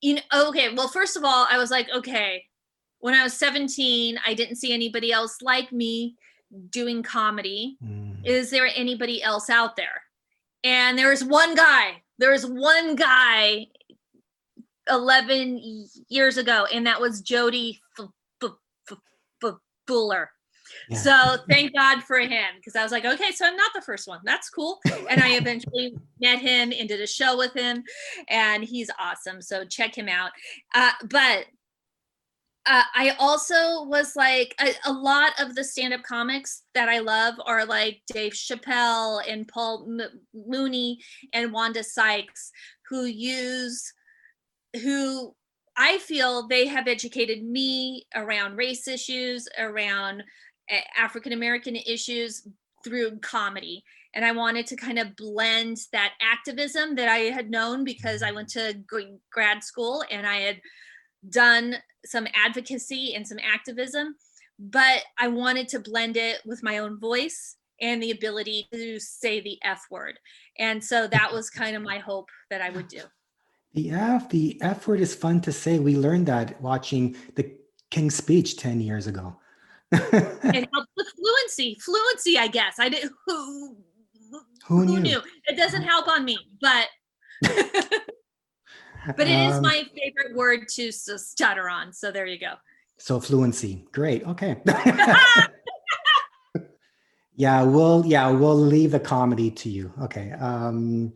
You 0.00 0.16
know, 0.16 0.48
okay. 0.48 0.74
Well, 0.74 0.88
first 0.88 1.16
of 1.16 1.24
all, 1.24 1.46
I 1.48 1.56
was 1.56 1.70
like, 1.70 1.88
okay, 1.94 2.44
when 3.06 3.14
I 3.14 3.22
was 3.22 3.34
17, 3.34 4.18
I 4.26 4.34
didn't 4.34 4.56
see 4.56 4.72
anybody 4.72 5.12
else 5.12 5.40
like 5.40 5.70
me 5.70 6.16
doing 6.70 7.04
comedy. 7.04 7.78
Mm. 7.80 8.16
Is 8.24 8.50
there 8.50 8.68
anybody 8.74 9.22
else 9.22 9.48
out 9.48 9.76
there? 9.76 10.02
And 10.64 10.98
there 10.98 11.10
was 11.10 11.22
one 11.22 11.54
guy. 11.54 12.02
There 12.18 12.32
was 12.32 12.44
one 12.44 12.96
guy 12.96 13.68
11 14.90 15.86
years 16.08 16.36
ago, 16.36 16.66
and 16.74 16.84
that 16.88 17.00
was 17.00 17.20
Jody 17.20 17.80
Fuller. 19.86 20.30
Yeah. 20.88 20.98
So 20.98 21.36
thank 21.48 21.76
God 21.76 22.02
for 22.02 22.18
him 22.18 22.56
because 22.56 22.74
I 22.74 22.82
was 22.82 22.90
like, 22.90 23.04
okay, 23.04 23.30
so 23.30 23.46
I'm 23.46 23.54
not 23.54 23.70
the 23.72 23.82
first 23.82 24.08
one. 24.08 24.18
That's 24.24 24.50
cool. 24.50 24.80
And 25.08 25.20
I 25.20 25.36
eventually 25.36 25.96
met 26.20 26.40
him 26.40 26.72
and 26.76 26.88
did 26.88 27.00
a 27.00 27.06
show 27.06 27.38
with 27.38 27.54
him, 27.54 27.84
and 28.28 28.64
he's 28.64 28.90
awesome. 28.98 29.40
So 29.40 29.64
check 29.64 29.96
him 29.96 30.08
out. 30.08 30.32
Uh, 30.74 30.90
but 31.08 31.44
uh, 32.66 32.82
I 32.94 33.14
also 33.18 33.84
was 33.84 34.16
like 34.16 34.54
a, 34.60 34.72
a 34.86 34.92
lot 34.92 35.32
of 35.40 35.54
the 35.54 35.62
stand-up 35.62 36.02
comics 36.02 36.62
that 36.74 36.88
I 36.88 36.98
love 36.98 37.34
are 37.44 37.64
like 37.64 38.00
Dave 38.12 38.32
Chappelle 38.32 39.22
and 39.28 39.46
Paul 39.46 39.86
M- 39.88 40.20
Mooney 40.34 40.98
and 41.32 41.52
Wanda 41.52 41.84
Sykes, 41.84 42.50
who 42.88 43.04
use 43.04 43.92
who 44.82 45.34
I 45.76 45.98
feel 45.98 46.48
they 46.48 46.66
have 46.66 46.88
educated 46.88 47.44
me 47.44 48.06
around 48.14 48.56
race 48.56 48.88
issues, 48.88 49.48
around 49.58 50.24
African 50.96 51.32
American 51.32 51.76
issues 51.76 52.46
through 52.84 53.18
comedy. 53.20 53.84
And 54.14 54.24
I 54.24 54.32
wanted 54.32 54.66
to 54.68 54.76
kind 54.76 54.98
of 54.98 55.14
blend 55.14 55.76
that 55.92 56.14
activism 56.22 56.94
that 56.94 57.08
I 57.08 57.18
had 57.18 57.50
known 57.50 57.84
because 57.84 58.22
I 58.22 58.32
went 58.32 58.48
to 58.50 58.74
grad 59.30 59.62
school 59.62 60.02
and 60.10 60.26
I 60.26 60.36
had 60.36 60.60
done 61.30 61.76
some 62.04 62.26
advocacy 62.34 63.14
and 63.14 63.26
some 63.26 63.38
activism, 63.42 64.16
but 64.58 65.02
I 65.18 65.28
wanted 65.28 65.68
to 65.68 65.80
blend 65.80 66.16
it 66.16 66.40
with 66.46 66.62
my 66.62 66.78
own 66.78 66.98
voice 66.98 67.56
and 67.80 68.02
the 68.02 68.10
ability 68.10 68.68
to 68.72 68.98
say 68.98 69.40
the 69.40 69.58
F 69.62 69.84
word. 69.90 70.18
And 70.58 70.82
so 70.82 71.06
that 71.08 71.32
was 71.32 71.50
kind 71.50 71.76
of 71.76 71.82
my 71.82 71.98
hope 71.98 72.28
that 72.50 72.62
I 72.62 72.70
would 72.70 72.88
do. 72.88 73.02
The 73.74 73.90
F, 73.90 74.30
the 74.30 74.58
F 74.62 74.88
word 74.88 75.00
is 75.00 75.14
fun 75.14 75.40
to 75.42 75.52
say. 75.52 75.78
We 75.78 75.96
learned 75.96 76.26
that 76.26 76.60
watching 76.62 77.16
the 77.34 77.52
King's 77.90 78.14
speech 78.14 78.56
10 78.56 78.80
years 78.80 79.06
ago. 79.06 79.36
it 79.92 80.68
helps 80.72 80.90
with 80.96 81.06
fluency. 81.08 81.78
Fluency, 81.84 82.38
I 82.38 82.48
guess. 82.48 82.76
I 82.78 82.88
did 82.88 83.10
who, 83.26 83.76
who, 84.30 84.40
who 84.66 84.86
knew? 84.86 85.00
knew? 85.00 85.22
It 85.44 85.56
doesn't 85.56 85.82
help 85.82 86.08
on 86.08 86.24
me, 86.24 86.38
but 86.60 86.88
but 89.16 89.28
it 89.28 89.34
um, 89.34 89.52
is 89.52 89.60
my 89.60 89.84
favorite 89.94 90.34
word 90.34 90.68
to 90.68 90.90
stutter 90.92 91.68
on. 91.68 91.92
So 91.92 92.10
there 92.10 92.26
you 92.26 92.38
go. 92.38 92.54
So 92.98 93.20
fluency. 93.20 93.86
Great. 93.92 94.24
Okay. 94.24 94.56
yeah, 97.36 97.62
we'll 97.62 98.04
yeah, 98.06 98.30
we'll 98.30 98.56
leave 98.56 98.92
the 98.92 99.00
comedy 99.00 99.50
to 99.50 99.68
you. 99.68 99.92
Okay. 100.02 100.32
Um 100.32 101.12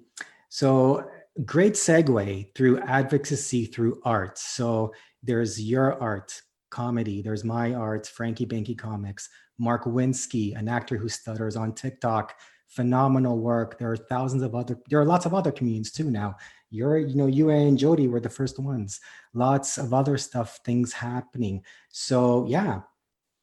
So 0.49 1.09
great 1.45 1.75
segue 1.75 2.55
through 2.55 2.81
advocacy 2.81 3.67
through 3.67 4.01
art. 4.05 4.39
So 4.39 4.93
there's 5.23 5.61
your 5.61 6.01
art, 6.01 6.41
comedy. 6.71 7.23
There's 7.23 7.45
my 7.45 7.75
art, 7.75 8.07
Frankie 8.07 8.47
Banky 8.47 8.77
Comics. 8.77 9.29
Mark 9.59 9.85
Winsky, 9.85 10.57
an 10.57 10.69
actor 10.69 10.97
who 10.97 11.09
stutters 11.09 11.55
on 11.55 11.75
TikTok, 11.75 12.35
phenomenal 12.69 13.39
work. 13.39 13.79
There 13.79 13.93
are 13.93 13.97
thousands 13.97 14.43
of 14.43 14.55
other. 14.55 14.79
There 14.89 14.99
are 14.99 15.05
lots 15.05 15.27
of 15.27 15.35
other 15.35 15.53
comedians 15.53 15.93
too 15.93 16.11
now. 16.11 16.37
You're, 16.71 16.99
you 16.99 17.17
know, 17.17 17.27
you 17.27 17.51
and 17.51 17.79
Jody 17.79 18.09
were 18.09 18.21
the 18.21 18.31
first 18.31 18.59
ones. 18.59 19.01
Lots 19.35 19.77
of 19.77 19.93
other 19.93 20.17
stuff, 20.17 20.61
things 20.65 20.93
happening. 20.93 21.65
So 21.89 22.47
yeah, 22.49 22.83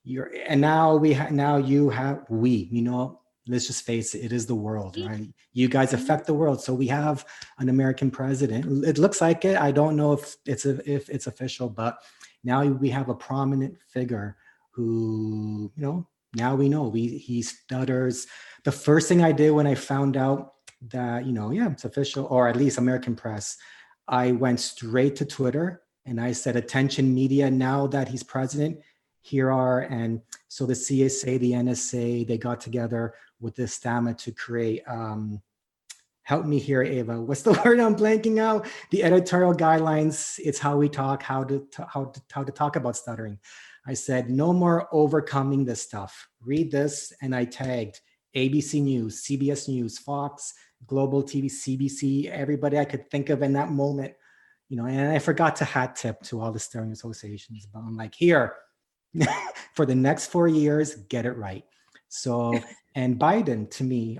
you're, 0.03 0.31
and 0.47 0.61
now 0.61 0.95
we 0.95 1.13
have. 1.13 1.31
Now 1.31 1.57
you 1.57 1.89
have 1.89 2.23
we. 2.29 2.69
You 2.71 2.81
know, 2.83 3.19
let's 3.47 3.67
just 3.67 3.83
face 3.83 4.15
it, 4.15 4.25
it 4.25 4.31
is 4.31 4.45
the 4.45 4.55
world, 4.55 4.97
right? 4.97 5.27
You 5.53 5.67
guys 5.67 5.91
mm-hmm. 5.91 6.03
affect 6.03 6.27
the 6.27 6.33
world. 6.33 6.61
So 6.61 6.73
we 6.73 6.87
have 6.87 7.25
an 7.59 7.69
American 7.69 8.11
president. 8.11 8.85
It 8.85 8.97
looks 8.97 9.21
like 9.21 9.45
it. 9.45 9.57
I 9.57 9.71
don't 9.71 9.95
know 9.95 10.13
if 10.13 10.37
it's 10.45 10.65
a, 10.65 10.79
if 10.89 11.09
it's 11.09 11.27
official, 11.27 11.69
but 11.69 11.99
now 12.43 12.63
we 12.63 12.89
have 12.89 13.09
a 13.09 13.15
prominent 13.15 13.77
figure 13.87 14.37
who, 14.71 15.71
you 15.75 15.81
know, 15.81 16.07
now 16.35 16.55
we 16.55 16.69
know 16.69 16.83
we 16.83 17.17
he 17.17 17.41
stutters. 17.41 18.27
The 18.63 18.71
first 18.71 19.07
thing 19.07 19.23
I 19.23 19.31
did 19.31 19.51
when 19.51 19.67
I 19.67 19.75
found 19.75 20.17
out 20.17 20.53
that, 20.89 21.25
you 21.25 21.33
know, 21.33 21.51
yeah, 21.51 21.71
it's 21.71 21.85
official, 21.85 22.25
or 22.25 22.47
at 22.47 22.55
least 22.55 22.77
American 22.77 23.15
press, 23.15 23.57
I 24.07 24.31
went 24.31 24.59
straight 24.59 25.15
to 25.17 25.25
Twitter 25.25 25.81
and 26.05 26.21
I 26.21 26.31
said, 26.31 26.55
attention 26.55 27.13
media, 27.13 27.51
now 27.51 27.87
that 27.87 28.07
he's 28.07 28.23
president, 28.23 28.79
here 29.21 29.51
are, 29.51 29.81
and 29.81 30.21
so 30.47 30.65
the 30.65 30.73
CSA, 30.73 31.39
the 31.39 31.51
NSA, 31.51 32.25
they 32.25 32.37
got 32.37 32.61
together 32.61 33.13
with 33.41 33.55
the 33.55 33.63
STAMMA 33.63 34.17
to 34.19 34.31
create, 34.31 34.83
um, 34.87 35.41
help 36.23 36.45
me 36.45 36.59
here, 36.59 36.81
Ava, 36.81 37.21
what's 37.21 37.41
the 37.41 37.51
word 37.65 37.79
I'm 37.79 37.95
blanking 37.95 38.39
out? 38.39 38.67
The 38.91 39.03
editorial 39.03 39.53
guidelines, 39.53 40.39
it's 40.39 40.59
how 40.59 40.77
we 40.77 40.87
talk, 40.87 41.23
how 41.23 41.43
to, 41.43 41.67
how 41.89 42.05
to, 42.05 42.21
how 42.31 42.43
to 42.43 42.51
talk 42.53 42.77
about 42.77 42.95
stuttering. 42.95 43.37
I 43.85 43.93
said, 43.93 44.29
no 44.29 44.53
more 44.53 44.87
overcoming 44.93 45.65
this 45.65 45.81
stuff. 45.81 46.29
Read 46.41 46.71
this, 46.71 47.11
and 47.21 47.35
I 47.35 47.45
tagged 47.45 47.99
ABC 48.35 48.81
News, 48.81 49.25
CBS 49.25 49.67
News, 49.67 49.97
Fox, 49.97 50.53
Global 50.85 51.23
TV, 51.23 51.45
CBC, 51.45 52.29
everybody 52.29 52.77
I 52.77 52.85
could 52.85 53.09
think 53.09 53.29
of 53.29 53.41
in 53.41 53.53
that 53.53 53.71
moment. 53.71 54.13
You 54.69 54.77
know, 54.77 54.85
and 54.85 55.11
I 55.11 55.19
forgot 55.19 55.55
to 55.57 55.65
hat 55.65 55.95
tip 55.95 56.21
to 56.23 56.41
all 56.41 56.51
the 56.51 56.59
steering 56.59 56.91
associations, 56.91 57.67
but 57.71 57.79
I'm 57.79 57.95
like, 57.95 58.13
here, 58.13 58.55
for 59.73 59.85
the 59.85 59.95
next 59.95 60.27
four 60.27 60.47
years, 60.47 60.95
get 60.95 61.25
it 61.25 61.37
right. 61.37 61.63
So, 62.09 62.59
and 62.95 63.19
Biden 63.19 63.69
to 63.71 63.83
me 63.83 64.19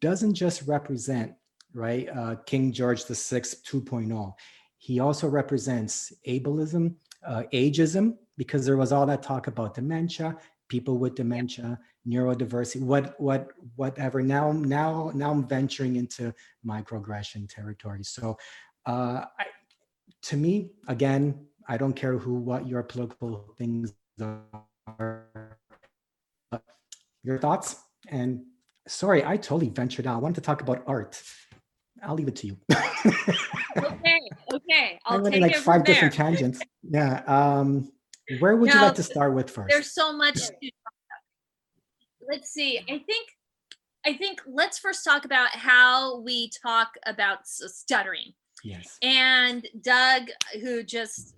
doesn't 0.00 0.34
just 0.34 0.62
represent, 0.66 1.34
right, 1.74 2.08
uh, 2.08 2.36
King 2.46 2.72
George 2.72 3.04
the 3.04 3.14
Sixth 3.14 3.62
2.0. 3.64 4.32
He 4.78 5.00
also 5.00 5.28
represents 5.28 6.12
ableism, 6.26 6.94
uh, 7.26 7.44
ageism, 7.52 8.16
because 8.36 8.66
there 8.66 8.76
was 8.76 8.92
all 8.92 9.06
that 9.06 9.22
talk 9.22 9.46
about 9.46 9.74
dementia, 9.74 10.36
people 10.68 10.98
with 10.98 11.14
dementia, 11.14 11.78
neurodiversity, 12.06 12.80
what, 12.80 13.18
what, 13.20 13.48
whatever. 13.76 14.22
Now, 14.22 14.52
now, 14.52 15.10
now 15.14 15.30
I'm 15.30 15.46
venturing 15.46 15.96
into 15.96 16.32
microaggression 16.66 17.48
territory. 17.48 18.02
So, 18.02 18.36
uh, 18.86 19.24
I, 19.38 19.46
to 20.22 20.36
me, 20.36 20.70
again, 20.88 21.46
I 21.68 21.76
don't 21.76 21.94
care 21.94 22.18
who, 22.18 22.34
what 22.34 22.66
your 22.66 22.82
political 22.82 23.54
things 23.58 23.92
are. 24.98 25.58
Your 27.22 27.38
thoughts? 27.38 27.76
And 28.08 28.44
sorry, 28.86 29.24
I 29.24 29.36
totally 29.36 29.70
ventured 29.70 30.06
out. 30.06 30.16
I 30.16 30.18
wanted 30.18 30.36
to 30.36 30.40
talk 30.42 30.60
about 30.60 30.82
art. 30.86 31.20
I'll 32.02 32.14
leave 32.14 32.28
it 32.28 32.36
to 32.36 32.46
you. 32.48 32.58
okay, 33.78 34.20
okay. 34.52 34.98
I'll 35.06 35.18
I 35.18 35.22
went 35.22 35.34
in 35.34 35.40
like 35.40 35.56
five 35.56 35.84
different 35.84 36.12
tangents. 36.12 36.60
Yeah. 36.82 37.22
Um, 37.26 37.90
where 38.38 38.56
would 38.56 38.68
no, 38.68 38.74
you 38.74 38.80
like 38.80 38.94
to 38.94 39.02
start 39.02 39.34
with 39.34 39.50
first? 39.50 39.70
There's 39.70 39.92
so 39.92 40.12
much. 40.16 40.38
Let's 42.26 42.50
see. 42.50 42.78
I 42.78 42.98
think 42.98 43.28
I 44.06 44.14
think 44.14 44.40
let's 44.46 44.78
first 44.78 45.04
talk 45.04 45.24
about 45.24 45.50
how 45.50 46.20
we 46.20 46.50
talk 46.62 46.94
about 47.06 47.46
stuttering. 47.46 48.32
Yes. 48.62 48.98
And 49.02 49.66
Doug, 49.82 50.28
who 50.62 50.82
just 50.82 51.34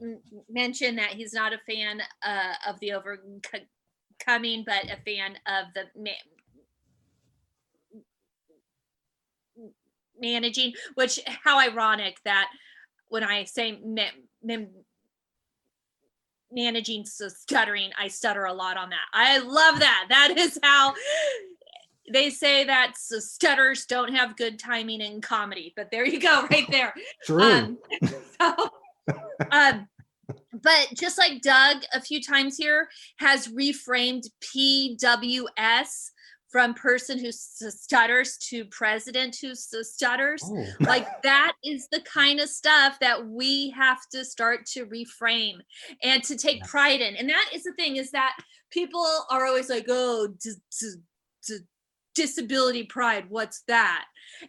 mentioned 0.48 0.98
that 0.98 1.10
he's 1.10 1.32
not 1.32 1.52
a 1.52 1.58
fan 1.58 2.00
uh, 2.24 2.54
of 2.68 2.78
the 2.80 2.92
overcoming, 2.92 4.64
but 4.64 4.84
a 4.90 4.96
fan 5.04 5.36
of 5.46 5.66
the 5.74 5.84
ma- 5.96 6.10
managing, 10.20 10.72
which 10.94 11.18
how 11.26 11.58
ironic 11.58 12.18
that 12.24 12.48
when 13.08 13.24
I 13.24 13.44
say 13.44 13.80
ma- 13.84 14.56
managing 16.52 17.04
so 17.04 17.28
stuttering, 17.28 17.90
I 17.98 18.08
stutter 18.08 18.44
a 18.44 18.52
lot 18.52 18.76
on 18.76 18.90
that. 18.90 19.06
I 19.12 19.38
love 19.38 19.80
that. 19.80 20.06
That 20.08 20.34
is 20.36 20.58
how 20.62 20.94
they 22.12 22.30
say 22.30 22.64
that 22.64 22.92
stutters 22.96 23.86
don't 23.86 24.14
have 24.14 24.36
good 24.36 24.58
timing 24.58 25.00
in 25.00 25.20
comedy, 25.20 25.72
but 25.76 25.90
there 25.90 26.06
you 26.06 26.20
go, 26.20 26.46
right 26.50 26.70
there. 26.70 26.94
True. 27.24 27.42
Um, 27.42 27.78
so, 28.40 28.70
um, 29.50 29.88
but 30.52 30.88
just 30.94 31.18
like 31.18 31.42
Doug 31.42 31.82
a 31.92 32.00
few 32.00 32.22
times 32.22 32.56
here 32.56 32.88
has 33.18 33.48
reframed 33.48 34.28
PWS 34.40 36.10
from 36.56 36.72
person 36.72 37.18
who 37.18 37.30
stutters 37.30 38.38
to 38.38 38.64
president 38.64 39.36
who 39.42 39.54
stutters. 39.54 40.42
Oh. 40.42 40.64
like 40.86 41.06
that 41.20 41.52
is 41.62 41.86
the 41.92 42.00
kind 42.00 42.40
of 42.40 42.48
stuff 42.48 42.98
that 43.02 43.26
we 43.26 43.68
have 43.72 43.98
to 44.12 44.24
start 44.24 44.64
to 44.68 44.86
reframe 44.86 45.58
and 46.02 46.24
to 46.24 46.34
take 46.34 46.60
yes. 46.60 46.70
pride 46.70 47.02
in. 47.02 47.14
And 47.14 47.28
that 47.28 47.50
is 47.52 47.64
the 47.64 47.74
thing 47.74 47.96
is 47.96 48.10
that 48.12 48.38
people 48.70 49.06
are 49.30 49.44
always 49.44 49.68
like, 49.68 49.84
oh, 49.90 50.28
d- 50.42 50.52
d- 50.80 50.94
d- 51.46 51.58
disability 52.14 52.84
pride 52.84 53.26
what's 53.28 53.62
that 53.68 54.06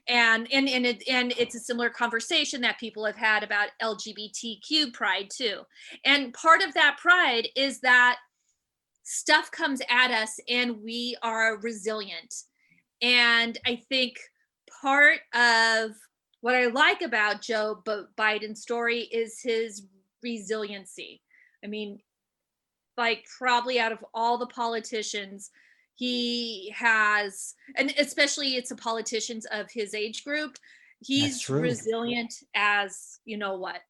and 0.08 0.48
and 0.54 0.70
and, 0.70 0.86
it, 0.86 1.04
and 1.10 1.34
it's 1.38 1.54
a 1.54 1.60
similar 1.60 1.89
conversation 1.89 2.62
that 2.62 2.80
people 2.80 3.04
have 3.04 3.17
had 3.17 3.43
about 3.43 3.67
lgbtq 3.82 4.93
pride 4.93 5.30
too 5.30 5.60
and 6.06 6.34
part 6.34 6.62
of 6.62 6.74
that 6.76 6.96
pride 6.98 7.50
is 7.58 7.82
that 7.82 8.20
stuff 9.10 9.50
comes 9.52 9.82
at 9.89 10.12
us 10.12 10.38
and 10.50 10.84
we 10.84 11.15
are 11.24 11.58
resilient. 11.60 12.43
And 13.02 13.58
i 13.65 13.82
think 13.89 14.17
part 14.82 15.20
of 15.34 15.91
what 16.41 16.56
i 16.56 16.65
like 16.67 17.02
about 17.02 17.41
joe 17.41 17.82
biden's 18.17 18.62
story 18.62 19.02
is 19.02 19.39
his 19.41 19.84
resiliency. 20.22 21.22
I 21.63 21.67
mean 21.67 22.00
like 22.98 23.26
probably 23.38 23.80
out 23.80 23.91
of 23.91 24.04
all 24.13 24.38
the 24.38 24.48
politicians 24.48 25.52
he 25.96 26.74
has 26.76 27.56
and 27.76 27.93
especially 27.98 28.56
it's 28.56 28.70
the 28.70 28.76
politicians 28.76 29.46
of 29.52 29.72
his 29.72 29.93
age 29.93 30.24
group 30.24 30.58
he's 31.00 31.48
resilient 31.50 32.34
as 32.56 33.20
you 33.26 33.38
know 33.38 33.56
what 33.56 33.82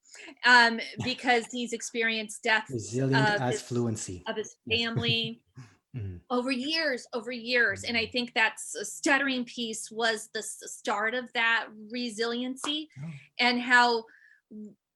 um 0.46 0.80
because 1.04 1.46
he's 1.52 1.74
experienced 1.74 2.44
death 2.44 2.66
resilient 2.70 3.42
as 3.42 3.54
his, 3.54 3.62
fluency 3.62 4.24
of 4.28 4.36
his 4.36 4.56
family 4.70 5.42
mm-hmm. 5.96 6.18
over 6.30 6.52
years 6.52 7.08
over 7.14 7.32
years 7.32 7.84
and 7.84 7.98
i 7.98 8.04
mm-hmm. 8.04 8.12
think 8.12 8.34
that 8.34 8.56
stuttering 8.60 9.46
piece 9.46 9.90
was 9.92 10.30
the 10.34 10.42
start 10.44 11.14
of 11.14 11.32
that 11.34 11.68
resiliency 11.92 12.90
oh. 13.04 13.10
and 13.40 13.62
how 13.62 14.04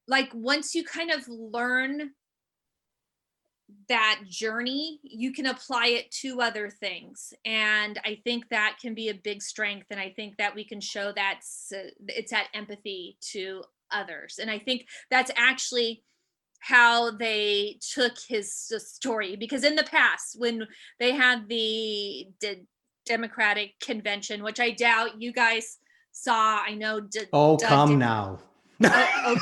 like 0.08 0.30
once 0.34 0.74
you 0.74 0.84
kind 0.84 1.10
of 1.10 1.26
learn 1.28 2.10
that 3.88 4.20
journey, 4.28 5.00
you 5.02 5.32
can 5.32 5.46
apply 5.46 5.88
it 5.88 6.10
to 6.10 6.40
other 6.40 6.70
things. 6.70 7.32
And 7.44 7.98
I 8.04 8.20
think 8.24 8.48
that 8.50 8.76
can 8.80 8.94
be 8.94 9.08
a 9.08 9.14
big 9.14 9.42
strength. 9.42 9.86
And 9.90 10.00
I 10.00 10.10
think 10.10 10.36
that 10.38 10.54
we 10.54 10.64
can 10.64 10.80
show 10.80 11.12
that 11.12 11.40
it's 12.08 12.30
that 12.30 12.48
empathy 12.54 13.16
to 13.32 13.62
others. 13.92 14.38
And 14.40 14.50
I 14.50 14.58
think 14.58 14.86
that's 15.10 15.30
actually 15.36 16.02
how 16.62 17.10
they 17.10 17.78
took 17.92 18.12
his 18.28 18.54
story 18.54 19.34
because 19.34 19.64
in 19.64 19.74
the 19.74 19.82
past 19.82 20.38
when 20.38 20.66
they 21.00 21.12
had 21.12 21.48
the, 21.48 22.28
democratic 23.04 23.72
convention 23.80 24.44
which 24.44 24.60
i 24.60 24.70
doubt 24.70 25.20
you 25.20 25.32
guys 25.32 25.78
saw 26.12 26.62
i 26.64 26.72
know 26.72 27.00
d- 27.00 27.22
oh 27.32 27.56
come 27.56 27.98
now 27.98 28.38
oh, 28.84 29.36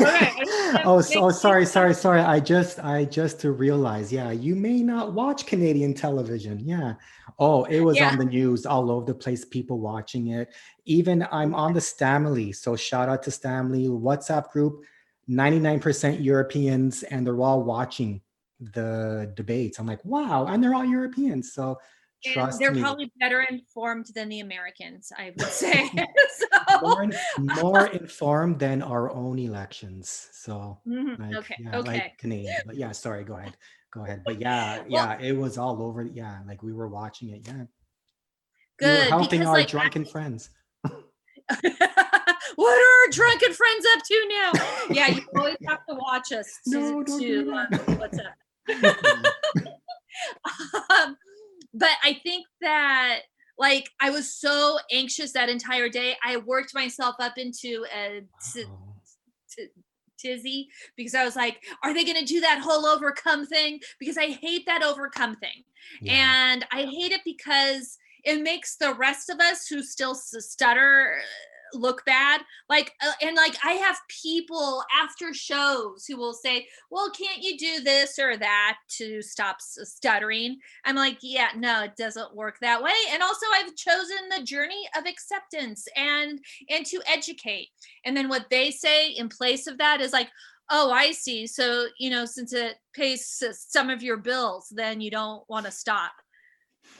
oh, 0.00 0.76
oh, 0.84 1.00
so, 1.00 1.24
oh, 1.24 1.30
sorry, 1.30 1.66
sorry, 1.66 1.94
sorry. 1.94 2.20
I 2.20 2.40
just, 2.40 2.78
I 2.80 3.04
just 3.04 3.40
to 3.40 3.52
realize, 3.52 4.12
yeah, 4.12 4.30
you 4.30 4.54
may 4.54 4.82
not 4.82 5.12
watch 5.12 5.46
Canadian 5.46 5.94
television. 5.94 6.58
Yeah. 6.60 6.94
Oh, 7.38 7.64
it 7.64 7.80
was 7.80 7.96
yeah. 7.96 8.10
on 8.10 8.18
the 8.18 8.24
news 8.24 8.66
all 8.66 8.90
over 8.90 9.06
the 9.06 9.14
place, 9.14 9.44
people 9.44 9.78
watching 9.78 10.28
it. 10.28 10.52
Even 10.84 11.26
I'm 11.32 11.54
on 11.54 11.72
the 11.72 11.80
Stamily. 11.80 12.54
So 12.54 12.76
shout 12.76 13.08
out 13.08 13.22
to 13.24 13.30
Stamily 13.30 13.88
WhatsApp 13.88 14.50
group, 14.50 14.84
99% 15.28 16.22
Europeans, 16.22 17.02
and 17.04 17.26
they're 17.26 17.40
all 17.40 17.62
watching 17.62 18.20
the 18.60 19.32
debates. 19.34 19.78
I'm 19.78 19.86
like, 19.86 20.04
wow, 20.04 20.46
and 20.46 20.62
they're 20.62 20.74
all 20.74 20.84
Europeans. 20.84 21.52
So 21.52 21.78
Trust 22.24 22.58
they're 22.58 22.72
me. 22.72 22.80
probably 22.80 23.12
better 23.18 23.40
informed 23.42 24.06
than 24.14 24.28
the 24.28 24.40
Americans, 24.40 25.10
I 25.16 25.32
would 25.36 25.40
say. 25.48 25.90
so, 26.38 26.80
more, 26.82 27.08
more 27.62 27.86
informed 27.92 28.58
than 28.58 28.82
our 28.82 29.10
own 29.10 29.38
elections. 29.38 30.28
So, 30.32 30.78
mhm, 30.86 31.18
like, 31.18 31.34
okay, 31.36 31.56
yeah, 31.58 31.76
okay. 31.78 31.88
like 31.88 32.18
Canadian. 32.18 32.56
But 32.66 32.76
yeah, 32.76 32.92
sorry, 32.92 33.24
go 33.24 33.36
ahead. 33.36 33.56
Go 33.92 34.04
ahead. 34.04 34.22
But 34.24 34.40
yeah, 34.40 34.82
yeah, 34.88 35.18
it 35.20 35.36
was 35.36 35.58
all 35.58 35.82
over. 35.82 36.02
Yeah, 36.04 36.38
like 36.46 36.62
we 36.62 36.72
were 36.72 36.88
watching 36.88 37.30
it. 37.30 37.42
Yeah. 37.46 37.52
We 37.54 37.58
were 37.60 37.66
Good, 38.96 39.08
helping 39.08 39.40
because, 39.40 39.46
our 39.46 39.54
like, 39.54 39.66
I- 39.66 39.70
drunken 39.70 40.04
friends. 40.04 40.50
what 40.82 42.78
are 42.78 43.04
our 43.04 43.10
drunken 43.10 43.52
friends 43.52 43.86
up 43.94 44.02
to 44.04 44.28
now? 44.28 44.52
Yeah, 44.90 45.08
you 45.08 45.22
always 45.36 45.56
have 45.66 45.84
to 45.88 45.94
watch 45.96 46.32
us 46.32 46.46
to, 46.70 46.78
No, 46.78 47.02
to 47.02 47.44
that. 47.50 47.98
what's 47.98 48.18
up. 48.18 48.34
um, 50.90 51.16
but 51.74 51.90
I 52.04 52.14
think 52.22 52.46
that 52.60 53.20
like 53.58 53.90
I 54.00 54.10
was 54.10 54.32
so 54.32 54.78
anxious 54.90 55.32
that 55.32 55.50
entire 55.50 55.88
day. 55.88 56.16
I 56.24 56.38
worked 56.38 56.74
myself 56.74 57.14
up 57.20 57.36
into 57.36 57.84
a 57.94 58.22
t- 58.54 58.64
t- 59.54 59.68
tizzy 60.18 60.68
because 60.96 61.14
I 61.14 61.24
was 61.24 61.36
like, 61.36 61.62
are 61.84 61.92
they 61.92 62.04
going 62.04 62.18
to 62.18 62.24
do 62.24 62.40
that 62.40 62.60
whole 62.60 62.86
overcome 62.86 63.46
thing? 63.46 63.80
Because 63.98 64.16
I 64.16 64.28
hate 64.28 64.64
that 64.66 64.82
overcome 64.82 65.36
thing. 65.36 65.64
yeah. 66.00 66.52
And 66.52 66.66
I 66.72 66.82
hate 66.84 67.12
it 67.12 67.20
because 67.24 67.98
it 68.24 68.42
makes 68.42 68.76
the 68.76 68.94
rest 68.94 69.28
of 69.28 69.40
us 69.40 69.66
who 69.66 69.82
still 69.82 70.14
stutter 70.14 71.20
look 71.72 72.04
bad. 72.04 72.42
Like, 72.68 72.92
uh, 73.04 73.12
and 73.22 73.36
like 73.36 73.56
I 73.64 73.72
have 73.72 73.96
people 74.08 74.84
after 75.02 75.32
shows 75.32 76.04
who 76.06 76.16
will 76.16 76.34
say, 76.34 76.66
well, 76.90 77.10
can't 77.10 77.42
you 77.42 77.56
do 77.56 77.80
this 77.80 78.18
or 78.18 78.36
that 78.36 78.78
to 78.98 79.22
stop 79.22 79.56
stuttering? 79.60 80.58
I'm 80.84 80.96
like, 80.96 81.18
yeah, 81.22 81.50
no, 81.56 81.84
it 81.84 81.96
doesn't 81.96 82.34
work 82.34 82.56
that 82.60 82.82
way. 82.82 82.92
And 83.12 83.22
also 83.22 83.46
I've 83.54 83.74
chosen 83.76 84.28
the 84.30 84.42
journey 84.42 84.88
of 84.96 85.06
acceptance 85.06 85.86
and, 85.96 86.38
and 86.68 86.86
to 86.86 87.00
educate. 87.06 87.68
And 88.04 88.16
then 88.16 88.28
what 88.28 88.46
they 88.50 88.70
say 88.70 89.10
in 89.10 89.28
place 89.28 89.66
of 89.66 89.78
that 89.78 90.00
is 90.00 90.12
like, 90.12 90.28
oh, 90.70 90.90
I 90.90 91.12
see. 91.12 91.46
So, 91.46 91.86
you 91.98 92.10
know, 92.10 92.24
since 92.24 92.52
it 92.52 92.76
pays 92.94 93.42
some 93.52 93.90
of 93.90 94.02
your 94.02 94.16
bills, 94.16 94.68
then 94.70 95.00
you 95.00 95.10
don't 95.10 95.42
want 95.48 95.66
to 95.66 95.72
stop. 95.72 96.12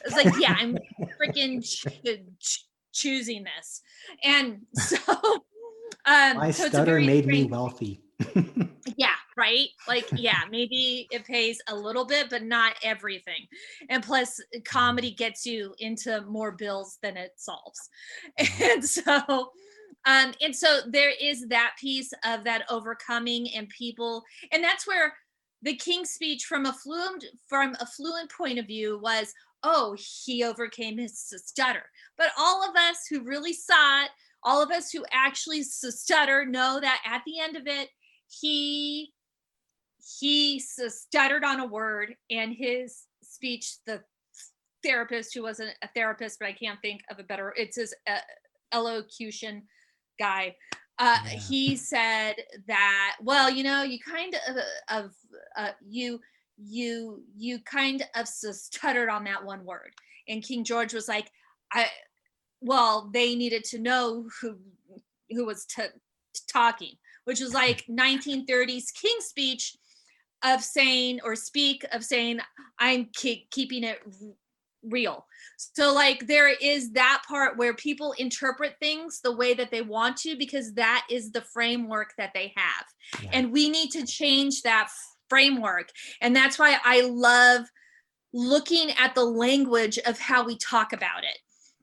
It's 0.04 0.16
like, 0.16 0.34
yeah, 0.38 0.56
I'm 0.58 0.76
freaking 1.20 1.64
ch- 1.64 1.86
ch- 2.40 2.64
choosing 2.92 3.44
this. 3.44 3.82
And 4.24 4.60
so, 4.74 4.98
um, 6.06 6.36
My 6.36 6.50
so 6.50 6.68
stutter 6.68 6.92
very 6.92 7.06
made 7.06 7.26
me 7.26 7.44
wealthy. 7.44 8.02
yeah, 8.96 9.14
right. 9.36 9.68
Like, 9.88 10.06
yeah, 10.14 10.40
maybe 10.50 11.08
it 11.10 11.24
pays 11.24 11.58
a 11.68 11.74
little 11.74 12.04
bit, 12.04 12.28
but 12.30 12.42
not 12.42 12.74
everything. 12.82 13.46
And 13.88 14.02
plus, 14.02 14.40
comedy 14.64 15.10
gets 15.10 15.46
you 15.46 15.74
into 15.78 16.22
more 16.22 16.52
bills 16.52 16.98
than 17.02 17.16
it 17.16 17.32
solves. 17.36 17.88
And 18.60 18.84
so, 18.84 19.50
um, 20.06 20.32
and 20.40 20.54
so 20.54 20.80
there 20.86 21.12
is 21.20 21.46
that 21.48 21.72
piece 21.78 22.12
of 22.24 22.44
that 22.44 22.64
overcoming 22.70 23.48
and 23.54 23.68
people, 23.68 24.22
and 24.52 24.62
that's 24.62 24.86
where 24.86 25.14
the 25.62 25.76
King's 25.76 26.10
speech 26.10 26.44
from 26.44 26.66
a 26.66 26.72
fluent 26.72 27.24
from 27.46 27.76
a 27.80 27.86
fluent 27.86 28.30
point 28.30 28.58
of 28.58 28.66
view 28.66 28.98
was, 29.02 29.32
oh, 29.62 29.96
he 29.98 30.44
overcame 30.44 30.98
his 30.98 31.18
stutter. 31.18 31.84
But 32.16 32.28
all 32.38 32.68
of 32.68 32.74
us 32.76 33.06
who 33.08 33.22
really 33.22 33.52
saw 33.52 34.04
it, 34.04 34.10
all 34.42 34.62
of 34.62 34.70
us 34.70 34.90
who 34.90 35.04
actually 35.12 35.62
stutter 35.62 36.46
know 36.46 36.78
that 36.80 37.02
at 37.06 37.22
the 37.26 37.38
end 37.40 37.56
of 37.56 37.66
it, 37.66 37.88
he 38.28 39.12
he 40.18 40.58
stuttered 40.58 41.44
on 41.44 41.60
a 41.60 41.66
word 41.66 42.14
and 42.30 42.52
his 42.54 43.02
speech 43.22 43.76
the 43.86 44.00
therapist 44.82 45.34
who 45.34 45.42
wasn't 45.42 45.70
a 45.82 45.88
therapist 45.94 46.38
but 46.38 46.48
i 46.48 46.52
can't 46.52 46.80
think 46.80 47.02
of 47.10 47.18
a 47.18 47.22
better 47.22 47.52
it's 47.56 47.76
his 47.76 47.94
uh, 48.08 48.18
elocution 48.72 49.62
guy 50.18 50.54
uh, 50.98 51.18
Yeah. 51.24 51.30
he 51.38 51.76
said 51.76 52.36
that 52.66 53.16
well 53.22 53.50
you 53.50 53.62
know 53.62 53.82
you 53.82 53.98
kind 53.98 54.34
of 54.48 54.56
of 54.88 55.10
uh, 55.56 55.72
you 55.86 56.18
you 56.62 57.22
you 57.36 57.58
kind 57.60 58.04
of 58.14 58.28
stuttered 58.28 59.08
on 59.08 59.24
that 59.24 59.44
one 59.44 59.64
word. 59.64 59.92
And 60.28 60.42
king 60.42 60.64
george 60.64 60.94
was 60.94 61.08
like 61.08 61.30
i 61.72 61.86
well 62.60 63.10
they 63.12 63.34
needed 63.34 63.64
to 63.64 63.78
know 63.78 64.28
who 64.40 64.58
who 65.30 65.44
was 65.46 65.64
t- 65.64 65.82
talking 66.46 66.94
which 67.24 67.40
was 67.40 67.52
like 67.52 67.84
1930s 67.90 68.94
king 68.94 69.16
speech 69.20 69.76
of 70.44 70.62
saying 70.62 71.20
or 71.24 71.34
speak 71.34 71.84
of 71.92 72.04
saying 72.04 72.38
i'm 72.78 73.06
ke- 73.06 73.48
keeping 73.50 73.82
it 73.82 74.00
real. 74.88 75.26
So 75.56 75.92
like 75.92 76.26
there 76.26 76.48
is 76.48 76.92
that 76.92 77.22
part 77.28 77.58
where 77.58 77.74
people 77.74 78.12
interpret 78.18 78.76
things 78.80 79.20
the 79.22 79.34
way 79.34 79.54
that 79.54 79.70
they 79.70 79.82
want 79.82 80.16
to 80.18 80.36
because 80.36 80.74
that 80.74 81.06
is 81.10 81.32
the 81.32 81.42
framework 81.42 82.14
that 82.18 82.32
they 82.34 82.52
have. 82.56 83.22
Yeah. 83.22 83.30
and 83.32 83.52
we 83.52 83.68
need 83.68 83.90
to 83.90 84.06
change 84.06 84.62
that 84.62 84.88
framework 85.30 85.88
and 86.20 86.36
that's 86.36 86.58
why 86.58 86.76
i 86.84 87.00
love 87.02 87.64
looking 88.34 88.90
at 88.92 89.14
the 89.14 89.24
language 89.24 89.98
of 90.06 90.18
how 90.18 90.44
we 90.44 90.56
talk 90.58 90.92
about 90.92 91.24
it 91.24 91.38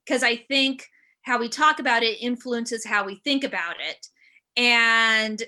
because 0.05 0.21
i 0.23 0.35
think 0.35 0.85
how 1.23 1.39
we 1.39 1.49
talk 1.49 1.79
about 1.79 2.03
it 2.03 2.21
influences 2.21 2.85
how 2.85 3.03
we 3.05 3.15
think 3.23 3.43
about 3.43 3.75
it 3.79 4.07
and 4.55 5.43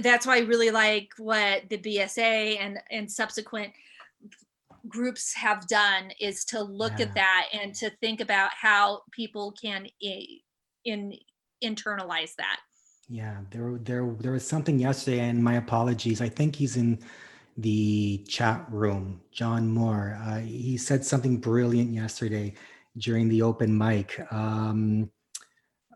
that's 0.00 0.26
why 0.26 0.36
I 0.36 0.40
really 0.40 0.70
like 0.70 1.08
what 1.18 1.68
the 1.68 1.76
BSA 1.76 2.58
and 2.60 2.78
and 2.90 3.10
subsequent 3.10 3.72
groups 4.88 5.34
have 5.34 5.66
done 5.66 6.10
is 6.20 6.44
to 6.46 6.62
look 6.62 6.98
Yeah. 6.98 7.06
at 7.06 7.14
that 7.14 7.48
and 7.52 7.74
to 7.76 7.90
think 8.00 8.20
about 8.20 8.52
how 8.54 9.02
people 9.12 9.52
can 9.52 9.86
i- 10.02 10.40
in 10.84 11.14
internalize 11.62 12.34
that. 12.36 12.60
Yeah, 13.12 13.36
there, 13.50 13.78
there, 13.82 14.10
there 14.20 14.32
was 14.32 14.46
something 14.46 14.78
yesterday, 14.78 15.18
and 15.20 15.44
my 15.44 15.56
apologies. 15.56 16.22
I 16.22 16.30
think 16.30 16.56
he's 16.56 16.78
in 16.78 16.98
the 17.58 18.24
chat 18.26 18.64
room. 18.70 19.20
John 19.30 19.68
Moore. 19.68 20.18
Uh, 20.24 20.38
he 20.38 20.78
said 20.78 21.04
something 21.04 21.36
brilliant 21.36 21.90
yesterday 21.92 22.54
during 22.96 23.28
the 23.28 23.42
open 23.42 23.76
mic. 23.76 24.18
Um, 24.32 25.10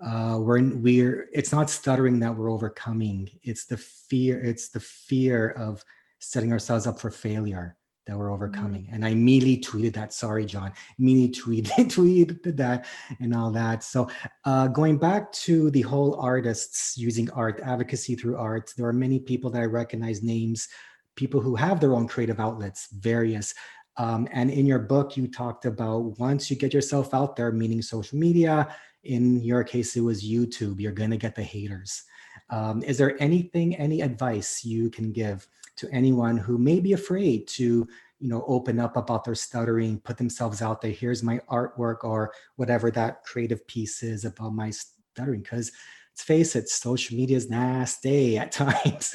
uh, 0.04 0.36
we're 0.38 0.62
we're. 0.76 1.28
It's 1.32 1.52
not 1.52 1.70
stuttering 1.70 2.20
that 2.20 2.36
we're 2.36 2.50
overcoming. 2.50 3.30
It's 3.42 3.64
the 3.64 3.78
fear. 3.78 4.38
It's 4.44 4.68
the 4.68 4.80
fear 4.80 5.52
of 5.52 5.82
setting 6.18 6.52
ourselves 6.52 6.86
up 6.86 7.00
for 7.00 7.10
failure 7.10 7.75
that 8.06 8.16
we're 8.16 8.32
overcoming. 8.32 8.88
And 8.92 9.04
I 9.04 9.10
immediately 9.10 9.58
tweeted 9.58 9.94
that. 9.94 10.12
Sorry, 10.12 10.46
John. 10.46 10.72
Immediately 10.98 11.62
tweeted 11.62 11.90
tweeted 11.90 12.56
that 12.56 12.86
and 13.20 13.34
all 13.34 13.50
that. 13.50 13.82
So 13.82 14.08
uh, 14.44 14.68
going 14.68 14.96
back 14.96 15.32
to 15.32 15.70
the 15.70 15.82
whole 15.82 16.14
artists 16.20 16.96
using 16.96 17.30
art, 17.32 17.60
advocacy 17.64 18.14
through 18.14 18.36
art, 18.36 18.72
there 18.76 18.86
are 18.86 18.92
many 18.92 19.18
people 19.18 19.50
that 19.50 19.62
I 19.62 19.66
recognize 19.66 20.22
names, 20.22 20.68
people 21.16 21.40
who 21.40 21.56
have 21.56 21.80
their 21.80 21.94
own 21.94 22.06
creative 22.06 22.38
outlets, 22.38 22.88
various. 22.92 23.54
Um, 23.96 24.28
and 24.30 24.50
in 24.50 24.66
your 24.66 24.78
book, 24.78 25.16
you 25.16 25.26
talked 25.26 25.64
about 25.64 26.18
once 26.18 26.50
you 26.50 26.56
get 26.56 26.74
yourself 26.74 27.12
out 27.14 27.34
there, 27.34 27.50
meaning 27.50 27.82
social 27.82 28.18
media, 28.18 28.68
in 29.04 29.40
your 29.40 29.64
case, 29.64 29.96
it 29.96 30.00
was 30.00 30.24
YouTube, 30.24 30.80
you're 30.80 30.92
going 30.92 31.10
to 31.10 31.16
get 31.16 31.34
the 31.34 31.42
haters. 31.42 32.02
Um, 32.50 32.82
is 32.82 32.98
there 32.98 33.20
anything, 33.20 33.74
any 33.76 34.02
advice 34.02 34.64
you 34.64 34.90
can 34.90 35.12
give 35.12 35.46
to 35.76 35.88
anyone 35.90 36.36
who 36.36 36.58
may 36.58 36.80
be 36.80 36.92
afraid 36.92 37.46
to 37.48 37.86
you 38.18 38.28
know 38.28 38.44
open 38.46 38.80
up 38.80 38.96
about 38.96 39.24
their 39.24 39.34
stuttering 39.34 40.00
put 40.00 40.16
themselves 40.16 40.62
out 40.62 40.80
there 40.80 40.90
here's 40.90 41.22
my 41.22 41.38
artwork 41.50 42.02
or 42.02 42.32
whatever 42.56 42.90
that 42.90 43.22
creative 43.24 43.66
piece 43.66 44.02
is 44.02 44.24
about 44.24 44.54
my 44.54 44.70
stuttering 44.70 45.40
because 45.40 45.70
let's 46.12 46.22
face 46.22 46.56
it 46.56 46.68
social 46.68 47.16
media 47.16 47.36
is 47.36 47.50
nasty 47.50 48.38
at 48.38 48.52
times 48.52 49.14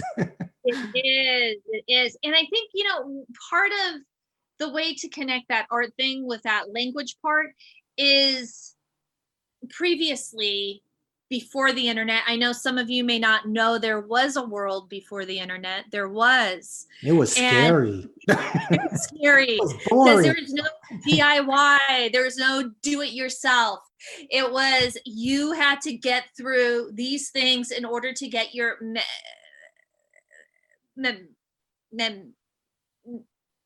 It 0.64 1.06
is, 1.06 1.62
it 1.68 1.84
is. 1.92 2.18
And 2.24 2.36
I 2.36 2.40
think, 2.40 2.72
you 2.74 2.84
know, 2.84 3.26
part 3.50 3.72
of 3.72 4.02
the 4.60 4.72
way 4.72 4.94
to 4.96 5.10
connect 5.10 5.50
that 5.50 5.68
art 5.72 5.92
thing 5.98 6.28
with 6.28 6.44
that 6.44 6.74
language 6.74 7.16
part 7.22 7.48
is 7.98 8.76
previously 9.70 10.84
before 11.32 11.72
the 11.72 11.88
internet. 11.88 12.24
I 12.28 12.36
know 12.36 12.52
some 12.52 12.78
of 12.78 12.90
you 12.90 13.06
may 13.06 13.18
not 13.18 13.48
know 13.48 13.78
there 13.78 14.02
was 14.02 14.36
a 14.36 14.44
world 14.44 14.90
before 14.90 15.24
the 15.24 15.40
internet. 15.40 15.86
There 15.90 16.10
was. 16.10 16.88
it 17.02 17.14
was 17.14 17.32
scary 17.32 18.06
scary. 18.96 19.54
it 19.54 19.62
was 19.62 19.74
because 19.74 20.24
there 20.24 20.36
was 20.38 20.54
no 20.54 20.64
DIY, 21.08 22.12
there 22.12 22.26
was 22.26 22.36
no 22.36 22.70
do 22.82 23.02
it 23.02 23.14
yourself. 23.14 23.80
It 24.30 24.52
was 24.52 24.98
you 25.06 25.54
had 25.54 25.80
to 25.82 25.94
get 25.94 26.26
through 26.36 26.92
these 26.96 27.30
things 27.30 27.72
in 27.72 27.86
order 27.86 28.12
to 28.12 28.28
get 28.28 28.54
your 28.54 28.76
me- 28.82 29.00
me- 30.98 31.30
me- 31.94 32.26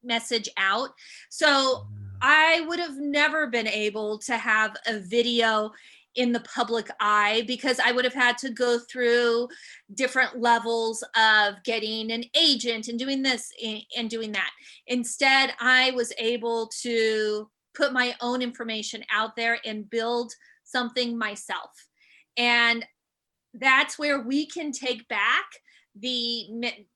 message 0.04 0.50
out. 0.58 0.90
So 1.30 1.88
I 2.22 2.62
would 2.68 2.80
have 2.80 2.98
never 2.98 3.48
been 3.48 3.68
able 3.68 4.20
to 4.20 4.38
have 4.38 4.76
a 4.86 5.00
video 5.00 5.72
in 6.16 6.32
the 6.32 6.40
public 6.42 6.90
eye 7.00 7.44
because 7.48 7.80
I 7.80 7.92
would 7.92 8.06
have 8.06 8.14
had 8.14 8.38
to 8.40 8.50
go 8.50 8.80
through 8.80 9.48
different 9.94 10.40
levels 10.40 11.04
of 11.16 11.56
getting 11.64 12.12
an 12.12 12.24
agent 12.38 12.88
and 12.88 12.98
doing 12.98 13.22
this 13.22 13.52
and 13.98 14.10
doing 14.10 14.32
that. 14.32 14.52
Instead, 14.88 15.54
I 15.60 15.92
was 15.92 16.14
able 16.18 16.70
to 16.82 17.50
put 17.74 17.94
my 17.94 18.16
own 18.22 18.42
information 18.42 19.04
out 19.12 19.36
there 19.36 19.60
and 19.66 19.90
build 19.90 20.34
something 20.64 21.18
myself. 21.18 21.72
And 22.38 22.86
that's 23.54 24.00
where 24.00 24.22
we 24.22 24.46
can 24.46 24.72
take 24.72 25.08
back 25.08 25.46
the 25.96 26.52
me- 26.52 26.88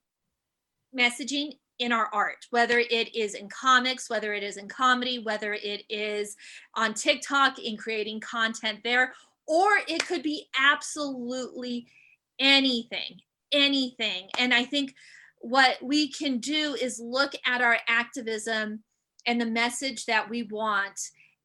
messaging 0.97 1.53
in 1.79 1.91
our 1.91 2.09
art, 2.13 2.45
whether 2.51 2.79
it 2.79 3.15
is 3.15 3.33
in 3.33 3.49
comics, 3.49 4.09
whether 4.09 4.33
it 4.33 4.43
is 4.43 4.57
in 4.57 4.67
comedy, 4.67 5.19
whether 5.19 5.53
it 5.53 5.83
is 5.89 6.35
on 6.75 6.93
TikTok 6.93 7.57
in 7.59 7.77
creating 7.77 8.19
content 8.19 8.79
there, 8.83 9.13
or 9.47 9.79
it 9.87 10.05
could 10.05 10.21
be 10.21 10.47
absolutely 10.59 11.87
anything, 12.37 13.19
anything. 13.51 14.27
And 14.37 14.53
I 14.53 14.65
think 14.65 14.93
what 15.39 15.77
we 15.81 16.11
can 16.11 16.39
do 16.39 16.75
is 16.79 16.99
look 16.99 17.33
at 17.45 17.61
our 17.61 17.77
activism 17.87 18.83
and 19.25 19.39
the 19.39 19.45
message 19.45 20.05
that 20.05 20.29
we 20.29 20.43
want 20.43 20.99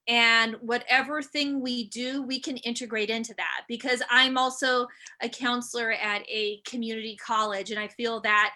and 0.07 0.57
whatever 0.61 1.23
thing 1.23 1.63
we 1.63 1.89
do 1.89 2.23
we 2.23 2.39
can 2.39 2.59
integrate 2.59 3.09
into 3.09 3.33
that 3.35 3.63
because 3.69 4.03
i'm 4.11 4.37
also 4.37 4.87
a 5.23 5.29
counselor 5.29 5.93
at 5.93 6.23
a 6.29 6.61
community 6.67 7.17
college 7.17 7.71
and 7.71 7.81
i 7.81 7.89
feel 7.89 8.21
that 8.21 8.55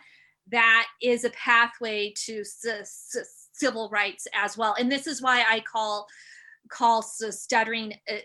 that 0.51 0.87
is 1.03 1.25
a 1.25 1.31
pathway 1.31 2.13
to 2.25 2.43
civil 2.45 3.89
rights 3.91 4.27
as 4.35 4.57
well. 4.57 4.75
And 4.79 4.91
this 4.91 5.07
is 5.07 5.23
why 5.23 5.45
i 5.49 5.61
call 5.61 6.07
call 6.71 7.03
stuttering 7.03 7.95
a, 8.09 8.23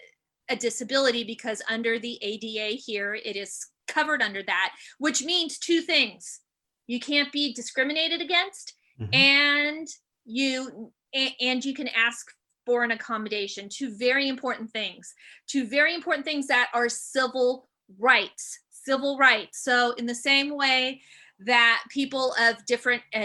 a 0.50 0.56
disability 0.56 1.24
because 1.24 1.62
under 1.70 1.98
the 1.98 2.20
ada 2.22 2.76
here 2.76 3.16
it 3.16 3.38
is 3.38 3.68
covered 3.88 4.22
under 4.22 4.44
that 4.44 4.74
which 4.98 5.24
means 5.24 5.58
two 5.58 5.82
things. 5.82 6.40
You 6.88 7.00
can't 7.00 7.32
be 7.32 7.54
discriminated 7.54 8.22
against 8.22 8.74
mm-hmm. 9.00 9.14
and 9.14 9.88
you 10.26 10.92
and 11.14 11.64
you 11.64 11.74
can 11.74 11.88
ask 11.90 12.28
for 12.66 12.84
an 12.84 12.92
accommodation. 12.92 13.70
Two 13.70 13.96
very 13.96 14.28
important 14.28 14.72
things. 14.72 15.14
Two 15.48 15.68
very 15.68 15.94
important 15.94 16.26
things 16.26 16.48
that 16.48 16.70
are 16.74 16.90
civil 16.90 17.70
rights 18.00 18.60
civil 18.84 19.18
rights. 19.18 19.64
So 19.64 19.94
in 19.94 20.06
the 20.06 20.16
same 20.16 20.56
way 20.56 21.02
that 21.46 21.84
people 21.89 22.34
of 22.39 22.66
different 22.66 23.02
uh, 23.14 23.20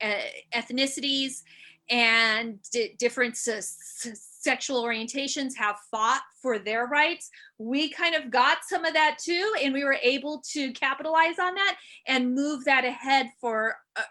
uh, 0.00 0.20
ethnicities 0.54 1.42
and 1.90 2.58
d- 2.72 2.94
different 2.98 3.34
s- 3.34 4.08
sexual 4.40 4.82
orientations 4.82 5.56
have 5.56 5.76
fought 5.90 6.22
for 6.40 6.58
their 6.58 6.86
rights. 6.86 7.30
We 7.58 7.90
kind 7.90 8.14
of 8.14 8.30
got 8.30 8.58
some 8.66 8.84
of 8.84 8.94
that 8.94 9.18
too, 9.22 9.52
and 9.62 9.72
we 9.72 9.84
were 9.84 9.98
able 10.02 10.42
to 10.52 10.72
capitalize 10.72 11.38
on 11.38 11.54
that 11.54 11.76
and 12.06 12.34
move 12.34 12.64
that 12.64 12.84
ahead 12.84 13.30
for 13.40 13.76
uh, 13.96 14.02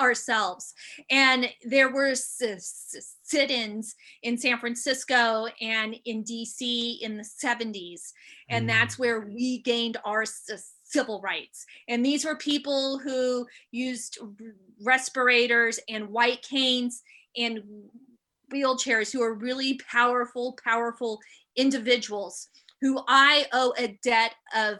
ourselves. 0.00 0.74
And 1.10 1.50
there 1.64 1.92
were 1.92 2.14
sit 2.14 3.50
ins 3.50 3.94
in 4.22 4.38
San 4.38 4.58
Francisco 4.58 5.46
and 5.60 5.96
in 6.04 6.24
DC 6.24 7.00
in 7.00 7.16
the 7.16 7.24
70s. 7.24 8.12
And 8.48 8.64
mm. 8.64 8.68
that's 8.68 8.98
where 8.98 9.20
we 9.20 9.58
gained 9.58 9.96
our 10.04 10.24
civil 10.88 11.20
rights. 11.20 11.66
And 11.88 12.04
these 12.04 12.24
were 12.24 12.36
people 12.36 12.98
who 12.98 13.46
used 13.70 14.18
respirators 14.82 15.78
and 15.88 16.08
white 16.08 16.42
canes 16.42 17.02
and 17.36 17.60
wheelchairs 18.52 19.12
who 19.12 19.22
are 19.22 19.34
really 19.34 19.78
powerful, 19.90 20.58
powerful 20.64 21.20
individuals 21.56 22.48
who 22.80 23.02
I 23.08 23.46
owe 23.52 23.74
a 23.76 23.98
debt 24.02 24.34
of 24.56 24.78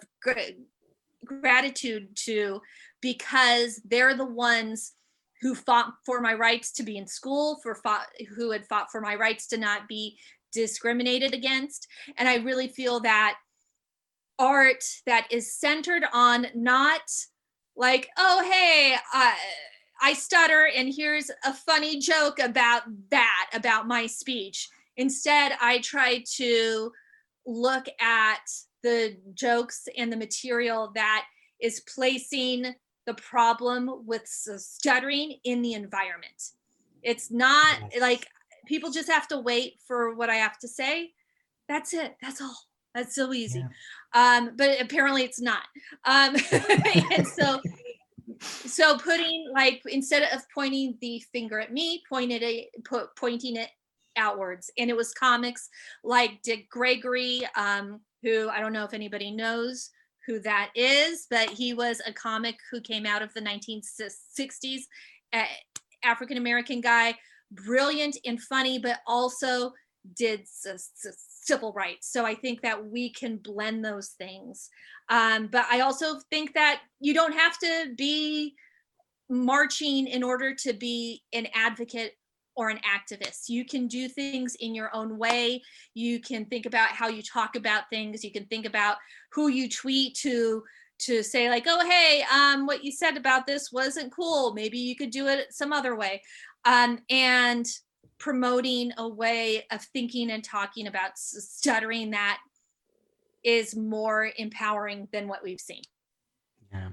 gratitude 1.24 2.16
to 2.16 2.60
because 3.00 3.80
they're 3.84 4.16
the 4.16 4.24
ones 4.24 4.92
who 5.40 5.54
fought 5.54 5.92
for 6.04 6.20
my 6.20 6.34
rights 6.34 6.72
to 6.72 6.82
be 6.82 6.96
in 6.96 7.06
school, 7.06 7.58
for 7.62 7.74
fought, 7.74 8.06
who 8.36 8.50
had 8.50 8.66
fought 8.66 8.90
for 8.90 9.00
my 9.00 9.14
rights 9.14 9.46
to 9.48 9.56
not 9.56 9.86
be 9.88 10.18
discriminated 10.52 11.34
against. 11.34 11.86
And 12.16 12.28
I 12.28 12.36
really 12.36 12.68
feel 12.68 13.00
that 13.00 13.36
art 14.38 14.84
that 15.06 15.26
is 15.30 15.54
centered 15.54 16.04
on 16.12 16.46
not 16.54 17.02
like, 17.76 18.08
oh, 18.16 18.48
hey, 18.50 18.96
uh, 19.14 19.32
I 20.00 20.12
stutter 20.12 20.68
and 20.74 20.92
here's 20.94 21.30
a 21.44 21.52
funny 21.52 21.98
joke 21.98 22.38
about 22.38 22.82
that, 23.10 23.50
about 23.52 23.88
my 23.88 24.06
speech. 24.06 24.68
Instead, 24.96 25.52
I 25.60 25.78
try 25.78 26.24
to 26.36 26.92
look 27.46 27.86
at 28.00 28.42
the 28.82 29.16
jokes 29.34 29.88
and 29.96 30.12
the 30.12 30.16
material 30.16 30.92
that 30.94 31.24
is 31.60 31.82
placing 31.92 32.74
the 33.06 33.14
problem 33.14 33.90
with 34.06 34.26
stuttering 34.26 35.38
in 35.44 35.62
the 35.62 35.72
environment. 35.72 36.50
It's 37.02 37.30
not 37.30 37.76
like 38.00 38.26
people 38.66 38.90
just 38.90 39.08
have 39.08 39.26
to 39.28 39.38
wait 39.38 39.80
for 39.86 40.14
what 40.14 40.30
I 40.30 40.36
have 40.36 40.58
to 40.58 40.68
say. 40.68 41.12
That's 41.68 41.94
it. 41.94 42.16
That's 42.20 42.40
all. 42.40 42.56
That's 42.94 43.14
so 43.14 43.32
easy. 43.32 43.60
Yeah. 43.60 43.68
Um, 44.14 44.52
but 44.56 44.80
apparently 44.80 45.22
it's 45.22 45.40
not. 45.40 45.64
Um, 46.04 46.36
and 47.14 47.26
so 47.26 47.60
so 48.40 48.96
putting 48.98 49.50
like 49.52 49.82
instead 49.86 50.22
of 50.34 50.42
pointing 50.54 50.96
the 51.00 51.22
finger 51.32 51.60
at 51.60 51.72
me, 51.72 52.02
pointed 52.08 52.42
a 52.42 52.68
put 52.84 53.14
pointing 53.16 53.56
it 53.56 53.70
outwards. 54.16 54.70
And 54.78 54.90
it 54.90 54.96
was 54.96 55.12
comics 55.14 55.68
like 56.04 56.42
Dick 56.42 56.68
Gregory, 56.68 57.42
um, 57.56 58.00
who 58.22 58.48
I 58.48 58.60
don't 58.60 58.72
know 58.72 58.84
if 58.84 58.94
anybody 58.94 59.30
knows 59.30 59.90
who 60.26 60.40
that 60.40 60.70
is, 60.74 61.26
but 61.30 61.48
he 61.48 61.72
was 61.72 62.02
a 62.06 62.12
comic 62.12 62.56
who 62.70 62.80
came 62.80 63.06
out 63.06 63.22
of 63.22 63.32
the 63.32 63.40
1960s, 63.40 64.80
uh, 65.32 65.44
African 66.04 66.36
American 66.36 66.80
guy, 66.80 67.14
brilliant 67.50 68.16
and 68.26 68.40
funny, 68.42 68.78
but 68.78 68.98
also 69.06 69.72
did 70.14 70.42
civil 70.46 71.72
rights. 71.72 72.10
So 72.12 72.24
I 72.24 72.34
think 72.34 72.62
that 72.62 72.86
we 72.86 73.10
can 73.10 73.36
blend 73.36 73.84
those 73.84 74.10
things. 74.10 74.68
Um, 75.08 75.48
but 75.50 75.64
I 75.70 75.80
also 75.80 76.18
think 76.30 76.54
that 76.54 76.80
you 77.00 77.14
don't 77.14 77.32
have 77.32 77.58
to 77.58 77.94
be 77.96 78.54
marching 79.30 80.06
in 80.06 80.22
order 80.22 80.54
to 80.54 80.72
be 80.72 81.22
an 81.32 81.46
advocate 81.54 82.12
or 82.56 82.70
an 82.70 82.80
activist. 82.80 83.48
You 83.48 83.64
can 83.64 83.86
do 83.86 84.08
things 84.08 84.56
in 84.56 84.74
your 84.74 84.94
own 84.94 85.16
way. 85.16 85.62
You 85.94 86.20
can 86.20 86.44
think 86.46 86.66
about 86.66 86.88
how 86.88 87.08
you 87.08 87.22
talk 87.22 87.54
about 87.54 87.84
things. 87.88 88.24
You 88.24 88.32
can 88.32 88.46
think 88.46 88.66
about 88.66 88.96
who 89.32 89.48
you 89.48 89.68
tweet 89.68 90.16
to 90.16 90.64
to 91.00 91.22
say 91.22 91.48
like, 91.48 91.64
"Oh, 91.68 91.88
hey, 91.88 92.24
um, 92.34 92.66
what 92.66 92.82
you 92.82 92.90
said 92.90 93.16
about 93.16 93.46
this 93.46 93.70
wasn't 93.70 94.12
cool. 94.12 94.52
Maybe 94.52 94.78
you 94.78 94.96
could 94.96 95.10
do 95.10 95.28
it 95.28 95.54
some 95.54 95.72
other 95.72 95.94
way." 95.94 96.20
Um, 96.64 96.98
and 97.08 97.64
promoting 98.18 98.92
a 98.98 99.08
way 99.08 99.64
of 99.70 99.82
thinking 99.82 100.30
and 100.30 100.42
talking 100.42 100.86
about 100.86 101.16
stuttering 101.16 102.10
that 102.10 102.38
is 103.44 103.76
more 103.76 104.30
empowering 104.36 105.08
than 105.12 105.28
what 105.28 105.42
we've 105.42 105.60
seen. 105.60 105.82
Yeah. 106.72 106.88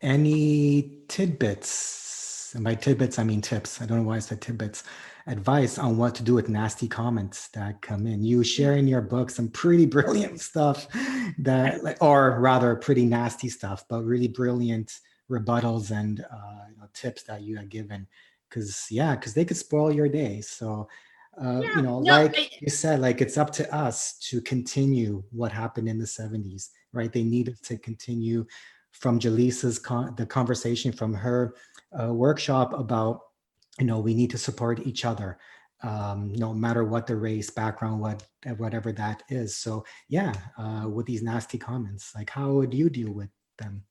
Any 0.00 0.98
tidbits? 1.08 2.52
And 2.54 2.64
by 2.64 2.74
tidbits, 2.74 3.18
I 3.18 3.24
mean 3.24 3.40
tips. 3.40 3.80
I 3.80 3.86
don't 3.86 3.98
know 3.98 4.04
why 4.04 4.16
I 4.16 4.20
said 4.20 4.40
tidbits. 4.40 4.84
Advice 5.26 5.78
on 5.78 5.96
what 5.96 6.14
to 6.16 6.22
do 6.22 6.34
with 6.34 6.48
nasty 6.48 6.88
comments 6.88 7.48
that 7.50 7.80
come 7.80 8.06
in. 8.06 8.24
You 8.24 8.42
share 8.42 8.72
in 8.74 8.88
your 8.88 9.00
book 9.00 9.30
some 9.30 9.48
pretty 9.48 9.86
brilliant 9.86 10.40
stuff 10.40 10.88
that, 11.38 11.96
or 12.00 12.40
rather, 12.40 12.74
pretty 12.74 13.06
nasty 13.06 13.48
stuff, 13.48 13.84
but 13.88 14.02
really 14.02 14.28
brilliant 14.28 14.92
rebuttals 15.30 15.92
and 15.92 16.20
uh, 16.20 16.64
you 16.70 16.76
know, 16.78 16.88
tips 16.92 17.22
that 17.22 17.42
you 17.42 17.56
have 17.56 17.68
given 17.68 18.06
because 18.52 18.86
yeah 18.90 19.14
because 19.14 19.34
they 19.34 19.44
could 19.44 19.56
spoil 19.56 19.90
your 19.90 20.08
day 20.08 20.40
so 20.40 20.88
uh, 21.42 21.60
yeah, 21.62 21.76
you 21.76 21.82
know 21.82 22.00
no, 22.00 22.12
like 22.12 22.38
I, 22.38 22.48
you 22.60 22.68
said 22.68 23.00
like 23.00 23.22
it's 23.22 23.38
up 23.38 23.50
to 23.52 23.74
us 23.74 24.18
to 24.18 24.40
continue 24.42 25.22
what 25.30 25.50
happened 25.50 25.88
in 25.88 25.98
the 25.98 26.04
70s 26.04 26.68
right? 26.92 27.12
They 27.12 27.22
needed 27.22 27.62
to 27.62 27.78
continue 27.78 28.46
from 28.92 29.18
jaleesa's 29.18 29.78
con- 29.78 30.14
the 30.16 30.26
conversation 30.26 30.92
from 30.92 31.14
her 31.14 31.54
uh, 31.98 32.12
workshop 32.12 32.78
about 32.78 33.20
you 33.78 33.86
know 33.86 33.98
we 33.98 34.14
need 34.14 34.30
to 34.30 34.38
support 34.38 34.86
each 34.86 35.04
other 35.04 35.38
um, 35.82 36.32
no 36.34 36.54
matter 36.54 36.84
what 36.84 37.06
the 37.06 37.16
race 37.16 37.50
background 37.50 38.00
what 38.00 38.22
whatever 38.58 38.92
that 38.92 39.22
is. 39.28 39.56
So 39.56 39.84
yeah 40.08 40.32
uh, 40.58 40.86
with 40.88 41.06
these 41.06 41.22
nasty 41.22 41.58
comments 41.58 42.14
like 42.14 42.30
how 42.30 42.52
would 42.52 42.74
you 42.74 42.90
deal 42.90 43.12
with 43.12 43.30
them 43.58 43.82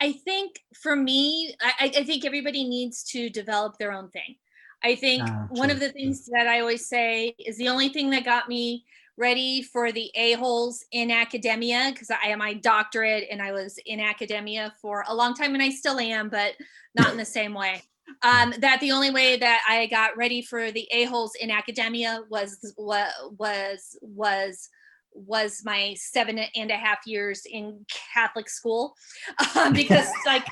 I 0.00 0.12
think 0.12 0.60
for 0.74 0.94
me, 0.94 1.54
I, 1.60 1.92
I, 1.96 2.04
think 2.04 2.24
everybody 2.24 2.64
needs 2.64 3.02
to 3.04 3.30
develop 3.30 3.78
their 3.78 3.92
own 3.92 4.10
thing. 4.10 4.36
I 4.84 4.94
think 4.94 5.22
ah, 5.26 5.46
one 5.50 5.70
of 5.70 5.80
the 5.80 5.88
things 5.88 6.26
that 6.26 6.46
I 6.46 6.60
always 6.60 6.86
say 6.86 7.34
is 7.38 7.56
the 7.56 7.68
only 7.68 7.88
thing 7.88 8.10
that 8.10 8.24
got 8.24 8.48
me 8.48 8.84
ready 9.16 9.62
for 9.62 9.92
the 9.92 10.10
a-holes 10.14 10.84
in 10.92 11.10
academia 11.10 11.90
because 11.92 12.10
I 12.10 12.28
am 12.28 12.38
my 12.38 12.54
doctorate 12.54 13.26
and 13.30 13.40
I 13.40 13.52
was 13.52 13.78
in 13.86 14.00
academia 14.00 14.74
for 14.80 15.04
a 15.08 15.14
long 15.14 15.34
time 15.34 15.54
and 15.54 15.62
I 15.62 15.70
still 15.70 15.98
am, 15.98 16.28
but 16.28 16.54
not 16.94 17.10
in 17.12 17.16
the 17.16 17.24
same 17.24 17.54
way. 17.54 17.82
Um, 18.22 18.54
that 18.58 18.78
the 18.80 18.92
only 18.92 19.10
way 19.10 19.36
that 19.36 19.64
I 19.68 19.86
got 19.86 20.16
ready 20.16 20.40
for 20.40 20.70
the 20.70 20.88
a-holes 20.92 21.32
in 21.40 21.50
academia 21.50 22.20
was 22.30 22.72
what 22.76 23.10
was 23.36 23.98
was 24.00 24.68
was 25.16 25.62
my 25.64 25.94
seven 25.98 26.38
and 26.38 26.70
a 26.70 26.76
half 26.76 26.98
years 27.06 27.42
in 27.50 27.84
Catholic 28.14 28.48
school 28.48 28.94
um, 29.56 29.72
because 29.72 30.08
like 30.26 30.46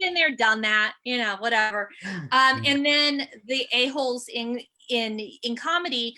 been 0.00 0.14
there, 0.14 0.34
done 0.34 0.60
that, 0.62 0.94
you 1.04 1.18
know, 1.18 1.36
whatever. 1.38 1.88
Um, 2.32 2.60
and 2.64 2.84
then 2.84 3.28
the 3.46 3.66
a 3.72 3.86
holes 3.88 4.26
in 4.32 4.60
in 4.90 5.20
in 5.42 5.56
comedy 5.56 6.14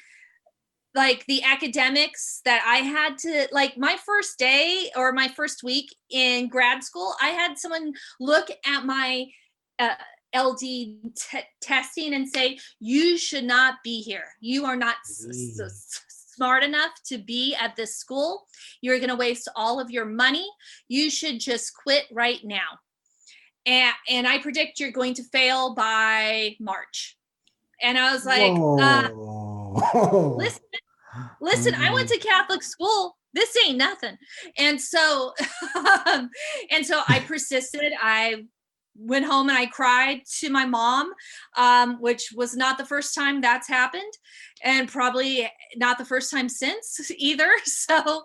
like 0.95 1.27
the 1.27 1.43
academics 1.43 2.41
that 2.47 2.65
I 2.67 2.79
had 2.79 3.19
to 3.19 3.49
like 3.53 3.77
my 3.77 3.97
first 4.05 4.39
day 4.39 4.91
or 4.97 5.13
my 5.13 5.29
first 5.29 5.63
week 5.63 5.95
in 6.11 6.49
grad 6.49 6.83
school, 6.83 7.15
I 7.21 7.29
had 7.29 7.59
someone 7.59 7.93
look 8.19 8.49
at 8.67 8.87
my 8.87 9.27
uh, 9.79 9.95
LD 10.35 10.59
t- 10.59 11.15
testing 11.61 12.15
and 12.15 12.27
say, 12.27 12.59
"You 12.81 13.19
should 13.19 13.45
not 13.45 13.75
be 13.85 14.01
here. 14.01 14.25
You 14.41 14.65
are 14.65 14.77
not 14.77 14.97
s- 15.05 15.27
s- 15.61 16.01
smart 16.37 16.62
enough 16.62 16.93
to 17.07 17.18
be 17.18 17.55
at 17.55 17.76
this 17.76 17.97
school. 17.97 18.45
You're 18.80 18.99
going 18.99 19.09
to 19.09 19.16
waste 19.16 19.49
all 19.57 19.80
of 19.80 19.91
your 19.91 20.05
money. 20.05 20.47
You 20.89 21.11
should 21.11 21.41
just 21.41 21.72
quit 21.74 22.05
right 22.12 22.41
now." 22.45 22.78
And 23.64 23.95
and 24.09 24.28
I 24.28 24.39
predict 24.39 24.78
you're 24.78 24.93
going 24.93 25.14
to 25.14 25.24
fail 25.24 25.74
by 25.74 26.57
March. 26.61 27.16
And 27.82 27.99
I 27.99 28.12
was 28.12 28.24
like, 28.24 28.53
uh, 28.57 29.11
listen, 30.34 30.62
listen, 31.41 31.74
I 31.74 31.93
went 31.93 32.09
mm-hmm. 32.09 32.20
to 32.20 32.26
Catholic 32.26 32.62
school. 32.62 33.16
This 33.34 33.55
ain't 33.66 33.76
nothing. 33.76 34.16
And 34.57 34.80
so, 34.80 35.34
um, 36.07 36.30
and 36.70 36.87
so 36.87 37.03
I 37.07 37.20
persisted. 37.20 37.93
I 38.01 38.45
went 38.99 39.25
home 39.27 39.49
and 39.49 39.59
I 39.59 39.67
cried 39.67 40.23
to 40.39 40.51
my 40.51 40.67
mom, 40.67 41.13
um, 41.57 42.01
which 42.01 42.33
was 42.35 42.57
not 42.57 42.79
the 42.79 42.87
first 42.87 43.15
time 43.15 43.41
that's 43.41 43.69
happened, 43.69 44.13
and 44.63 44.89
probably 44.89 45.51
not 45.77 45.99
the 45.99 46.05
first 46.05 46.31
time 46.31 46.49
since 46.49 47.01
either. 47.17 47.51
So, 47.67 48.25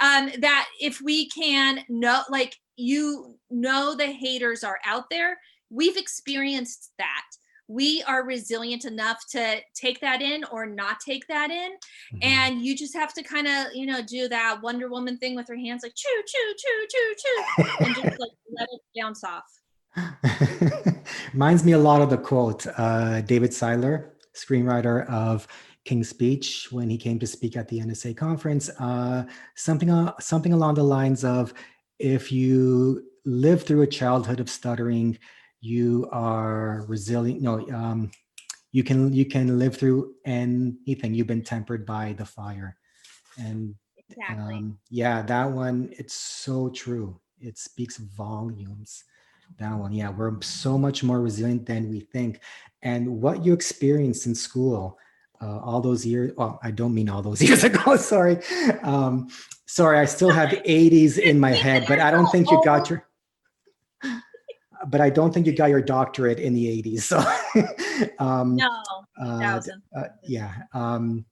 um, 0.00 0.30
that 0.40 0.66
if 0.80 1.00
we 1.00 1.28
can 1.28 1.84
know, 1.88 2.22
like, 2.30 2.56
you 2.76 3.36
know, 3.48 3.94
the 3.94 4.06
haters 4.06 4.64
are 4.64 4.78
out 4.84 5.04
there, 5.08 5.38
we've 5.70 5.96
experienced 5.96 6.90
that 6.98 7.22
we 7.68 8.02
are 8.04 8.24
resilient 8.24 8.86
enough 8.86 9.22
to 9.30 9.58
take 9.74 10.00
that 10.00 10.22
in 10.22 10.42
or 10.44 10.66
not 10.66 10.98
take 11.00 11.26
that 11.28 11.50
in 11.50 11.72
mm-hmm. 11.72 12.18
and 12.22 12.62
you 12.62 12.74
just 12.74 12.94
have 12.94 13.12
to 13.12 13.22
kind 13.22 13.46
of 13.46 13.66
you 13.74 13.86
know 13.86 14.00
do 14.02 14.26
that 14.26 14.58
wonder 14.62 14.88
woman 14.88 15.18
thing 15.18 15.36
with 15.36 15.46
her 15.46 15.56
hands 15.56 15.82
like 15.82 15.94
choo 15.94 16.22
choo 16.26 16.54
choo 16.56 16.86
choo 16.88 17.14
choo 17.18 17.84
and 17.84 17.94
just 17.94 18.18
like 18.18 18.30
let 18.58 18.68
it 18.72 18.80
bounce 18.98 19.22
off 19.22 19.44
reminds 21.32 21.64
me 21.64 21.72
a 21.72 21.78
lot 21.78 22.00
of 22.00 22.10
the 22.10 22.18
quote 22.18 22.66
uh, 22.76 23.20
david 23.22 23.50
seidler 23.50 24.10
screenwriter 24.34 25.08
of 25.08 25.48
king's 25.84 26.08
speech 26.08 26.68
when 26.70 26.88
he 26.88 26.98
came 26.98 27.18
to 27.18 27.26
speak 27.26 27.56
at 27.56 27.66
the 27.68 27.80
nsa 27.80 28.16
conference. 28.16 28.68
Uh, 28.78 29.24
something 29.54 29.90
uh, 29.90 30.12
something 30.20 30.52
along 30.52 30.74
the 30.74 30.82
lines 30.82 31.24
of 31.24 31.54
if 31.98 32.30
you 32.30 33.02
live 33.24 33.62
through 33.62 33.82
a 33.82 33.86
childhood 33.86 34.40
of 34.40 34.50
stuttering 34.50 35.18
you 35.60 36.08
are 36.12 36.84
resilient 36.86 37.40
no 37.42 37.66
um, 37.70 38.10
you 38.72 38.84
can 38.84 39.12
you 39.12 39.24
can 39.24 39.58
live 39.58 39.76
through 39.76 40.14
anything. 40.24 41.14
You've 41.14 41.26
been 41.26 41.42
tempered 41.42 41.86
by 41.86 42.12
the 42.12 42.24
fire. 42.24 42.76
And 43.38 43.74
exactly. 43.96 44.54
um, 44.54 44.78
yeah 44.90 45.22
that 45.22 45.50
one 45.50 45.88
it's 45.92 46.14
so 46.14 46.68
true. 46.70 47.18
It 47.40 47.56
speaks 47.56 47.96
volumes 47.98 49.04
that 49.58 49.74
one 49.74 49.92
yeah 49.92 50.10
we're 50.10 50.40
so 50.42 50.78
much 50.78 51.02
more 51.02 51.20
resilient 51.20 51.66
than 51.66 51.90
we 51.90 52.00
think 52.00 52.40
and 52.82 53.08
what 53.08 53.44
you 53.44 53.52
experienced 53.52 54.26
in 54.26 54.34
school 54.34 54.98
uh, 55.40 55.58
all 55.58 55.80
those 55.80 56.04
years 56.04 56.32
well 56.36 56.58
i 56.62 56.70
don't 56.70 56.94
mean 56.94 57.08
all 57.08 57.22
those 57.22 57.42
years 57.48 57.64
ago 57.64 57.96
sorry 57.96 58.38
um, 58.82 59.28
sorry 59.66 59.98
i 59.98 60.04
still 60.04 60.30
have 60.30 60.50
80s 60.50 61.18
in 61.18 61.38
my 61.38 61.50
head 61.64 61.84
but 61.88 61.98
i 61.98 62.10
don't 62.10 62.30
think 62.30 62.50
you 62.50 62.60
got 62.64 62.88
your 62.90 63.08
but 64.86 65.00
I 65.00 65.10
don't 65.10 65.32
think 65.32 65.46
you 65.46 65.54
got 65.54 65.70
your 65.70 65.82
doctorate 65.82 66.38
in 66.38 66.54
the 66.54 66.66
80s. 66.82 67.00
So, 67.02 67.18
um, 68.18 68.56
no, 68.56 68.68
uh, 69.20 69.60
uh, 69.96 70.04
yeah. 70.22 70.54
Um, 70.72 71.24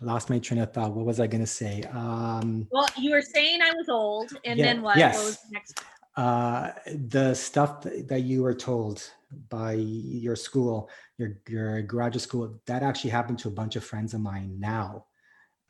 lost 0.00 0.30
my 0.30 0.38
train 0.38 0.60
of 0.60 0.72
thought. 0.72 0.92
What 0.92 1.06
was 1.06 1.20
I 1.20 1.26
going 1.26 1.40
to 1.40 1.46
say? 1.46 1.82
Um, 1.92 2.66
well, 2.70 2.88
you 2.98 3.12
were 3.12 3.22
saying 3.22 3.60
I 3.62 3.72
was 3.76 3.88
old, 3.88 4.32
and 4.44 4.58
yeah, 4.58 4.64
then 4.64 4.82
what? 4.82 4.96
Yes. 4.96 5.16
What 5.16 5.24
was 5.24 5.38
next? 5.50 5.80
Uh, 6.16 6.70
the 7.08 7.34
stuff 7.34 7.82
that 7.82 8.22
you 8.22 8.42
were 8.42 8.54
told 8.54 9.10
by 9.48 9.72
your 9.72 10.36
school, 10.36 10.88
your 11.18 11.40
your 11.48 11.82
graduate 11.82 12.22
school, 12.22 12.60
that 12.66 12.82
actually 12.82 13.10
happened 13.10 13.38
to 13.38 13.48
a 13.48 13.58
bunch 13.60 13.76
of 13.76 13.84
friends 13.84 14.14
of 14.14 14.20
mine 14.20 14.56
now. 14.58 15.06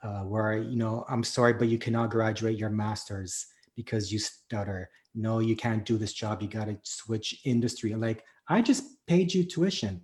Uh, 0.03 0.21
where 0.21 0.59
you 0.59 0.77
know, 0.77 1.05
I'm 1.09 1.25
sorry, 1.25 1.55
but 1.55 1.69
you 1.69 1.79
cannot 1.79 2.11
graduate 2.11 2.59
your 2.59 2.69
master's 2.69 3.47
because 3.75 4.13
you 4.13 4.19
stutter 4.19 4.91
no, 5.15 5.39
you 5.39 5.55
can't 5.55 5.85
do 5.85 5.97
this 5.97 6.13
job. 6.13 6.43
You 6.43 6.49
got 6.49 6.65
to 6.67 6.77
switch 6.83 7.41
industry. 7.45 7.95
Like, 7.95 8.25
I 8.49 8.61
just 8.61 9.07
paid 9.07 9.33
you 9.33 9.45
tuition. 9.45 10.03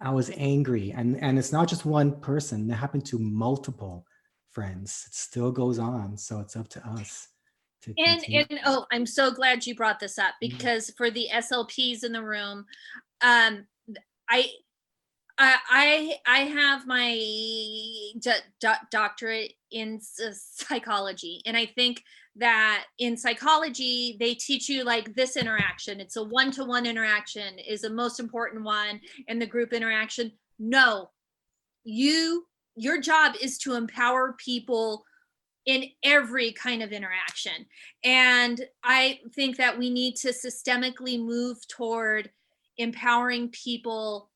I 0.00 0.10
was 0.10 0.30
angry. 0.36 0.92
And, 0.92 1.20
and 1.22 1.38
it's 1.38 1.52
not 1.52 1.68
just 1.68 1.86
one 1.86 2.20
person, 2.20 2.70
it 2.70 2.74
happened 2.74 3.06
to 3.06 3.18
multiple 3.18 4.04
friends. 4.50 5.04
It 5.06 5.14
still 5.14 5.50
goes 5.50 5.78
on. 5.78 6.18
So 6.18 6.40
it's 6.40 6.56
up 6.56 6.68
to 6.68 6.86
us. 6.86 7.28
And, 7.98 8.24
and 8.28 8.60
oh, 8.64 8.86
I'm 8.92 9.06
so 9.06 9.30
glad 9.30 9.66
you 9.66 9.74
brought 9.74 10.00
this 10.00 10.18
up 10.18 10.34
mm-hmm. 10.42 10.56
because 10.56 10.86
mm-hmm. 10.86 10.96
for 10.96 11.10
the 11.10 11.28
SLPs 11.32 12.04
in 12.04 12.12
the 12.12 12.22
room, 12.22 12.64
um, 13.22 13.66
I, 14.28 14.50
I 15.38 16.14
I 16.26 16.38
have 16.40 16.86
my 16.86 17.14
do- 18.20 18.86
doctorate 18.90 19.54
in 19.70 20.00
psychology, 20.00 21.42
and 21.46 21.56
I 21.56 21.66
think 21.66 22.02
that 22.36 22.84
in 22.98 23.16
psychology 23.16 24.16
they 24.18 24.34
teach 24.34 24.68
you 24.68 24.84
like 24.84 25.14
this 25.14 25.36
interaction 25.36 26.00
it's 26.00 26.16
a 26.16 26.24
one-to-one 26.24 26.86
interaction 26.86 27.58
is 27.58 27.82
the 27.82 27.90
most 27.90 28.18
important 28.20 28.64
one 28.64 29.00
and 29.28 29.40
the 29.40 29.46
group 29.46 29.72
interaction 29.72 30.32
no 30.58 31.10
you 31.84 32.46
your 32.74 32.98
job 32.98 33.34
is 33.42 33.58
to 33.58 33.74
empower 33.74 34.34
people 34.38 35.04
in 35.66 35.84
every 36.02 36.52
kind 36.52 36.82
of 36.82 36.92
interaction. 36.92 37.66
And 38.04 38.60
i 38.82 39.20
think 39.34 39.56
that 39.56 39.78
we 39.78 39.90
need 39.90 40.16
to 40.16 40.28
systemically 40.28 41.18
move 41.18 41.58
toward 41.68 42.30
empowering 42.78 43.48
people 43.50 44.30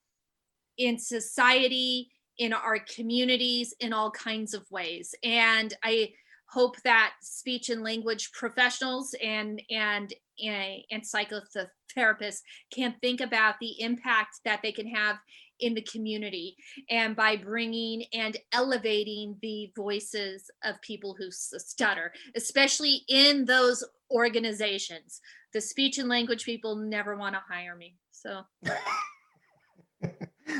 in 0.77 0.99
society 0.99 2.11
in 2.39 2.53
our 2.53 2.79
communities 2.79 3.75
in 3.81 3.93
all 3.93 4.11
kinds 4.11 4.55
of 4.55 4.71
ways. 4.71 5.15
And 5.23 5.75
i 5.83 6.13
hope 6.49 6.81
that 6.83 7.15
speech 7.23 7.71
and 7.71 7.83
language 7.83 8.31
professionals 8.33 9.15
and 9.23 9.61
and 9.71 10.15
and, 10.45 10.83
and 10.91 11.03
psychotherapists 11.03 12.43
can 12.71 12.95
think 13.01 13.21
about 13.21 13.55
the 13.59 13.81
impact 13.81 14.41
that 14.45 14.61
they 14.63 14.73
can 14.73 14.87
have 14.87 15.17
in 15.61 15.75
the 15.75 15.83
community 15.83 16.57
and 16.91 17.17
by 17.17 17.37
bringing 17.37 18.05
and 18.13 18.37
elevating 18.53 19.37
the 19.43 19.71
voices 19.77 20.51
of 20.65 20.81
people 20.83 21.15
who 21.19 21.31
stutter 21.31 22.13
especially 22.35 23.03
in 23.09 23.45
those 23.45 23.85
organizations. 24.11 25.21
The 25.53 25.61
speech 25.61 25.99
and 25.99 26.09
language 26.09 26.45
people 26.45 26.77
never 26.77 27.17
want 27.17 27.35
to 27.35 27.43
hire 27.49 27.77
me 27.77 27.97
so. 28.11 28.43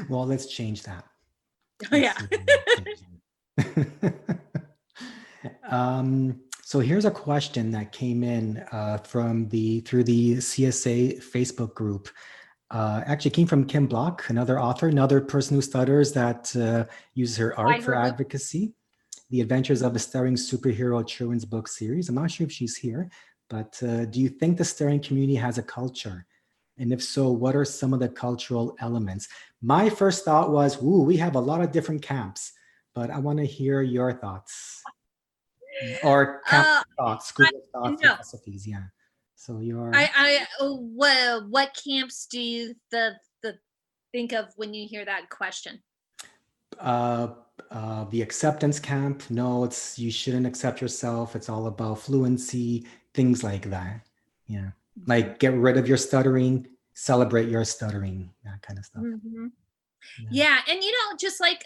Well 0.09 0.27
let's 0.27 0.47
change 0.47 0.83
that. 0.83 1.05
Oh 1.93 1.97
yeah 1.97 2.17
Um, 5.69 6.41
so 6.63 6.81
here's 6.81 7.05
a 7.05 7.11
question 7.11 7.71
that 7.73 7.93
came 7.93 8.23
in 8.23 8.65
uh, 8.73 8.99
from 8.99 9.49
the 9.49 9.81
through 9.81 10.05
the 10.05 10.37
CSA 10.37 11.23
Facebook 11.23 11.75
group. 11.75 12.09
Uh, 12.71 13.03
actually 13.07 13.31
came 13.31 13.47
from 13.47 13.65
Kim 13.65 13.87
Block, 13.87 14.29
another 14.29 14.59
author, 14.59 14.89
another 14.89 15.21
person 15.21 15.55
who 15.55 15.63
stutters 15.63 16.13
that 16.13 16.55
uh, 16.57 16.85
uses 17.15 17.37
her 17.37 17.59
art 17.59 17.83
for 17.83 17.95
advocacy. 17.95 18.73
The 19.31 19.41
Adventures 19.41 19.83
of 19.83 19.95
a 19.95 19.99
Stuttering 19.99 20.35
Superhero 20.35 21.05
children's 21.07 21.45
book 21.45 21.69
series. 21.69 22.09
I'm 22.09 22.17
not 22.17 22.31
sure 22.31 22.47
if 22.47 22.53
she's 22.53 22.77
here, 22.77 23.09
but 23.49 23.81
uh, 23.83 24.05
do 24.07 24.21
you 24.21 24.29
think 24.29 24.57
the 24.57 24.65
stuttering 24.65 25.01
community 25.01 25.37
has 25.37 25.59
a 25.59 25.63
culture? 25.63 26.27
And 26.79 26.93
if 26.93 27.03
so, 27.03 27.31
what 27.31 27.57
are 27.57 27.65
some 27.65 27.93
of 27.95 28.01
the 28.01 28.09
cultural 28.09 28.77
elements? 28.81 29.29
My 29.63 29.89
first 29.89 30.25
thought 30.25 30.51
was, 30.51 30.83
ooh, 30.83 31.03
we 31.03 31.17
have 31.17 31.37
a 31.37 31.41
lot 31.41 31.61
of 31.61 31.73
different 31.73 32.03
camps, 32.03 32.53
but 32.95 33.11
I 33.11 33.19
want 33.19 33.39
to 33.39 33.47
hear 33.47 33.83
your 33.83 34.13
thoughts 34.13 34.83
or 36.03 36.43
uh, 36.51 36.83
thoughts, 36.97 37.29
school 37.29 37.47
of 37.47 37.69
thought 37.73 38.03
no. 38.03 38.15
philosophies. 38.15 38.67
Yeah. 38.67 38.85
So 39.37 39.61
you're. 39.61 39.95
I, 39.95 40.11
I, 40.17 40.47
oh, 40.61 40.77
what, 40.77 41.49
what 41.49 41.79
camps 41.87 42.27
do 42.27 42.41
you 42.41 42.75
the 42.91 43.13
the 43.43 43.59
think 44.11 44.33
of 44.33 44.47
when 44.57 44.75
you 44.75 44.89
hear 44.89 45.05
that 45.05 45.31
question? 45.31 45.83
Uh, 46.81 47.29
uh, 47.71 48.05
the 48.05 48.23
acceptance 48.23 48.81
camp. 48.81 49.23
No, 49.31 49.65
it's 49.65 49.99
you 49.99 50.11
shouldn't 50.11 50.47
accept 50.47 50.81
yourself. 50.81 51.37
It's 51.37 51.49
all 51.49 51.67
about 51.67 52.01
fluency, 52.01 52.87
things 53.15 53.45
like 53.45 53.71
that. 53.71 54.01
Yeah, 54.47 54.71
like 55.07 55.39
get 55.39 55.53
rid 55.53 55.77
of 55.77 55.87
your 55.87 55.99
stuttering, 55.99 56.67
celebrate 56.95 57.49
your 57.49 57.65
stuttering, 57.65 58.31
that 58.45 58.63
kind 58.63 58.79
of 58.79 58.87
stuff. 58.87 59.03
Mm-hmm. 59.03 59.47
Yeah. 60.19 60.29
yeah, 60.31 60.59
and 60.69 60.83
you 60.83 60.93
know, 60.93 61.17
just 61.19 61.41
like 61.41 61.65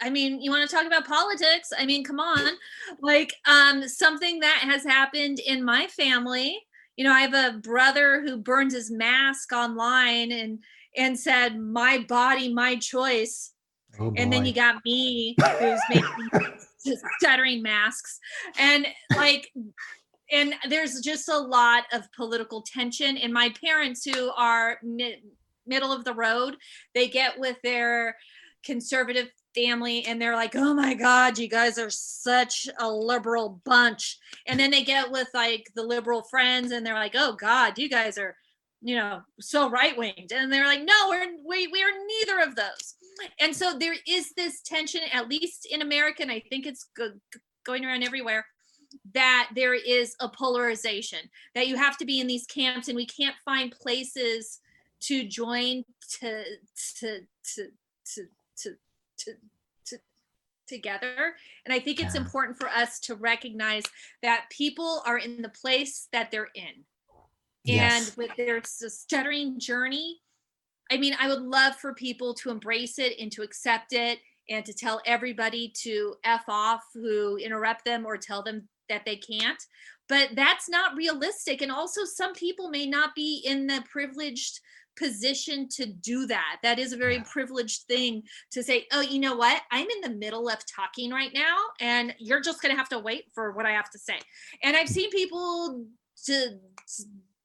I 0.00 0.10
mean, 0.10 0.40
you 0.40 0.50
want 0.50 0.68
to 0.68 0.74
talk 0.74 0.86
about 0.86 1.06
politics? 1.06 1.72
I 1.76 1.86
mean, 1.86 2.04
come 2.04 2.20
on. 2.20 2.52
Like 3.00 3.34
um 3.46 3.88
something 3.88 4.40
that 4.40 4.60
has 4.62 4.84
happened 4.84 5.38
in 5.40 5.64
my 5.64 5.86
family. 5.86 6.58
You 6.96 7.04
know, 7.04 7.12
I 7.12 7.20
have 7.22 7.34
a 7.34 7.58
brother 7.58 8.22
who 8.22 8.38
burns 8.38 8.74
his 8.74 8.90
mask 8.90 9.52
online 9.52 10.32
and 10.32 10.58
and 10.96 11.18
said, 11.18 11.60
"My 11.60 11.98
body, 12.08 12.52
my 12.52 12.76
choice." 12.76 13.52
Oh 13.98 14.12
and 14.16 14.30
then 14.32 14.44
you 14.44 14.52
got 14.52 14.84
me 14.84 15.34
who's 15.58 15.80
making 15.88 16.58
stuttering 17.18 17.62
masks. 17.62 18.18
And 18.58 18.86
like 19.16 19.52
and 20.30 20.54
there's 20.68 21.00
just 21.00 21.28
a 21.28 21.38
lot 21.38 21.84
of 21.92 22.10
political 22.12 22.62
tension 22.62 23.16
and 23.16 23.32
my 23.32 23.54
parents 23.62 24.04
who 24.04 24.30
are 24.36 24.78
mid, 24.82 25.20
middle 25.66 25.92
of 25.92 26.04
the 26.04 26.14
road, 26.14 26.56
they 26.94 27.08
get 27.08 27.38
with 27.38 27.56
their 27.62 28.16
conservative 28.64 29.28
family 29.56 30.04
and 30.04 30.20
they're 30.20 30.36
like, 30.36 30.54
oh 30.54 30.74
my 30.74 30.94
God, 30.94 31.38
you 31.38 31.48
guys 31.48 31.78
are 31.78 31.90
such 31.90 32.68
a 32.78 32.88
liberal 32.88 33.60
bunch. 33.64 34.18
And 34.46 34.60
then 34.60 34.70
they 34.70 34.84
get 34.84 35.10
with 35.10 35.28
like 35.34 35.70
the 35.74 35.82
liberal 35.82 36.22
friends 36.22 36.70
and 36.72 36.84
they're 36.84 36.94
like, 36.94 37.14
oh 37.16 37.32
God, 37.32 37.78
you 37.78 37.88
guys 37.88 38.18
are, 38.18 38.36
you 38.82 38.94
know, 38.96 39.22
so 39.40 39.70
right 39.70 39.96
winged. 39.96 40.32
And 40.32 40.52
they're 40.52 40.66
like, 40.66 40.84
no, 40.84 41.08
we're, 41.08 41.26
we, 41.46 41.66
we 41.68 41.82
are 41.82 41.90
neither 42.06 42.48
of 42.48 42.54
those. 42.54 42.94
And 43.40 43.56
so 43.56 43.78
there 43.78 43.96
is 44.06 44.32
this 44.36 44.60
tension, 44.62 45.00
at 45.12 45.28
least 45.28 45.66
in 45.70 45.80
America, 45.80 46.22
and 46.22 46.30
I 46.30 46.42
think 46.50 46.66
it's 46.66 46.86
go- 46.96 47.14
going 47.64 47.84
around 47.84 48.02
everywhere, 48.02 48.44
that 49.14 49.50
there 49.54 49.74
is 49.74 50.14
a 50.20 50.28
polarization, 50.28 51.20
that 51.54 51.66
you 51.66 51.76
have 51.76 51.96
to 51.98 52.04
be 52.04 52.20
in 52.20 52.26
these 52.26 52.46
camps 52.46 52.88
and 52.88 52.96
we 52.96 53.06
can't 53.06 53.36
find 53.44 53.72
places 53.72 54.60
to 55.00 55.24
join 55.24 55.84
to, 56.20 56.44
to, 57.00 57.20
to, 57.54 57.68
to 58.14 58.26
to 58.56 58.74
to 59.18 59.32
to 59.86 59.98
together 60.66 61.34
and 61.64 61.72
i 61.72 61.78
think 61.78 62.00
it's 62.00 62.14
yeah. 62.14 62.20
important 62.20 62.58
for 62.58 62.68
us 62.68 62.98
to 63.00 63.14
recognize 63.14 63.84
that 64.22 64.46
people 64.50 65.02
are 65.06 65.18
in 65.18 65.42
the 65.42 65.48
place 65.48 66.08
that 66.12 66.30
they're 66.30 66.50
in 66.54 66.84
yes. 67.64 68.08
and 68.08 68.16
with 68.16 68.30
their 68.36 68.60
stuttering 68.64 69.58
journey 69.58 70.20
i 70.90 70.96
mean 70.96 71.14
i 71.20 71.28
would 71.28 71.42
love 71.42 71.74
for 71.76 71.94
people 71.94 72.34
to 72.34 72.50
embrace 72.50 72.98
it 72.98 73.18
and 73.20 73.30
to 73.30 73.42
accept 73.42 73.92
it 73.92 74.18
and 74.48 74.64
to 74.64 74.72
tell 74.72 75.00
everybody 75.06 75.72
to 75.76 76.14
f 76.24 76.44
off 76.48 76.82
who 76.94 77.36
interrupt 77.36 77.84
them 77.84 78.04
or 78.06 78.16
tell 78.16 78.42
them 78.42 78.68
that 78.88 79.04
they 79.04 79.16
can't 79.16 79.62
but 80.08 80.30
that's 80.34 80.68
not 80.68 80.96
realistic 80.96 81.62
and 81.62 81.72
also 81.72 82.04
some 82.04 82.32
people 82.32 82.70
may 82.70 82.86
not 82.86 83.14
be 83.14 83.42
in 83.44 83.66
the 83.66 83.82
privileged 83.90 84.60
position 84.96 85.68
to 85.68 85.86
do 85.86 86.26
that. 86.26 86.58
That 86.62 86.78
is 86.78 86.92
a 86.92 86.96
very 86.96 87.16
yeah. 87.16 87.24
privileged 87.30 87.82
thing 87.82 88.22
to 88.52 88.62
say, 88.62 88.86
oh, 88.92 89.00
you 89.00 89.18
know 89.18 89.36
what? 89.36 89.62
I'm 89.70 89.86
in 89.86 90.00
the 90.02 90.16
middle 90.16 90.48
of 90.48 90.58
talking 90.66 91.10
right 91.10 91.32
now, 91.34 91.56
and 91.80 92.14
you're 92.18 92.40
just 92.40 92.62
going 92.62 92.74
to 92.74 92.78
have 92.78 92.88
to 92.90 92.98
wait 92.98 93.24
for 93.34 93.52
what 93.52 93.66
I 93.66 93.72
have 93.72 93.90
to 93.90 93.98
say. 93.98 94.18
And 94.62 94.76
I've 94.76 94.88
mm. 94.88 94.92
seen 94.92 95.10
people 95.10 95.84
to, 96.24 96.58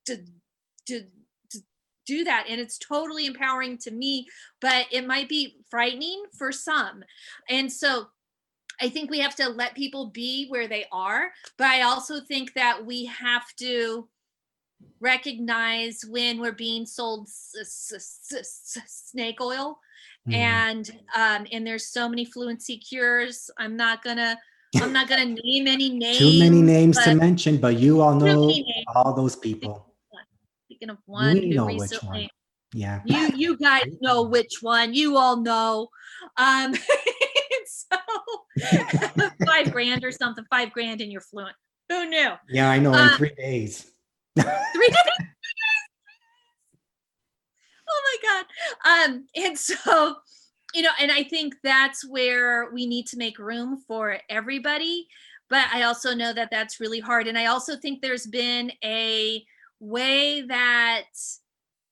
to, 0.05 0.17
to, 0.85 1.03
to 1.51 1.59
do 2.05 2.23
that, 2.23 2.45
and 2.49 2.59
it's 2.59 2.77
totally 2.77 3.25
empowering 3.25 3.77
to 3.79 3.91
me, 3.91 4.27
but 4.59 4.87
it 4.91 5.05
might 5.05 5.29
be 5.29 5.57
frightening 5.69 6.23
for 6.37 6.51
some. 6.51 7.03
And 7.49 7.71
so, 7.71 8.07
I 8.83 8.89
think 8.89 9.11
we 9.11 9.19
have 9.19 9.35
to 9.35 9.47
let 9.47 9.75
people 9.75 10.07
be 10.07 10.47
where 10.47 10.67
they 10.67 10.85
are, 10.91 11.29
but 11.55 11.67
I 11.67 11.83
also 11.83 12.19
think 12.19 12.55
that 12.55 12.83
we 12.83 13.05
have 13.05 13.45
to 13.59 14.07
recognize 14.99 16.03
when 16.07 16.39
we're 16.39 16.51
being 16.51 16.85
sold 16.85 17.27
s- 17.27 17.55
s- 17.59 18.19
s- 18.33 18.81
snake 18.87 19.41
oil. 19.41 19.79
Mm. 20.29 20.33
and 20.35 20.91
um 21.15 21.47
and 21.51 21.65
there's 21.65 21.87
so 21.87 22.07
many 22.07 22.25
fluency 22.25 22.77
cures. 22.77 23.49
I'm 23.57 23.75
not 23.75 24.03
gonna 24.03 24.37
i'm 24.75 24.93
not 24.93 25.09
gonna 25.09 25.25
name 25.25 25.65
any 25.67 25.89
names 25.89 26.17
too 26.19 26.39
many 26.39 26.61
names 26.61 26.97
to 27.03 27.15
mention 27.15 27.57
but 27.57 27.77
you 27.79 28.01
all 28.01 28.13
know 28.13 28.53
all 28.93 29.13
those 29.15 29.35
people. 29.35 29.95
Speaking 30.65 30.91
of 30.91 30.97
one 31.07 31.33
we 31.33 31.49
know 31.49 31.65
recently, 31.65 31.87
which 31.89 32.03
one. 32.03 32.27
Yeah. 32.73 33.01
You 33.05 33.31
you 33.35 33.57
guys 33.57 33.89
know 33.99 34.21
which 34.21 34.59
one. 34.61 34.93
You 34.93 35.17
all 35.17 35.37
know. 35.41 35.87
Um 36.37 36.75
so 37.65 37.97
five 39.45 39.71
grand 39.71 40.03
or 40.03 40.11
something 40.11 40.45
five 40.51 40.71
grand 40.71 41.01
and 41.01 41.11
you're 41.11 41.21
fluent 41.21 41.55
who 41.89 42.07
knew? 42.07 42.31
Yeah 42.47 42.69
i 42.69 42.77
know 42.77 42.93
in 42.93 42.99
um, 42.99 43.17
three 43.17 43.33
days 43.35 43.91
Three 44.39 44.87
days. 44.87 45.27
oh 47.89 48.01
my 48.05 48.17
god. 48.29 48.45
Um, 49.11 49.25
and 49.35 49.57
so, 49.57 50.15
you 50.73 50.81
know, 50.81 50.91
and 50.99 51.11
I 51.11 51.23
think 51.23 51.55
that's 51.63 52.07
where 52.07 52.69
we 52.71 52.85
need 52.85 53.07
to 53.07 53.17
make 53.17 53.39
room 53.39 53.83
for 53.87 54.17
everybody. 54.29 55.07
But 55.49 55.65
I 55.73 55.83
also 55.83 56.15
know 56.15 56.31
that 56.33 56.49
that's 56.49 56.79
really 56.79 57.01
hard. 57.01 57.27
And 57.27 57.37
I 57.37 57.47
also 57.47 57.75
think 57.75 58.01
there's 58.01 58.25
been 58.25 58.71
a 58.83 59.43
way 59.81 60.41
that 60.43 61.07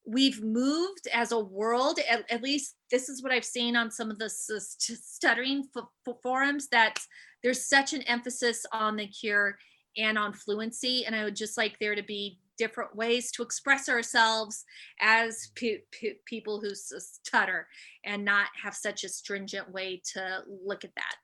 we've 0.10 0.42
moved 0.44 1.08
as 1.14 1.32
a 1.32 1.40
world 1.40 2.00
at, 2.10 2.30
at, 2.32 2.42
least 2.42 2.76
this 2.90 3.10
is 3.10 3.22
what 3.22 3.32
i've 3.32 3.46
seen 3.46 3.76
on 3.76 3.92
some 3.92 4.10
of 4.10 4.18
the 4.18 4.30
stuttering 4.30 5.68
f- 5.76 6.16
forums 6.24 6.68
that 6.70 7.00
there's 7.44 7.66
such 7.66 7.94
an 7.94 8.02
emphasis 8.04 8.66
on 8.72 8.96
the 8.96 9.08
cure 9.08 9.58
and 9.98 10.18
on 10.18 10.34
fluency. 10.34 11.06
And 11.06 11.16
I 11.16 11.24
would 11.24 11.36
just 11.36 11.58
like 11.58 11.78
there 11.80 11.96
to 11.96 12.04
be 12.04 12.40
different 12.58 12.96
ways 12.96 13.32
to 13.32 13.42
express 13.42 13.88
ourselves 13.88 14.66
as 15.00 15.52
pe- 15.56 15.80
pe- 15.92 16.16
people 16.26 16.60
who 16.60 16.76
stutter 16.76 17.68
and 18.06 18.26
not 18.26 18.48
have 18.62 18.76
such 18.76 19.04
a 19.04 19.10
stringent 19.10 19.72
way 19.72 20.02
to 20.14 20.44
look 20.66 20.84
at 20.84 20.94
that. 20.96 21.16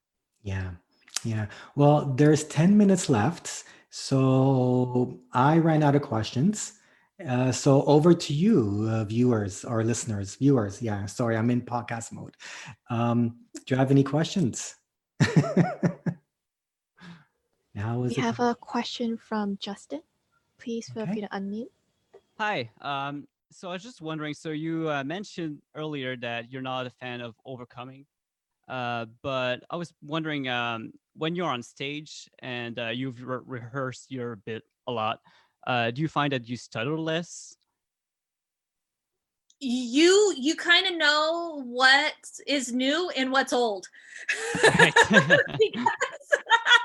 Yeah. 0.43 0.71
Yeah. 1.23 1.47
Well, 1.75 2.13
there's 2.15 2.43
10 2.45 2.77
minutes 2.77 3.09
left. 3.09 3.65
So 3.89 5.19
I 5.33 5.57
ran 5.57 5.83
out 5.83 5.95
of 5.95 6.01
questions. 6.01 6.73
Uh, 7.25 7.51
so 7.51 7.83
over 7.83 8.13
to 8.13 8.33
you, 8.33 8.87
uh, 8.91 9.05
viewers 9.05 9.63
or 9.63 9.83
listeners, 9.83 10.35
viewers. 10.35 10.81
Yeah, 10.81 11.05
sorry, 11.05 11.37
I'm 11.37 11.49
in 11.49 11.61
podcast 11.61 12.11
mode. 12.11 12.35
Um, 12.89 13.37
do 13.53 13.61
you 13.73 13.77
have 13.77 13.91
any 13.91 14.03
questions? 14.03 14.75
Now 17.75 18.03
is 18.03 18.15
we 18.15 18.21
have 18.21 18.39
a 18.39 18.55
question 18.55 19.17
from 19.17 19.57
Justin. 19.59 20.01
Please 20.57 20.87
feel 20.87 21.03
okay. 21.03 21.11
free 21.11 21.21
to 21.21 21.27
unmute. 21.27 21.67
Hi. 22.37 22.71
Um, 22.81 23.27
so 23.51 23.69
I 23.69 23.73
was 23.73 23.83
just 23.83 24.01
wondering. 24.01 24.33
So 24.33 24.51
you 24.51 24.89
uh, 24.89 25.03
mentioned 25.03 25.59
earlier 25.75 26.15
that 26.17 26.51
you're 26.51 26.61
not 26.61 26.87
a 26.87 26.89
fan 26.89 27.19
of 27.19 27.35
overcoming, 27.45 28.05
uh, 28.69 29.07
but 29.21 29.63
I 29.69 29.75
was 29.75 29.93
wondering 30.01 30.47
um, 30.47 30.93
when 31.17 31.35
you're 31.35 31.49
on 31.49 31.61
stage 31.61 32.29
and 32.39 32.79
uh, 32.79 32.87
you've 32.87 33.21
re- 33.21 33.39
rehearsed 33.45 34.09
your 34.09 34.37
bit 34.37 34.63
a 34.87 34.91
lot, 34.91 35.19
uh, 35.67 35.91
do 35.91 36.01
you 36.01 36.07
find 36.07 36.31
that 36.31 36.47
you 36.47 36.55
stutter 36.55 36.97
less? 36.97 37.57
you 39.61 40.33
you 40.37 40.53
kind 40.55 40.85
of 40.85 40.95
know 40.97 41.63
what 41.65 42.13
is 42.45 42.73
new 42.73 43.09
and 43.15 43.31
what's 43.31 43.53
old 43.53 43.87
right. 44.77 44.93
because, 45.09 45.85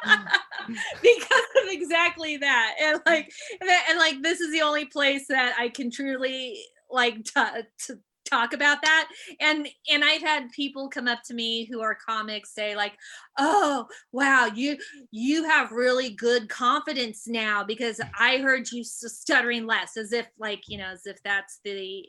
because 1.03 1.45
of 1.63 1.69
exactly 1.69 2.37
that. 2.39 2.75
And 2.81 3.01
like 3.07 3.33
and, 3.61 3.99
like 3.99 4.23
this 4.23 4.41
is 4.41 4.53
the 4.53 4.63
only 4.63 4.87
place 4.87 5.27
that 5.29 5.55
i 5.59 5.69
can 5.69 5.91
truly 5.91 6.63
like 6.91 7.17
t- 7.25 7.63
to 7.87 7.99
talk 8.29 8.53
about 8.53 8.79
that. 8.83 9.09
And 9.41 9.69
and 9.91 10.05
i've 10.05 10.23
had 10.23 10.51
people 10.53 10.89
come 10.89 11.09
up 11.09 11.23
to 11.25 11.35
me 11.35 11.65
who 11.65 11.81
are 11.81 11.97
comics 11.97 12.55
say 12.55 12.77
like 12.77 12.95
oh 13.39 13.87
wow 14.13 14.49
you 14.55 14.79
you 15.11 15.45
have 15.45 15.73
really 15.73 16.11
good 16.11 16.49
confidence 16.49 17.27
now 17.27 17.65
because 17.65 18.01
i 18.19 18.39
heard 18.39 18.71
you 18.71 18.85
stuttering 18.85 19.67
less 19.67 19.97
as 19.97 20.13
if 20.13 20.29
like 20.39 20.63
you 20.69 20.79
know 20.79 20.89
as 20.89 21.07
if 21.07 21.21
that's 21.25 21.61
the 21.65 22.07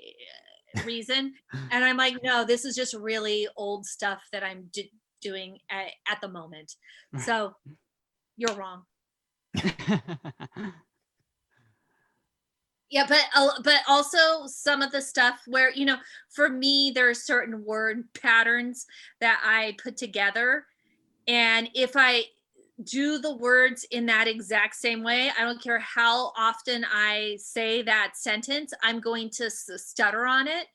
uh, 0.77 0.83
reason. 0.83 1.33
And 1.71 1.83
i'm 1.83 1.97
like 1.97 2.17
no 2.23 2.45
this 2.45 2.65
is 2.65 2.75
just 2.75 2.93
really 2.93 3.47
old 3.57 3.85
stuff 3.85 4.21
that 4.31 4.43
i'm 4.43 4.69
d- 4.71 4.91
doing 5.21 5.59
at, 5.69 5.87
at 6.09 6.19
the 6.21 6.27
moment. 6.27 6.75
So 7.19 7.53
you're 8.41 8.55
wrong. 8.55 8.83
yeah, 12.89 13.05
but 13.07 13.21
uh, 13.35 13.49
but 13.63 13.81
also 13.87 14.47
some 14.47 14.81
of 14.81 14.91
the 14.91 15.01
stuff 15.01 15.41
where 15.45 15.71
you 15.71 15.85
know, 15.85 15.97
for 16.29 16.49
me, 16.49 16.91
there 16.93 17.07
are 17.07 17.13
certain 17.13 17.63
word 17.63 18.05
patterns 18.19 18.87
that 19.19 19.39
I 19.45 19.75
put 19.81 19.95
together, 19.95 20.65
and 21.27 21.69
if 21.75 21.91
I 21.95 22.23
do 22.83 23.19
the 23.19 23.35
words 23.35 23.85
in 23.91 24.07
that 24.07 24.27
exact 24.27 24.75
same 24.75 25.03
way, 25.03 25.29
I 25.37 25.43
don't 25.43 25.61
care 25.61 25.77
how 25.77 26.31
often 26.35 26.83
I 26.91 27.37
say 27.39 27.83
that 27.83 28.13
sentence, 28.15 28.73
I'm 28.81 28.99
going 28.99 29.29
to 29.33 29.51
stutter 29.51 30.25
on 30.25 30.47
it, 30.47 30.65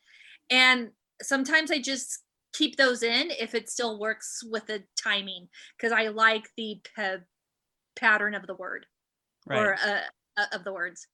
and 0.51 0.91
sometimes 1.21 1.73
I 1.73 1.81
just 1.81 2.21
keep 2.53 2.77
those 2.77 3.03
in 3.03 3.31
if 3.33 3.55
it 3.55 3.69
still 3.69 3.99
works 3.99 4.43
with 4.49 4.67
the 4.67 4.85
timing 4.97 5.49
because 5.77 5.93
I 5.93 6.09
like 6.09 6.49
the 6.57 6.81
pe- 6.95 7.19
pattern 7.97 8.35
of 8.35 8.47
the 8.47 8.55
word 8.55 8.87
right. 9.47 9.59
or 9.59 9.77
uh, 9.85 10.45
of 10.53 10.65
the 10.65 10.73
words. 10.73 11.07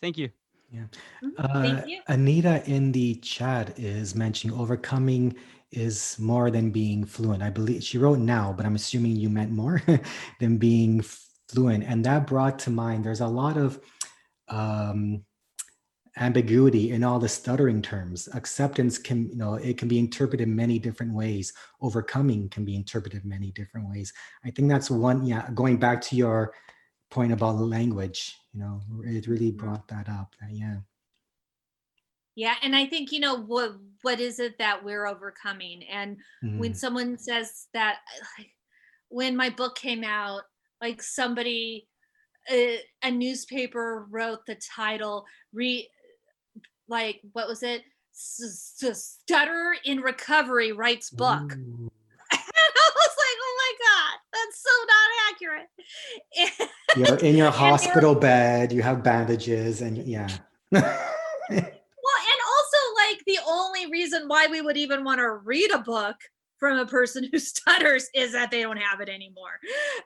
Thank 0.00 0.18
you. 0.18 0.30
Yeah. 0.70 0.82
Mm-hmm. 1.22 1.28
Uh, 1.38 1.62
Thank 1.62 1.86
you. 1.88 2.00
Anita 2.08 2.62
in 2.68 2.92
the 2.92 3.14
chat 3.16 3.78
is 3.78 4.14
mentioning 4.14 4.58
overcoming 4.58 5.36
is 5.70 6.16
more 6.18 6.50
than 6.50 6.70
being 6.70 7.04
fluent. 7.04 7.42
I 7.42 7.50
believe 7.50 7.82
she 7.82 7.98
wrote 7.98 8.18
now, 8.18 8.52
but 8.52 8.66
I'm 8.66 8.74
assuming 8.74 9.16
you 9.16 9.28
meant 9.28 9.50
more 9.50 9.82
than 10.40 10.56
being 10.56 11.02
fluent. 11.48 11.84
And 11.84 12.04
that 12.04 12.26
brought 12.26 12.58
to 12.60 12.70
mind 12.70 13.04
there's 13.04 13.20
a 13.20 13.26
lot 13.26 13.56
of 13.56 13.80
um, 14.48 15.24
ambiguity 16.16 16.92
in 16.92 17.02
all 17.02 17.18
the 17.18 17.28
stuttering 17.28 17.82
terms. 17.82 18.28
Acceptance 18.34 18.98
can, 18.98 19.28
you 19.30 19.36
know, 19.36 19.54
it 19.54 19.76
can 19.76 19.88
be 19.88 19.98
interpreted 19.98 20.48
many 20.48 20.78
different 20.78 21.12
ways. 21.12 21.52
Overcoming 21.80 22.48
can 22.48 22.64
be 22.64 22.76
interpreted 22.76 23.24
many 23.24 23.50
different 23.50 23.88
ways. 23.90 24.12
I 24.44 24.50
think 24.50 24.68
that's 24.68 24.90
one, 24.90 25.26
yeah, 25.26 25.48
going 25.54 25.76
back 25.76 26.00
to 26.02 26.16
your 26.16 26.54
point 27.10 27.32
about 27.32 27.56
language, 27.58 28.36
you 28.52 28.60
know, 28.60 28.80
it 29.04 29.26
really 29.26 29.50
mm-hmm. 29.50 29.66
brought 29.66 29.88
that 29.88 30.08
up. 30.08 30.34
Yeah. 30.50 30.76
Yeah, 32.36 32.54
and 32.62 32.74
I 32.74 32.86
think 32.86 33.12
you 33.12 33.20
know 33.20 33.36
what 33.36 33.76
what 34.02 34.18
is 34.18 34.40
it 34.40 34.58
that 34.58 34.84
we're 34.84 35.06
overcoming? 35.06 35.84
And 35.84 36.16
mm. 36.44 36.58
when 36.58 36.74
someone 36.74 37.16
says 37.16 37.68
that 37.74 37.98
like 38.36 38.50
when 39.08 39.36
my 39.36 39.50
book 39.50 39.76
came 39.76 40.02
out, 40.02 40.42
like 40.80 41.00
somebody 41.00 41.86
a, 42.50 42.80
a 43.02 43.10
newspaper 43.10 44.06
wrote 44.10 44.40
the 44.46 44.56
title 44.56 45.24
re 45.52 45.88
like 46.88 47.20
what 47.32 47.48
was 47.48 47.62
it? 47.62 47.82
Stutter 48.12 49.76
in 49.84 50.00
recovery 50.00 50.72
writes 50.72 51.10
book. 51.10 51.56
And 52.56 52.72
i 52.76 52.90
was 52.94 53.14
like 53.18 53.38
oh 53.42 53.56
my 53.58 53.72
god 53.84 54.14
that's 54.32 54.62
so 54.62 54.70
not 54.92 55.08
accurate. 55.30 55.68
You're 56.96 57.18
in 57.28 57.36
your 57.36 57.50
hospital 57.50 58.14
bed 58.14 58.72
you 58.72 58.82
have 58.82 59.02
bandages 59.02 59.82
and 59.82 59.98
yeah. 59.98 60.28
Well 60.70 60.80
and 61.50 62.40
also 62.46 62.78
like 63.08 63.24
the 63.26 63.38
only 63.46 63.90
reason 63.90 64.24
why 64.28 64.46
we 64.46 64.60
would 64.60 64.76
even 64.76 65.04
want 65.04 65.18
to 65.20 65.30
read 65.30 65.70
a 65.72 65.78
book 65.78 66.16
from 66.58 66.78
a 66.78 66.86
person 66.86 67.28
who 67.30 67.38
stutters 67.38 68.08
is 68.14 68.32
that 68.32 68.50
they 68.50 68.62
don't 68.62 68.78
have 68.78 69.00
it 69.00 69.08
anymore. 69.08 69.60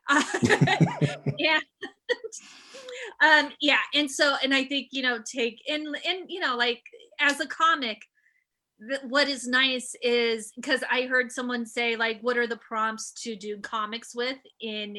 And 0.09 1.69
um 3.23 3.51
yeah 3.61 3.79
and 3.95 4.11
so 4.11 4.37
and 4.43 4.55
i 4.55 4.65
think 4.65 4.89
you 4.93 5.03
know 5.03 5.19
take 5.31 5.63
and 5.69 5.87
and 6.07 6.29
you 6.29 6.41
know 6.41 6.57
like 6.57 6.83
as 7.21 7.41
a 7.41 7.47
comic 7.47 8.03
what 9.09 9.29
is 9.29 9.49
nice 9.49 9.97
is 10.03 10.53
because 10.55 10.85
i 10.91 11.03
heard 11.03 11.33
someone 11.33 11.67
say 11.67 11.97
like 11.97 12.21
what 12.21 12.39
are 12.39 12.47
the 12.47 12.59
prompts 12.59 13.11
to 13.11 13.35
do 13.35 13.59
comics 13.59 14.15
with 14.15 14.39
in 14.61 14.97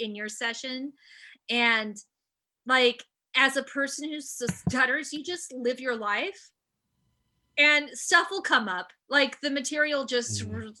in 0.00 0.14
your 0.14 0.28
session? 0.28 0.92
And 1.48 1.96
like 2.66 3.04
as 3.36 3.56
a 3.56 3.62
person 3.62 4.10
who 4.10 4.20
stutters 4.20 5.12
you 5.12 5.22
just 5.22 5.52
live 5.52 5.80
your 5.80 5.96
life 5.96 6.50
and 7.58 7.88
stuff 7.90 8.28
will 8.30 8.42
come 8.42 8.68
up. 8.68 8.88
Like 9.08 9.40
the 9.40 9.50
material 9.50 10.04
just 10.04 10.48
mm. 10.48 10.72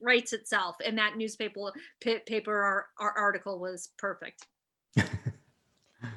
writes 0.00 0.32
itself 0.32 0.76
and 0.84 0.98
that 0.98 1.16
newspaper 1.16 1.72
paper 2.00 2.52
or, 2.52 2.86
or 3.00 3.18
article 3.18 3.58
was 3.58 3.90
perfect 3.98 4.46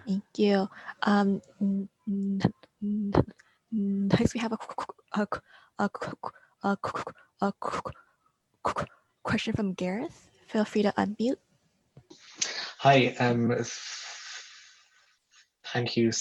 Thank 0.07 0.23
you. 0.37 0.67
Um, 1.03 1.41
next, 3.71 4.33
we 4.33 4.39
have 4.39 4.53
a, 4.53 4.57
a, 5.13 5.27
a, 5.79 5.89
a, 6.63 6.77
a, 7.41 7.53
question 9.23 9.53
from 9.53 9.73
Gareth. 9.73 10.29
Feel 10.47 10.65
free 10.65 10.83
to 10.83 10.93
unmute. 10.97 11.37
Hi. 12.79 13.15
Um, 13.19 13.51
thank 15.73 15.97
you 15.97 16.11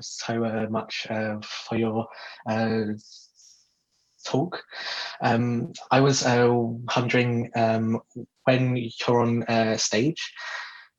so 0.00 0.44
uh, 0.44 0.66
much 0.70 1.06
uh, 1.10 1.36
for 1.40 1.76
your 1.76 2.06
uh, 2.48 2.84
talk. 4.24 4.62
Um, 5.20 5.72
I 5.90 6.00
was 6.00 6.24
uh, 6.24 6.48
wondering 6.50 7.50
um, 7.54 8.00
when 8.44 8.76
you're 8.76 9.20
on 9.20 9.42
uh, 9.44 9.76
stage, 9.76 10.32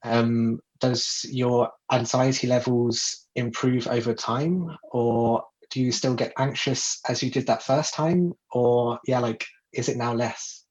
um, 0.04 0.60
does 0.80 1.26
your 1.30 1.72
anxiety 1.92 2.48
levels 2.48 3.28
improve 3.36 3.88
over 3.88 4.14
time 4.14 4.78
or 4.92 5.44
do 5.72 5.82
you 5.82 5.92
still 5.92 6.14
get 6.14 6.34
anxious 6.38 7.00
as 7.10 7.24
you 7.24 7.32
did 7.32 7.48
that 7.48 7.64
first 7.64 7.94
time 7.94 8.34
or 8.52 9.00
yeah 9.08 9.20
like 9.20 9.46
is 9.74 9.90
it 9.90 9.98
now 9.98 10.14
less 10.14 10.64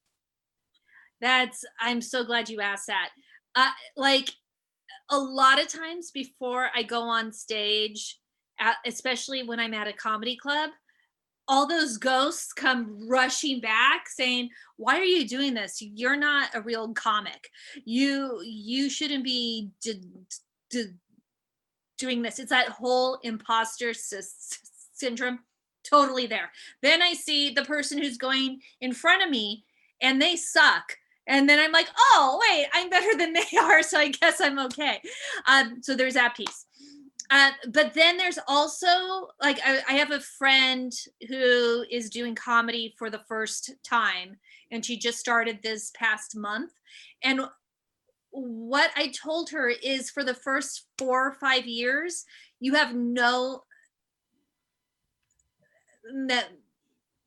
that's 1.21 1.65
i'm 1.81 2.01
so 2.01 2.25
glad 2.25 2.49
you 2.49 2.61
asked 2.61 2.87
that 2.87 3.11
uh, 3.55 3.71
like 3.97 4.31
a 5.11 5.19
lot 5.19 5.61
of 5.61 5.69
times 5.69 6.11
before 6.11 6.69
i 6.75 6.83
go 6.83 7.01
on 7.01 7.33
stage 7.33 8.19
especially 8.87 9.43
when 9.43 9.59
i'm 9.61 9.75
at 9.75 9.89
a 9.89 9.93
comedy 9.93 10.37
club 10.37 10.71
all 11.49 11.67
those 11.67 11.99
ghosts 11.99 12.53
come 12.53 13.09
rushing 13.09 13.61
back 13.61 14.09
saying 14.09 14.49
why 14.77 14.99
are 14.99 15.05
you 15.05 15.27
doing 15.29 15.55
this? 15.55 15.81
You're 15.81 16.17
not 16.17 16.51
a 16.55 16.61
real 16.61 16.93
comic. 16.95 17.51
You 17.85 18.41
you 18.45 18.89
shouldn't 18.91 19.25
be 19.25 19.71
d- 19.83 20.03
d- 20.71 20.93
doing 21.99 22.23
this. 22.23 22.39
It's 22.39 22.51
that 22.51 22.69
whole 22.69 23.19
imposter 23.23 23.91
s- 23.91 24.59
syndrome 24.93 25.41
totally 25.89 26.27
there. 26.27 26.51
Then 26.83 27.03
i 27.03 27.13
see 27.13 27.51
the 27.51 27.65
person 27.65 27.99
who's 27.99 28.17
going 28.17 28.61
in 28.81 28.93
front 28.93 29.23
of 29.23 29.31
me 29.31 29.65
and 30.01 30.21
they 30.21 30.37
suck. 30.37 30.97
And 31.27 31.49
then 31.49 31.59
i'm 31.59 31.73
like 31.73 31.89
oh 31.97 32.41
wait 32.49 32.67
i'm 32.75 32.91
better 32.91 33.17
than 33.17 33.33
they 33.33 33.57
are 33.61 33.83
so 33.83 33.99
i 33.99 34.09
guess 34.09 34.41
i'm 34.41 34.59
okay. 34.59 35.01
Um, 35.47 35.83
so 35.83 35.95
there's 35.95 36.15
that 36.15 36.37
piece 36.37 36.67
uh, 37.31 37.51
but 37.73 37.95
then 37.95 38.17
there's 38.17 38.39
also 38.47 39.29
like 39.43 39.59
I, 39.65 39.81
I, 39.89 39.93
have 39.95 40.11
a 40.11 40.21
friend 40.21 40.93
who 41.29 41.85
is 41.91 42.11
doing 42.11 42.35
comedy 42.35 42.95
for 42.99 43.09
the 43.09 43.23
first 43.27 43.73
time 43.83 44.37
and 44.71 44.85
she 44.85 44.99
just 44.99 45.19
started 45.19 45.61
this 45.63 45.91
past 45.97 46.37
month 46.37 46.73
and 47.23 47.41
what 48.31 48.91
i 48.97 49.09
told 49.09 49.51
her 49.51 49.69
is 49.69 50.11
for 50.11 50.25
the 50.25 50.35
first 50.35 50.87
four 50.99 51.29
or 51.29 51.35
five 51.35 51.67
years 51.67 52.25
you 52.61 52.75
have 52.75 52.95
no 52.95 53.63
met- 56.13 56.53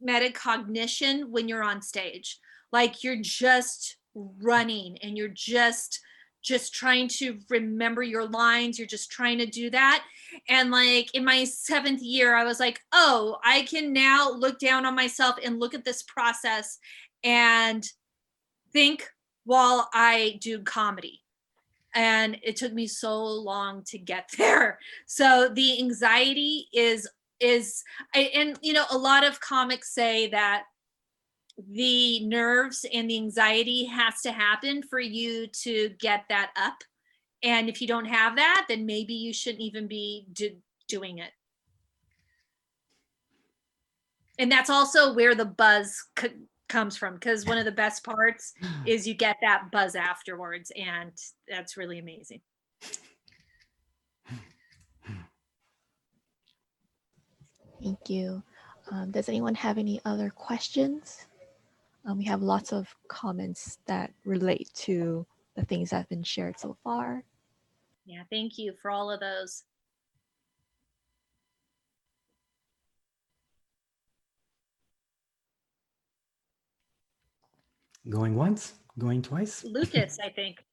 metacognition 0.05 1.29
when 1.29 1.47
you're 1.47 1.63
on 1.63 1.81
stage. 1.81 2.39
Like 2.71 3.03
you're 3.03 3.21
just 3.21 3.97
running 4.15 4.97
and 5.01 5.17
you're 5.17 5.27
just 5.29 5.99
just 6.47 6.73
trying 6.73 7.09
to 7.09 7.37
remember 7.49 8.01
your 8.01 8.25
lines. 8.25 8.79
You're 8.79 8.87
just 8.87 9.11
trying 9.11 9.37
to 9.39 9.45
do 9.45 9.69
that. 9.71 10.03
And 10.47 10.71
like 10.71 11.13
in 11.13 11.25
my 11.25 11.43
seventh 11.43 12.01
year, 12.01 12.35
I 12.35 12.45
was 12.45 12.59
like, 12.59 12.79
oh, 12.93 13.37
I 13.43 13.63
can 13.63 13.91
now 13.91 14.31
look 14.31 14.57
down 14.57 14.85
on 14.85 14.95
myself 14.95 15.35
and 15.43 15.59
look 15.59 15.73
at 15.73 15.83
this 15.83 16.03
process 16.03 16.79
and 17.23 17.85
think 18.71 19.09
while 19.43 19.89
I 19.93 20.39
do 20.41 20.59
comedy. 20.63 21.21
And 21.93 22.37
it 22.43 22.55
took 22.55 22.73
me 22.73 22.87
so 22.87 23.23
long 23.23 23.83
to 23.87 23.97
get 23.97 24.29
there. 24.37 24.79
So 25.05 25.49
the 25.53 25.79
anxiety 25.79 26.67
is 26.73 27.07
is 27.39 27.83
and 28.15 28.57
you 28.63 28.73
know 28.73 28.85
a 28.89 28.97
lot 28.97 29.23
of 29.23 29.39
comics 29.39 29.93
say 29.93 30.27
that 30.27 30.63
the 31.57 32.25
nerves 32.25 32.85
and 32.93 33.09
the 33.09 33.17
anxiety 33.17 33.85
has 33.85 34.21
to 34.21 34.31
happen 34.31 34.83
for 34.83 34.99
you 34.99 35.47
to 35.47 35.89
get 35.99 36.25
that 36.29 36.51
up. 36.55 36.83
And 37.43 37.69
if 37.69 37.81
you 37.81 37.87
don't 37.87 38.05
have 38.05 38.35
that, 38.35 38.65
then 38.67 38.85
maybe 38.85 39.13
you 39.13 39.33
shouldn't 39.33 39.61
even 39.61 39.87
be 39.87 40.25
do, 40.33 40.51
doing 40.87 41.19
it. 41.19 41.31
And 44.39 44.51
that's 44.51 44.69
also 44.69 45.13
where 45.13 45.33
the 45.33 45.45
buzz 45.45 45.95
c- 46.19 46.29
comes 46.69 46.95
from 46.97 47.15
because 47.15 47.45
one 47.45 47.57
of 47.57 47.65
the 47.65 47.71
best 47.71 48.03
parts 48.03 48.53
is 48.85 49.07
you 49.07 49.13
get 49.13 49.37
that 49.41 49.71
buzz 49.71 49.95
afterwards, 49.95 50.71
and 50.75 51.11
that's 51.47 51.77
really 51.77 51.99
amazing. 51.99 52.41
Thank 57.81 58.09
you. 58.09 58.43
Um, 58.91 59.11
does 59.11 59.29
anyone 59.29 59.55
have 59.55 59.77
any 59.77 60.01
other 60.05 60.29
questions? 60.29 61.26
Um, 62.07 62.17
we 62.17 62.23
have 62.23 62.41
lots 62.41 62.71
of 62.71 62.87
comments 63.09 63.79
that 63.85 64.13
relate 64.23 64.69
to 64.75 65.25
the 65.57 65.65
things 65.65 65.89
that 65.89 65.97
have 65.97 66.09
been 66.09 66.23
shared 66.23 66.57
so 66.57 66.77
far. 66.81 67.25
Yeah, 68.05 68.23
thank 68.29 68.57
you 68.57 68.73
for 68.81 68.89
all 68.89 69.11
of 69.11 69.19
those. 69.19 69.63
Going 78.07 78.35
once, 78.35 78.75
going 78.97 79.21
twice. 79.21 79.63
Lucas, 79.67 80.17
I 80.23 80.29
think. 80.29 80.63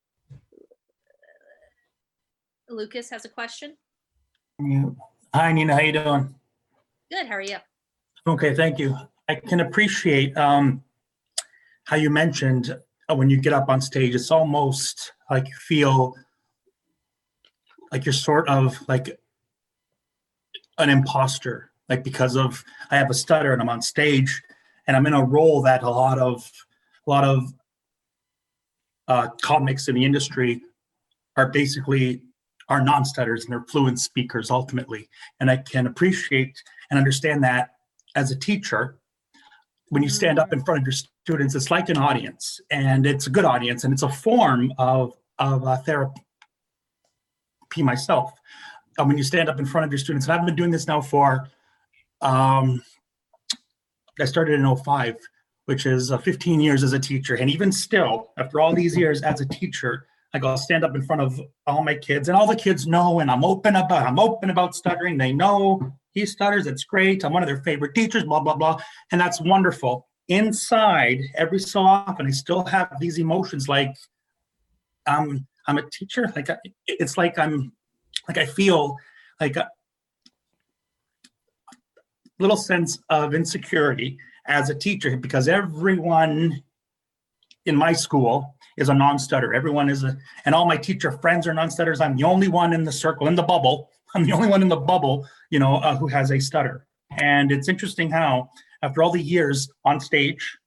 Lucas 2.69 3.11
has 3.11 3.25
a 3.25 3.29
question. 3.29 3.77
Hi, 5.35 5.53
Nina. 5.53 5.75
How 5.75 5.81
you 5.81 5.93
doing? 5.93 6.33
Good. 7.11 7.27
How 7.27 7.35
are 7.35 7.41
you? 7.41 7.57
Okay, 8.25 8.55
thank 8.55 8.79
you. 8.79 8.97
I 9.29 9.35
can 9.35 9.59
appreciate 9.59 10.37
um, 10.37 10.85
how 11.85 11.97
you 11.97 12.11
mentioned 12.11 12.77
uh, 13.09 13.15
when 13.15 13.31
you 13.31 13.37
get 13.39 13.53
up 13.53 13.69
on 13.69 13.81
stage, 13.81 14.15
it's 14.15 14.31
almost 14.31 15.13
like 15.31 15.47
you 15.47 15.55
feel 15.57 16.15
like 17.93 18.05
you're 18.05 18.13
sort 18.13 18.49
of 18.49 18.77
like 18.89 19.19
an 20.79 20.91
imposter, 20.91 21.71
like 21.89 22.03
because 22.03 22.37
of 22.37 22.65
I 22.91 22.97
have 22.97 23.11
a 23.11 23.15
stutter 23.15 23.53
and 23.53 23.63
I'm 23.63 23.69
on 23.69 23.83
stage 23.83 24.43
and 24.87 24.97
I'm 24.97 25.07
in 25.07 25.15
a 25.15 25.25
role 25.25 25.63
that 25.63 25.83
a 25.83 25.91
lot 25.91 26.19
of 26.19 26.51
a 27.07 27.11
lot 27.11 27.25
of 27.25 27.53
uh, 29.07 29.29
comics 29.43 29.89
in 29.89 29.95
the 29.95 30.05
industry 30.05 30.63
are 31.37 31.49
basically 31.49 32.23
are 32.69 32.83
non-stutters 32.83 33.45
and 33.45 33.53
they're 33.53 33.67
fluent 33.69 34.01
speakers 34.01 34.51
ultimately. 34.51 35.09
And 35.39 35.51
I 35.51 35.59
can 35.59 35.87
appreciate 35.87 36.63
and 36.91 36.99
understand 36.99 37.45
that 37.45 37.71
as 38.15 38.31
a 38.31 38.37
teacher, 38.37 38.99
when 39.89 40.03
you 40.03 40.09
stand 40.09 40.39
up 40.39 40.53
in 40.53 40.65
front 40.65 40.81
of 40.81 40.87
your 40.87 40.93
students, 40.93 41.55
it's 41.55 41.71
like 41.71 41.89
an 41.89 41.99
audience 41.99 42.61
and 42.71 43.07
it's 43.07 43.27
a 43.27 43.31
good 43.31 43.45
audience 43.45 43.85
and 43.85 43.93
it's 43.93 44.03
a 44.03 44.09
form 44.09 44.73
of, 44.79 45.15
of 45.39 45.67
uh, 45.67 45.77
therapy 45.79 46.21
myself. 47.79 48.33
Uh, 48.99 49.05
when 49.05 49.19
you 49.19 49.25
stand 49.25 49.49
up 49.49 49.59
in 49.59 49.67
front 49.67 49.85
of 49.85 49.91
your 49.91 49.99
students, 49.99 50.27
and 50.27 50.33
I've 50.33 50.47
been 50.47 50.57
doing 50.57 50.71
this 50.71 50.87
now 50.87 51.01
for, 51.01 51.49
um, 52.21 52.83
I 54.21 54.25
started 54.25 54.61
in 54.61 54.77
05, 54.77 55.17
which 55.67 55.87
is 55.87 56.13
uh, 56.13 56.19
15 56.19 56.61
years 56.61 56.83
as 56.83 56.93
a 56.93 56.99
teacher. 56.99 57.35
And 57.35 57.51
even 57.51 57.73
still, 57.73 58.31
after 58.39 58.61
all 58.61 58.75
these 58.75 58.97
years 58.97 59.23
as 59.23 59.41
a 59.41 59.47
teacher, 59.47 60.07
I 60.33 60.39
go 60.39 60.57
stand 60.57 60.85
up 60.85 60.95
in 60.95 61.03
front 61.03 61.23
of 61.23 61.41
all 61.67 61.83
my 61.85 61.95
kids, 61.95 62.29
and 62.29 62.37
all 62.37 62.47
the 62.47 62.57
kids 62.57 62.87
know, 62.87 63.21
and 63.21 63.31
I'm 63.31 63.45
open 63.45 63.77
about 63.77 64.05
I'm 64.05 64.19
open 64.19 64.51
about 64.51 64.75
stuttering. 64.75 65.17
They 65.17 65.33
know 65.33 65.93
he 66.15 66.25
stutters. 66.25 66.67
It's 66.67 66.85
great. 66.85 67.25
I'm 67.25 67.33
one 67.33 67.43
of 67.43 67.49
their 67.49 67.63
favorite 67.63 67.95
teachers. 67.95 68.25
Blah 68.25 68.41
blah 68.41 68.57
blah, 68.57 68.79
and 69.13 69.21
that's 69.21 69.41
wonderful. 69.41 70.09
Inside, 70.29 71.21
every 71.35 71.59
so 71.59 71.81
often, 71.81 72.27
I 72.27 72.31
still 72.31 72.65
have 72.65 72.89
these 72.99 73.19
emotions 73.19 73.69
like, 73.69 73.95
um, 75.07 75.47
I'm 75.67 75.77
a 75.77 75.91
teacher. 75.91 76.33
Like 76.35 76.49
it's 76.87 77.19
like 77.19 77.39
I'm, 77.39 77.73
like 78.27 78.39
I 78.39 78.47
feel 78.47 78.97
like 79.41 79.57
a 79.57 79.69
little 82.39 82.57
sense 82.57 82.99
of 83.11 83.35
insecurity 83.35 84.17
as 84.47 84.71
a 84.71 84.75
teacher 84.75 85.17
because 85.17 85.49
everyone 85.49 86.63
in 87.67 87.77
my 87.77 87.93
school 87.93 88.55
is 88.77 88.89
a 88.89 88.95
non-stutter. 88.95 89.55
Everyone 89.55 89.89
is 89.89 90.05
a, 90.05 90.17
and 90.45 90.55
all 90.55 90.67
my 90.67 90.77
teacher 90.77 91.13
friends 91.13 91.47
are 91.47 91.55
non-stutters. 91.55 92.01
I'm 92.01 92.17
the 92.17 92.25
only 92.25 92.49
one 92.49 92.73
in 92.73 92.85
the 92.85 92.93
circle, 92.93 93.27
in 93.27 93.35
the 93.35 93.43
bubble. 93.43 93.91
I'm 94.15 94.25
the 94.25 94.33
only 94.33 94.49
one 94.49 94.63
in 94.63 94.69
the 94.69 94.77
bubble, 94.77 95.27
you 95.51 95.59
know, 95.59 95.77
uh, 95.77 95.97
who 95.97 96.07
has 96.09 96.31
a 96.31 96.39
stutter. 96.39 96.87
And 97.19 97.51
it's 97.53 97.69
interesting 97.69 98.11
how, 98.11 98.51
after 98.83 99.03
all 99.03 99.11
the 99.11 99.21
years 99.21 99.69
on 99.85 100.01
stage, 100.01 100.59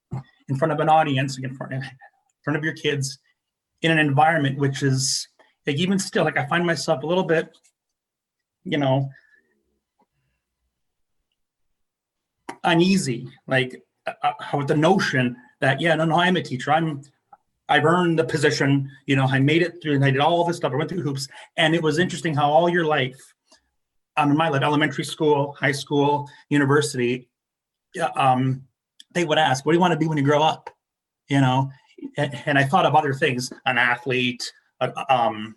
in 0.50 0.56
front 0.56 0.72
of 0.72 0.80
an 0.80 0.90
audience, 0.90 1.38
in 1.38 1.54
front 1.56 1.74
of, 1.74 1.84
in 1.84 1.90
front 2.44 2.58
of 2.58 2.64
your 2.64 2.74
kids, 2.74 3.20
in 3.82 3.92
an 3.92 4.00
environment 4.00 4.58
which 4.58 4.82
is 4.82 5.28
like 5.66 5.78
even 5.78 6.00
still, 6.00 6.24
like 6.24 6.38
I 6.38 6.46
find 6.48 6.66
myself 6.66 7.04
a 7.04 7.08
little 7.08 7.24
bit, 7.24 7.50
you 8.64 8.78
know, 8.78 9.10
uneasy, 12.64 13.30
like 13.48 13.82
uh, 14.06 14.14
uh 14.24 14.58
with 14.58 14.68
the 14.68 14.76
notion 14.76 15.36
that 15.60 15.82
yeah, 15.82 15.96
no, 15.96 16.06
no, 16.06 16.16
I'm 16.16 16.38
a 16.38 16.42
teacher. 16.42 16.72
I'm 16.72 17.02
I've 17.70 17.86
earned 17.86 18.18
the 18.18 18.24
position, 18.24 18.90
you 19.06 19.16
know, 19.16 19.26
I 19.26 19.40
made 19.40 19.62
it 19.62 19.82
through 19.82 19.96
and 19.96 20.06
I 20.06 20.12
did 20.12 20.22
all 20.22 20.46
this 20.46 20.58
stuff. 20.58 20.72
I 20.72 20.76
went 20.76 20.90
through 20.90 21.02
hoops. 21.02 21.28
And 21.58 21.76
it 21.76 21.84
was 21.84 22.00
interesting 22.00 22.34
how 22.34 22.50
all 22.50 22.70
your 22.70 22.86
life, 22.86 23.20
um, 24.18 24.32
in 24.32 24.38
my 24.38 24.50
life, 24.50 24.64
elementary 24.64 25.04
school, 25.04 25.54
high 25.54 25.72
school, 25.72 26.30
university, 26.50 27.30
um, 28.16 28.64
they 29.14 29.26
would 29.26 29.38
ask, 29.38 29.66
what 29.66 29.72
do 29.72 29.78
you 29.78 29.82
want 29.82 29.94
to 29.94 29.98
be 29.98 30.08
when 30.08 30.18
you 30.18 30.24
grow 30.24 30.44
up? 30.44 30.70
You 31.30 31.42
know, 31.42 31.70
and, 32.18 32.58
I 32.58 32.64
thought 32.64 32.86
of 32.86 32.96
other 32.96 33.14
things, 33.14 33.52
an 33.66 33.78
athlete, 33.78 34.52
a, 34.80 35.14
um, 35.14 35.56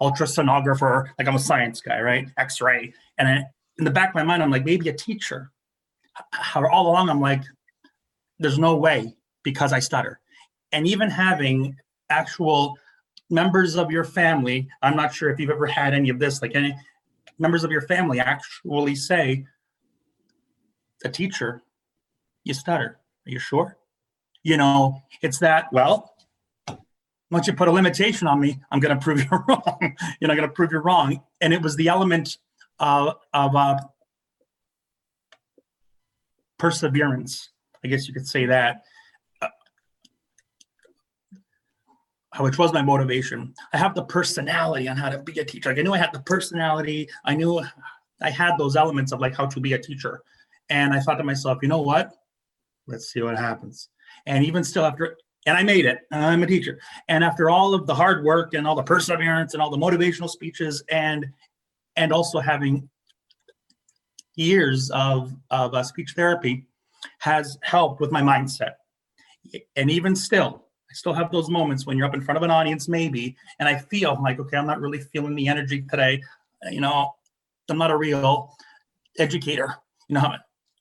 ultrasonographer, 0.00 1.08
like 1.18 1.28
I'm 1.28 1.36
a 1.36 1.40
science 1.40 1.80
guy, 1.80 2.00
right? 2.00 2.28
X-ray. 2.38 2.92
And 3.18 3.28
I, 3.28 3.44
in 3.78 3.84
the 3.84 3.90
back 3.90 4.10
of 4.10 4.14
my 4.14 4.22
mind, 4.22 4.42
I'm 4.42 4.50
like, 4.50 4.64
maybe 4.64 4.88
a 4.88 4.92
teacher. 4.92 5.50
How 6.32 6.66
all 6.68 6.88
along, 6.88 7.08
I'm 7.08 7.20
like, 7.20 7.42
there's 8.38 8.58
no 8.58 8.76
way 8.76 9.14
because 9.42 9.72
I 9.72 9.78
stutter 9.78 10.20
and 10.72 10.86
even 10.86 11.08
having 11.08 11.76
actual 12.10 12.76
members 13.30 13.76
of 13.76 13.90
your 13.90 14.04
family 14.04 14.68
i'm 14.82 14.96
not 14.96 15.14
sure 15.14 15.30
if 15.30 15.38
you've 15.38 15.50
ever 15.50 15.66
had 15.66 15.94
any 15.94 16.08
of 16.08 16.18
this 16.18 16.42
like 16.42 16.54
any 16.54 16.74
members 17.42 17.64
of 17.64 17.70
your 17.70 17.82
family 17.82 18.20
actually 18.20 18.94
say 18.94 19.44
a 21.04 21.08
teacher 21.08 21.62
you 22.44 22.54
stutter. 22.54 22.98
Are 23.26 23.30
you 23.30 23.38
sure? 23.38 23.76
You 24.44 24.56
know 24.56 25.02
it's 25.20 25.38
that 25.40 25.72
well 25.72 26.14
once 27.30 27.46
you 27.46 27.52
put 27.52 27.68
a 27.68 27.72
limitation 27.72 28.26
on 28.26 28.38
me 28.40 28.60
i'm 28.70 28.80
going 28.80 28.96
to 28.96 29.02
prove 29.02 29.18
you're 29.20 29.44
wrong. 29.48 29.96
You're 30.20 30.28
not 30.28 30.36
going 30.36 30.48
to 30.48 30.54
prove 30.54 30.72
you're 30.72 30.82
wrong. 30.82 31.20
And 31.40 31.52
it 31.52 31.62
was 31.62 31.76
the 31.76 31.88
element 31.88 32.38
of, 32.78 33.16
of 33.32 33.54
uh, 33.54 33.78
perseverance 36.58 37.50
i 37.84 37.88
guess 37.88 38.06
you 38.06 38.14
could 38.14 38.26
say 38.26 38.46
that 38.46 38.82
which 42.38 42.58
was 42.58 42.72
my 42.72 42.82
motivation. 42.82 43.54
I 43.72 43.78
have 43.78 43.94
the 43.94 44.04
personality 44.04 44.88
on 44.88 44.96
how 44.96 45.10
to 45.10 45.18
be 45.18 45.38
a 45.38 45.44
teacher. 45.44 45.70
Like 45.70 45.78
I 45.78 45.82
knew 45.82 45.92
I 45.92 45.98
had 45.98 46.12
the 46.12 46.20
personality. 46.20 47.08
I 47.24 47.34
knew 47.34 47.62
I 48.20 48.30
had 48.30 48.56
those 48.56 48.76
elements 48.76 49.12
of 49.12 49.20
like 49.20 49.36
how 49.36 49.46
to 49.46 49.60
be 49.60 49.74
a 49.74 49.78
teacher. 49.78 50.22
And 50.70 50.94
I 50.94 51.00
thought 51.00 51.16
to 51.16 51.24
myself, 51.24 51.58
you 51.60 51.68
know 51.68 51.82
what? 51.82 52.12
Let's 52.86 53.12
see 53.12 53.20
what 53.22 53.36
happens. 53.36 53.88
And 54.26 54.44
even 54.44 54.64
still 54.64 54.84
after 54.84 55.16
and 55.46 55.56
I 55.56 55.62
made 55.62 55.86
it. 55.86 56.00
I'm 56.12 56.42
a 56.42 56.46
teacher. 56.46 56.78
And 57.08 57.24
after 57.24 57.50
all 57.50 57.74
of 57.74 57.86
the 57.86 57.94
hard 57.94 58.24
work 58.24 58.54
and 58.54 58.66
all 58.66 58.76
the 58.76 58.82
perseverance 58.82 59.54
and 59.54 59.62
all 59.62 59.70
the 59.70 59.76
motivational 59.76 60.30
speeches 60.30 60.82
and 60.88 61.26
and 61.96 62.12
also 62.12 62.38
having 62.38 62.88
years 64.36 64.90
of 64.90 65.34
of 65.50 65.74
uh, 65.74 65.82
speech 65.82 66.12
therapy 66.14 66.66
has 67.18 67.58
helped 67.62 68.00
with 68.00 68.12
my 68.12 68.22
mindset. 68.22 68.74
And 69.76 69.90
even 69.90 70.14
still, 70.14 70.66
I 70.92 70.94
still 70.94 71.14
have 71.14 71.32
those 71.32 71.48
moments 71.48 71.86
when 71.86 71.96
you're 71.96 72.06
up 72.06 72.12
in 72.12 72.20
front 72.20 72.36
of 72.36 72.42
an 72.42 72.50
audience, 72.50 72.86
maybe, 72.86 73.34
and 73.58 73.66
I 73.68 73.78
feel 73.78 74.20
like, 74.22 74.38
okay, 74.38 74.58
I'm 74.58 74.66
not 74.66 74.78
really 74.78 75.00
feeling 75.00 75.34
the 75.34 75.48
energy 75.48 75.80
today. 75.82 76.22
You 76.70 76.82
know, 76.82 77.14
I'm 77.70 77.78
not 77.78 77.90
a 77.90 77.96
real 77.96 78.54
educator. 79.18 79.74
You 80.08 80.16
know, 80.16 80.34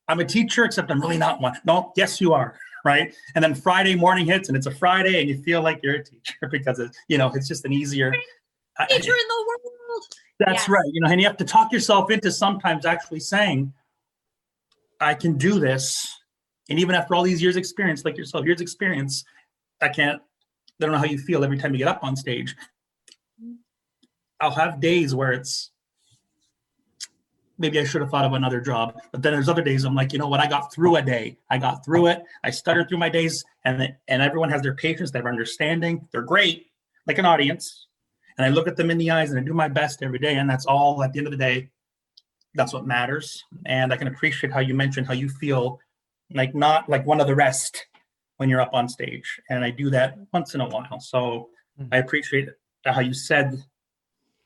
I'm 0.09 0.19
a 0.19 0.25
teacher, 0.25 0.65
except 0.65 0.91
I'm 0.91 0.99
really 0.99 1.17
not 1.17 1.39
one. 1.39 1.53
No, 1.65 1.93
yes, 1.95 2.19
you 2.19 2.33
are. 2.33 2.59
Right. 2.83 3.13
And 3.35 3.43
then 3.43 3.55
Friday 3.55 3.95
morning 3.95 4.25
hits 4.25 4.49
and 4.49 4.57
it's 4.57 4.65
a 4.65 4.71
Friday 4.71 5.21
and 5.21 5.29
you 5.29 5.41
feel 5.43 5.61
like 5.61 5.79
you're 5.83 5.95
a 5.95 6.03
teacher 6.03 6.35
because 6.51 6.79
it's, 6.79 6.97
you 7.07 7.17
know, 7.17 7.31
it's 7.33 7.47
just 7.47 7.63
an 7.63 7.71
easier 7.71 8.11
teacher 8.11 9.13
in 9.13 9.27
the 9.27 9.45
world. 9.47 10.03
That's 10.39 10.63
yes. 10.63 10.69
right. 10.69 10.89
You 10.91 11.01
know, 11.01 11.07
and 11.09 11.21
you 11.21 11.27
have 11.27 11.37
to 11.37 11.45
talk 11.45 11.71
yourself 11.71 12.09
into 12.11 12.31
sometimes 12.31 12.85
actually 12.85 13.19
saying, 13.19 13.71
I 14.99 15.13
can 15.13 15.37
do 15.37 15.59
this. 15.59 16.17
And 16.69 16.79
even 16.79 16.95
after 16.95 17.15
all 17.15 17.23
these 17.23 17.41
years 17.41 17.55
experience, 17.55 18.03
like 18.03 18.17
yourself, 18.17 18.45
years 18.45 18.61
experience, 18.61 19.23
I 19.81 19.89
can't, 19.89 20.21
I 20.21 20.85
don't 20.85 20.91
know 20.91 20.97
how 20.97 21.05
you 21.05 21.17
feel 21.17 21.43
every 21.43 21.57
time 21.57 21.73
you 21.73 21.79
get 21.79 21.87
up 21.87 22.03
on 22.03 22.15
stage. 22.15 22.55
I'll 24.39 24.51
have 24.51 24.79
days 24.79 25.13
where 25.13 25.31
it's 25.31 25.71
maybe 27.57 27.79
I 27.79 27.83
should 27.83 28.01
have 28.01 28.09
thought 28.09 28.25
of 28.25 28.33
another 28.33 28.59
job. 28.59 28.99
But 29.11 29.21
then 29.21 29.33
there's 29.33 29.47
other 29.47 29.61
days 29.61 29.85
I'm 29.85 29.95
like, 29.95 30.13
you 30.13 30.19
know 30.19 30.27
what? 30.27 30.39
I 30.39 30.47
got 30.47 30.73
through 30.73 30.95
a 30.95 31.01
day. 31.01 31.37
I 31.49 31.59
got 31.59 31.85
through 31.85 32.07
it. 32.07 32.23
I 32.43 32.49
stuttered 32.49 32.89
through 32.89 32.97
my 32.97 33.09
days, 33.09 33.45
and 33.63 33.95
and 34.07 34.21
everyone 34.21 34.49
has 34.49 34.63
their 34.63 34.73
patience, 34.73 35.11
their 35.11 35.27
understanding. 35.27 36.07
They're 36.11 36.23
great, 36.23 36.67
like 37.05 37.19
an 37.19 37.25
audience. 37.25 37.87
And 38.37 38.45
I 38.45 38.49
look 38.49 38.67
at 38.67 38.75
them 38.75 38.89
in 38.89 38.97
the 38.97 39.11
eyes 39.11 39.29
and 39.29 39.39
I 39.39 39.43
do 39.43 39.53
my 39.53 39.67
best 39.67 40.01
every 40.01 40.17
day. 40.17 40.35
And 40.35 40.49
that's 40.49 40.65
all 40.65 41.03
at 41.03 41.13
the 41.13 41.19
end 41.19 41.27
of 41.27 41.31
the 41.31 41.37
day. 41.37 41.69
That's 42.55 42.73
what 42.73 42.87
matters. 42.87 43.43
And 43.65 43.93
I 43.93 43.97
can 43.97 44.07
appreciate 44.07 44.51
how 44.51 44.59
you 44.59 44.73
mentioned 44.73 45.05
how 45.05 45.13
you 45.13 45.29
feel 45.29 45.79
like 46.33 46.55
not 46.55 46.89
like 46.89 47.05
one 47.05 47.21
of 47.21 47.27
the 47.27 47.35
rest 47.35 47.85
when 48.41 48.49
you're 48.49 48.59
up 48.59 48.73
on 48.73 48.89
stage. 48.89 49.39
And 49.51 49.63
I 49.63 49.69
do 49.69 49.91
that 49.91 50.17
once 50.33 50.55
in 50.55 50.61
a 50.61 50.67
while. 50.67 50.99
So 50.99 51.49
mm-hmm. 51.79 51.93
I 51.93 51.97
appreciate 51.97 52.49
how 52.83 52.99
you 52.99 53.13
said 53.13 53.63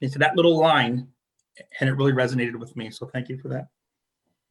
into 0.02 0.20
that 0.20 0.36
little 0.36 0.60
line 0.60 1.08
and 1.80 1.90
it 1.90 1.94
really 1.94 2.12
resonated 2.12 2.58
with 2.58 2.76
me. 2.76 2.92
So 2.92 3.06
thank 3.06 3.30
you 3.30 3.38
for 3.38 3.48
that. 3.48 3.70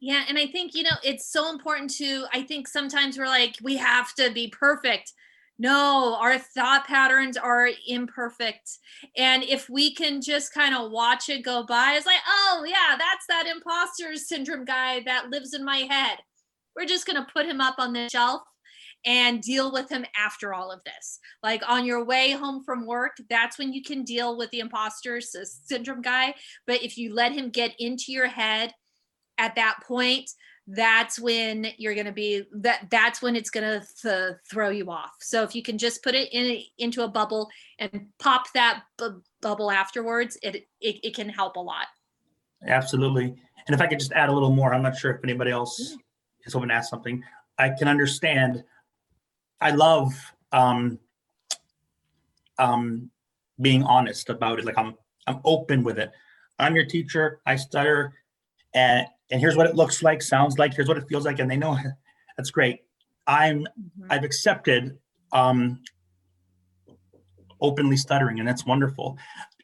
Yeah, 0.00 0.24
and 0.30 0.38
I 0.38 0.46
think 0.46 0.74
you 0.74 0.84
know 0.84 0.96
it's 1.02 1.30
so 1.30 1.50
important 1.50 1.90
to 1.96 2.24
I 2.32 2.40
think 2.40 2.68
sometimes 2.68 3.18
we're 3.18 3.26
like 3.26 3.56
we 3.62 3.76
have 3.76 4.14
to 4.14 4.30
be 4.32 4.48
perfect. 4.48 5.12
No, 5.58 6.16
our 6.18 6.38
thought 6.38 6.86
patterns 6.86 7.36
are 7.36 7.68
imperfect. 7.86 8.78
And 9.14 9.44
if 9.44 9.68
we 9.68 9.94
can 9.94 10.22
just 10.22 10.54
kind 10.54 10.74
of 10.74 10.90
watch 10.90 11.28
it 11.28 11.44
go 11.44 11.64
by, 11.64 11.92
it's 11.96 12.06
like, 12.06 12.24
oh, 12.26 12.64
yeah, 12.66 12.96
that's 12.98 13.26
that 13.28 13.46
imposter 13.46 14.16
syndrome 14.16 14.64
guy 14.64 15.02
that 15.04 15.30
lives 15.30 15.54
in 15.54 15.64
my 15.64 15.86
head. 15.88 16.18
We're 16.74 16.86
just 16.86 17.06
going 17.06 17.24
to 17.24 17.32
put 17.32 17.46
him 17.46 17.60
up 17.60 17.76
on 17.78 17.92
the 17.92 18.08
shelf 18.08 18.42
and 19.04 19.42
deal 19.42 19.72
with 19.72 19.90
him 19.90 20.04
after 20.16 20.54
all 20.54 20.70
of 20.70 20.82
this. 20.84 21.18
Like 21.42 21.62
on 21.68 21.84
your 21.84 22.04
way 22.04 22.32
home 22.32 22.62
from 22.64 22.86
work, 22.86 23.16
that's 23.28 23.58
when 23.58 23.72
you 23.72 23.82
can 23.82 24.04
deal 24.04 24.36
with 24.36 24.50
the 24.50 24.60
imposter 24.60 25.20
syndrome 25.20 26.02
guy. 26.02 26.34
But 26.66 26.82
if 26.82 26.96
you 26.96 27.14
let 27.14 27.32
him 27.32 27.50
get 27.50 27.74
into 27.78 28.12
your 28.12 28.26
head 28.26 28.72
at 29.38 29.54
that 29.56 29.78
point, 29.86 30.30
that's 30.66 31.20
when 31.20 31.66
you're 31.76 31.94
going 31.94 32.06
to 32.06 32.12
be 32.12 32.42
that 32.52 32.88
that's 32.90 33.20
when 33.20 33.36
it's 33.36 33.50
going 33.50 33.80
to 33.80 33.86
th- 34.00 34.36
throw 34.50 34.70
you 34.70 34.90
off. 34.90 35.12
So 35.20 35.42
if 35.42 35.54
you 35.54 35.62
can 35.62 35.76
just 35.76 36.02
put 36.02 36.14
it 36.14 36.32
in 36.32 36.62
into 36.78 37.02
a 37.02 37.08
bubble 37.08 37.50
and 37.78 38.06
pop 38.18 38.50
that 38.54 38.84
bu- 38.96 39.20
bubble 39.42 39.70
afterwards 39.70 40.38
it, 40.42 40.66
it 40.80 41.00
it 41.02 41.14
can 41.14 41.28
help 41.28 41.56
a 41.56 41.60
lot. 41.60 41.86
Absolutely. 42.66 43.34
And 43.66 43.74
if 43.74 43.80
i 43.82 43.86
could 43.86 43.98
just 43.98 44.12
add 44.12 44.30
a 44.30 44.32
little 44.32 44.54
more 44.54 44.74
i'm 44.74 44.82
not 44.82 44.96
sure 44.96 45.10
if 45.10 45.20
anybody 45.24 45.50
else 45.50 45.96
is 46.44 46.52
hoping 46.52 46.68
to 46.68 46.74
ask 46.74 46.90
something. 46.90 47.22
I 47.58 47.70
can 47.70 47.88
understand 47.88 48.64
I 49.64 49.70
love 49.70 50.12
um, 50.52 50.98
um, 52.58 53.10
being 53.60 53.82
honest 53.82 54.28
about 54.28 54.58
it. 54.58 54.66
Like 54.66 54.76
I'm, 54.78 54.94
I'm 55.26 55.40
open 55.44 55.82
with 55.82 55.98
it. 55.98 56.12
I'm 56.58 56.76
your 56.76 56.84
teacher. 56.84 57.40
I 57.46 57.56
stutter, 57.56 58.12
and 58.74 59.06
and 59.30 59.40
here's 59.40 59.56
what 59.56 59.66
it 59.66 59.74
looks 59.74 60.02
like, 60.02 60.22
sounds 60.22 60.58
like. 60.58 60.74
Here's 60.74 60.86
what 60.86 60.98
it 60.98 61.08
feels 61.08 61.24
like, 61.24 61.38
and 61.38 61.50
they 61.50 61.56
know 61.56 61.76
that's 62.36 62.50
great. 62.50 62.80
I'm 63.26 63.60
Mhm. 63.60 64.06
I've 64.10 64.22
accepted 64.22 64.98
um, 65.32 65.80
openly 67.60 67.96
stuttering, 67.96 68.38
and 68.38 68.46
that's 68.46 68.66
wonderful. 68.66 69.16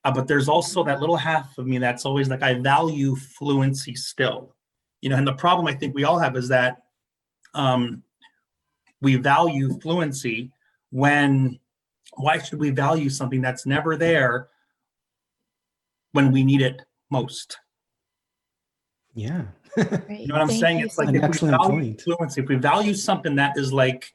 Uh, 0.03 0.11
but 0.11 0.27
there's 0.27 0.49
also 0.49 0.83
that 0.83 1.01
little 1.01 1.17
half 1.17 1.59
of 1.59 1.67
me 1.67 1.77
that's 1.77 2.07
always 2.07 2.31
like 2.31 2.43
I 2.43 2.55
value 2.55 3.15
fluency 3.17 3.95
still, 3.95 4.57
you 5.03 5.11
know. 5.11 5.17
And 5.17 5.29
the 5.29 5.35
problem 5.35 5.67
I 5.67 5.75
think 5.75 5.95
we 5.95 6.05
all 6.05 6.19
have 6.19 6.37
is 6.37 6.49
that 6.49 6.79
um, 7.53 8.03
we 9.01 9.17
value 9.17 9.79
fluency 9.81 10.51
when 10.91 11.59
why 12.15 12.39
should 12.39 12.59
we 12.59 12.71
value 12.71 13.09
something 13.09 13.41
that's 13.41 13.67
never 13.67 13.97
there 13.97 14.49
when 16.13 16.33
we 16.33 16.43
need 16.43 16.61
it 16.61 16.83
most? 17.11 17.59
Yeah. 19.15 19.45
You 19.77 20.27
know 20.27 20.35
what 20.35 20.43
I'm 20.43 20.49
Thank 20.49 20.61
saying? 20.61 20.81
It's 20.81 20.99
like 20.99 21.09
An 21.09 21.17
if 21.17 21.43
we 21.43 21.49
value 21.49 21.69
point. 21.69 22.01
fluency, 22.03 22.41
if 22.41 22.49
we 22.49 22.57
value 22.57 22.95
something 22.95 23.37
that 23.37 23.57
is 23.57 23.73
like, 23.73 24.13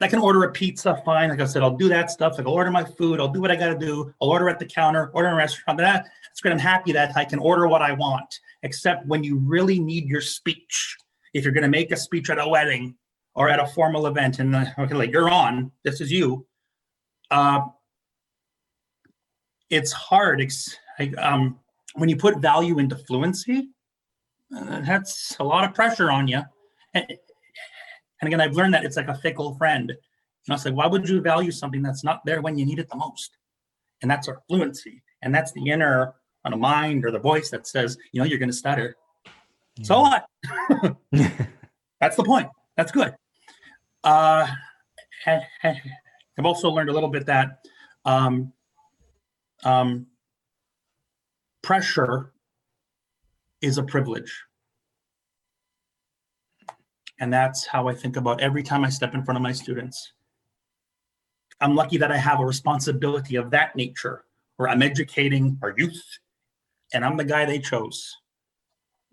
I 0.00 0.08
can 0.08 0.18
order 0.18 0.42
a 0.42 0.50
pizza, 0.50 1.00
fine. 1.04 1.30
Like 1.30 1.40
I 1.40 1.44
said, 1.44 1.62
I'll 1.62 1.76
do 1.76 1.88
that 1.88 2.10
stuff. 2.10 2.36
Like 2.36 2.46
I'll 2.46 2.52
order 2.52 2.70
my 2.72 2.82
food. 2.82 3.20
I'll 3.20 3.28
do 3.28 3.40
what 3.40 3.52
I 3.52 3.56
got 3.56 3.68
to 3.68 3.78
do. 3.78 4.12
I'll 4.20 4.30
order 4.30 4.48
at 4.48 4.58
the 4.58 4.66
counter, 4.66 5.10
order 5.14 5.28
in 5.28 5.34
a 5.34 5.36
restaurant. 5.36 5.78
That, 5.78 6.06
that's 6.24 6.40
great. 6.40 6.50
I'm 6.52 6.58
happy 6.58 6.90
that 6.92 7.16
I 7.16 7.24
can 7.24 7.38
order 7.38 7.68
what 7.68 7.82
I 7.82 7.92
want. 7.92 8.40
Except 8.64 9.06
when 9.06 9.22
you 9.22 9.38
really 9.38 9.78
need 9.78 10.08
your 10.08 10.20
speech, 10.20 10.96
if 11.34 11.44
you're 11.44 11.52
going 11.52 11.62
to 11.62 11.68
make 11.68 11.92
a 11.92 11.96
speech 11.96 12.30
at 12.30 12.38
a 12.40 12.48
wedding 12.48 12.96
or 13.34 13.48
at 13.48 13.60
a 13.60 13.66
formal 13.66 14.06
event, 14.06 14.38
and 14.38 14.54
uh, 14.54 14.64
okay, 14.78 14.94
like 14.94 15.10
you're 15.10 15.30
on, 15.30 15.70
this 15.84 16.00
is 16.00 16.10
you. 16.10 16.46
Uh, 17.30 17.62
it's 19.70 19.92
hard. 19.92 20.40
It's, 20.40 20.76
um, 21.16 21.58
when 21.94 22.08
you 22.08 22.16
put 22.16 22.38
value 22.38 22.78
into 22.78 22.96
fluency, 22.96 23.68
uh, 24.54 24.80
that's 24.80 25.34
a 25.40 25.44
lot 25.44 25.64
of 25.64 25.74
pressure 25.74 26.10
on 26.10 26.28
you. 26.28 26.42
And, 26.94 27.06
and 27.08 28.28
again, 28.28 28.40
I've 28.40 28.54
learned 28.54 28.74
that 28.74 28.84
it's 28.84 28.96
like 28.96 29.08
a 29.08 29.14
fickle 29.14 29.54
friend. 29.56 29.90
and 29.90 29.98
i 30.50 30.54
it's 30.54 30.66
like, 30.66 30.74
why 30.74 30.86
would 30.86 31.08
you 31.08 31.22
value 31.22 31.50
something 31.50 31.82
that's 31.82 32.04
not 32.04 32.24
there 32.26 32.42
when 32.42 32.58
you 32.58 32.66
need 32.66 32.78
it 32.78 32.88
the 32.90 32.96
most? 32.96 33.38
And 34.02 34.10
that's 34.10 34.28
our 34.28 34.42
fluency. 34.46 35.02
And 35.22 35.34
that's 35.34 35.52
the 35.52 35.70
inner 35.70 36.14
on 36.44 36.52
a 36.52 36.56
mind 36.56 37.04
or 37.04 37.10
the 37.10 37.18
voice 37.18 37.50
that 37.50 37.66
says, 37.66 37.96
you 38.12 38.20
know, 38.20 38.26
you're 38.26 38.38
going 38.38 38.50
to 38.50 38.54
stutter. 38.54 38.96
So 39.82 40.00
what? 40.00 40.26
That's 42.00 42.16
the 42.16 42.24
point. 42.24 42.48
That's 42.76 42.92
good. 42.92 43.14
Uh, 44.04 44.46
I've 45.26 46.44
also 46.44 46.70
learned 46.70 46.90
a 46.90 46.92
little 46.92 47.08
bit 47.08 47.26
that 47.26 47.64
um, 48.04 48.52
um, 49.64 50.06
pressure 51.62 52.32
is 53.60 53.78
a 53.78 53.82
privilege. 53.82 54.32
And 57.20 57.32
that's 57.32 57.64
how 57.64 57.86
I 57.86 57.94
think 57.94 58.16
about 58.16 58.40
every 58.40 58.64
time 58.64 58.84
I 58.84 58.88
step 58.88 59.14
in 59.14 59.24
front 59.24 59.36
of 59.36 59.42
my 59.42 59.52
students. 59.52 60.12
I'm 61.60 61.76
lucky 61.76 61.96
that 61.98 62.10
I 62.10 62.16
have 62.16 62.40
a 62.40 62.44
responsibility 62.44 63.36
of 63.36 63.50
that 63.52 63.76
nature 63.76 64.24
where 64.56 64.68
I'm 64.68 64.82
educating 64.82 65.56
our 65.62 65.72
youth 65.76 66.02
and 66.92 67.04
I'm 67.04 67.16
the 67.16 67.24
guy 67.24 67.44
they 67.44 67.60
chose. 67.60 68.16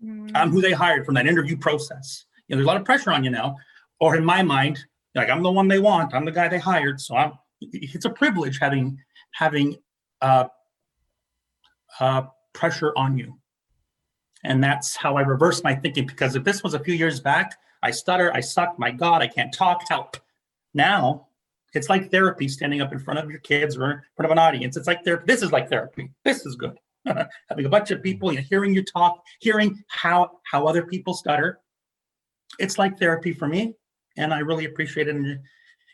Mm. 0.04 0.32
I'm 0.34 0.50
who 0.50 0.60
they 0.60 0.72
hired 0.72 1.06
from 1.06 1.14
that 1.14 1.28
interview 1.28 1.56
process. 1.56 2.24
You 2.48 2.56
know, 2.56 2.58
there's 2.58 2.64
a 2.64 2.66
lot 2.66 2.76
of 2.76 2.84
pressure 2.84 3.12
on 3.12 3.22
you 3.22 3.30
now, 3.30 3.56
or 4.00 4.16
in 4.16 4.24
my 4.24 4.42
mind, 4.42 4.78
like 5.14 5.30
I'm 5.30 5.42
the 5.42 5.50
one 5.50 5.68
they 5.68 5.78
want. 5.78 6.14
I'm 6.14 6.24
the 6.24 6.32
guy 6.32 6.48
they 6.48 6.58
hired. 6.58 7.00
So 7.00 7.16
I'm. 7.16 7.32
It's 7.60 8.06
a 8.06 8.10
privilege 8.10 8.58
having 8.58 8.98
having 9.32 9.76
uh, 10.22 10.44
uh, 11.98 12.22
pressure 12.52 12.92
on 12.96 13.18
you, 13.18 13.38
and 14.44 14.62
that's 14.62 14.96
how 14.96 15.16
I 15.16 15.22
reverse 15.22 15.62
my 15.62 15.74
thinking. 15.74 16.06
Because 16.06 16.36
if 16.36 16.44
this 16.44 16.62
was 16.62 16.74
a 16.74 16.80
few 16.80 16.94
years 16.94 17.20
back, 17.20 17.56
I 17.82 17.90
stutter, 17.90 18.32
I 18.34 18.40
suck. 18.40 18.78
My 18.78 18.90
God, 18.90 19.22
I 19.22 19.26
can't 19.26 19.52
talk. 19.52 19.82
Help! 19.88 20.16
Now 20.72 21.26
it's 21.72 21.88
like 21.88 22.10
therapy, 22.10 22.48
standing 22.48 22.80
up 22.80 22.92
in 22.92 22.98
front 22.98 23.20
of 23.20 23.30
your 23.30 23.40
kids 23.40 23.76
or 23.76 23.90
in 23.90 24.00
front 24.16 24.26
of 24.26 24.30
an 24.30 24.38
audience. 24.38 24.76
It's 24.76 24.86
like 24.86 25.04
therapy. 25.04 25.24
This 25.26 25.42
is 25.42 25.52
like 25.52 25.68
therapy. 25.68 26.10
This 26.24 26.44
is 26.46 26.56
good. 26.56 26.78
Having 27.06 27.66
a 27.66 27.68
bunch 27.68 27.90
of 27.90 28.02
people, 28.02 28.32
you 28.32 28.38
know, 28.38 28.44
hearing 28.48 28.74
you 28.74 28.84
talk, 28.84 29.22
hearing 29.40 29.82
how 29.88 30.30
how 30.44 30.66
other 30.66 30.84
people 30.84 31.14
stutter. 31.14 31.60
It's 32.58 32.78
like 32.78 32.98
therapy 32.98 33.32
for 33.32 33.46
me, 33.46 33.74
and 34.20 34.34
I 34.34 34.40
really 34.40 34.66
appreciate 34.66 35.08
it. 35.08 35.16
And 35.16 35.40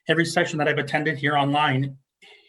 every 0.09 0.25
session 0.25 0.59
that 0.59 0.69
I've 0.69 0.79
attended 0.79 1.17
here 1.17 1.37
online 1.37 1.97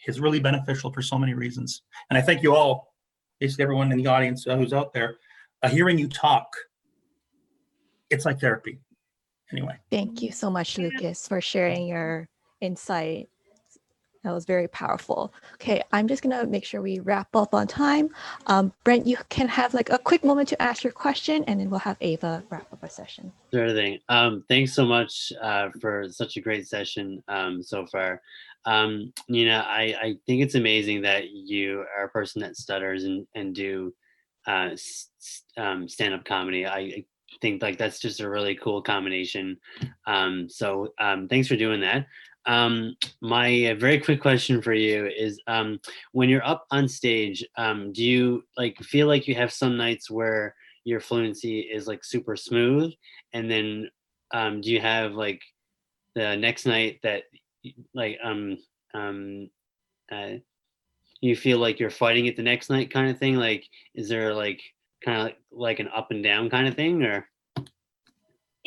is 0.07 0.19
really 0.19 0.39
beneficial 0.39 0.91
for 0.91 1.01
so 1.01 1.17
many 1.17 1.33
reasons. 1.33 1.83
And 2.09 2.17
I 2.17 2.21
thank 2.21 2.41
you 2.41 2.55
all, 2.55 2.93
basically 3.39 3.63
everyone 3.63 3.91
in 3.91 3.97
the 3.97 4.07
audience 4.07 4.47
uh, 4.47 4.57
who's 4.57 4.73
out 4.73 4.93
there, 4.93 5.17
uh, 5.63 5.69
hearing 5.69 5.99
you 5.99 6.07
talk. 6.07 6.47
It's 8.09 8.25
like 8.25 8.39
therapy. 8.39 8.79
Anyway. 9.51 9.77
Thank 9.91 10.21
you 10.21 10.31
so 10.31 10.49
much, 10.49 10.77
Lucas, 10.77 11.27
for 11.27 11.39
sharing 11.39 11.87
your 11.87 12.27
insight. 12.59 13.29
That 14.27 14.33
was 14.33 14.43
very 14.43 14.67
powerful. 14.67 15.33
Okay, 15.53 15.81
I'm 15.93 16.05
just 16.05 16.21
gonna 16.21 16.45
make 16.45 16.65
sure 16.65 16.81
we 16.81 16.99
wrap 16.99 17.33
up 17.33 17.53
on 17.53 17.65
time. 17.65 18.09
Um, 18.47 18.73
Brent, 18.83 19.07
you 19.07 19.15
can 19.29 19.47
have 19.47 19.73
like 19.73 19.89
a 19.89 19.97
quick 19.97 20.25
moment 20.25 20.49
to 20.49 20.61
ask 20.61 20.83
your 20.83 20.91
question, 20.91 21.45
and 21.45 21.57
then 21.57 21.69
we'll 21.69 21.79
have 21.79 21.95
Ava 22.01 22.43
wrap 22.49 22.67
up 22.73 22.79
our 22.81 22.89
session. 22.89 23.31
Sure 23.53 23.71
thing. 23.71 23.99
Um, 24.09 24.43
thanks 24.49 24.73
so 24.73 24.85
much 24.85 25.31
uh, 25.41 25.69
for 25.79 26.09
such 26.09 26.35
a 26.35 26.41
great 26.41 26.67
session 26.67 27.23
um, 27.29 27.63
so 27.63 27.85
far. 27.85 28.21
Um, 28.65 29.13
Nina, 29.29 29.63
I, 29.65 29.95
I 30.01 30.17
think 30.25 30.41
it's 30.41 30.55
amazing 30.55 31.03
that 31.03 31.29
you 31.29 31.85
are 31.97 32.03
a 32.03 32.09
person 32.09 32.41
that 32.41 32.57
stutters 32.57 33.05
and, 33.05 33.25
and 33.33 33.55
do 33.55 33.93
uh, 34.45 34.71
um, 35.55 35.87
stand-up 35.87 36.25
comedy. 36.25 36.65
I 36.65 37.05
I 37.37 37.37
think 37.39 37.61
like 37.61 37.77
that's 37.77 37.99
just 37.99 38.19
a 38.19 38.29
really 38.29 38.55
cool 38.55 38.81
combination. 38.81 39.57
Um, 40.05 40.49
so 40.49 40.93
um, 40.99 41.27
thanks 41.29 41.47
for 41.47 41.55
doing 41.55 41.79
that. 41.81 42.07
Um, 42.47 42.95
my 43.21 43.67
uh, 43.67 43.75
very 43.75 43.99
quick 43.99 44.21
question 44.21 44.61
for 44.61 44.73
you 44.73 45.05
is 45.05 45.39
um, 45.47 45.79
when 46.13 46.29
you're 46.29 46.45
up 46.45 46.65
on 46.71 46.87
stage, 46.87 47.45
um, 47.57 47.91
do 47.91 48.03
you 48.03 48.43
like 48.57 48.77
feel 48.79 49.07
like 49.07 49.27
you 49.27 49.35
have 49.35 49.51
some 49.51 49.77
nights 49.77 50.09
where 50.09 50.55
your 50.87 51.01
fluency 51.01 51.59
is 51.59 51.85
like 51.85 52.03
super 52.03 52.37
smooth? 52.37 52.93
And 53.33 53.51
then 53.51 53.89
um 54.33 54.61
do 54.61 54.71
you 54.71 54.79
have 54.79 55.13
like 55.13 55.41
the 56.15 56.35
next 56.35 56.65
night 56.65 56.99
that 57.03 57.23
like 57.93 58.17
um 58.23 58.57
um 58.93 59.49
uh 60.11 60.35
you 61.19 61.35
feel 61.35 61.57
like 61.57 61.79
you're 61.79 61.89
fighting 61.89 62.27
it 62.27 62.35
the 62.35 62.43
next 62.43 62.69
night 62.69 62.89
kind 62.89 63.09
of 63.11 63.19
thing? 63.19 63.35
Like 63.35 63.67
is 63.95 64.07
there 64.07 64.33
like 64.33 64.61
kind 65.03 65.17
of 65.17 65.23
like, 65.25 65.37
like 65.51 65.79
an 65.79 65.89
up 65.93 66.11
and 66.11 66.23
down 66.23 66.49
kind 66.49 66.67
of 66.67 66.75
thing 66.75 67.03
or 67.03 67.27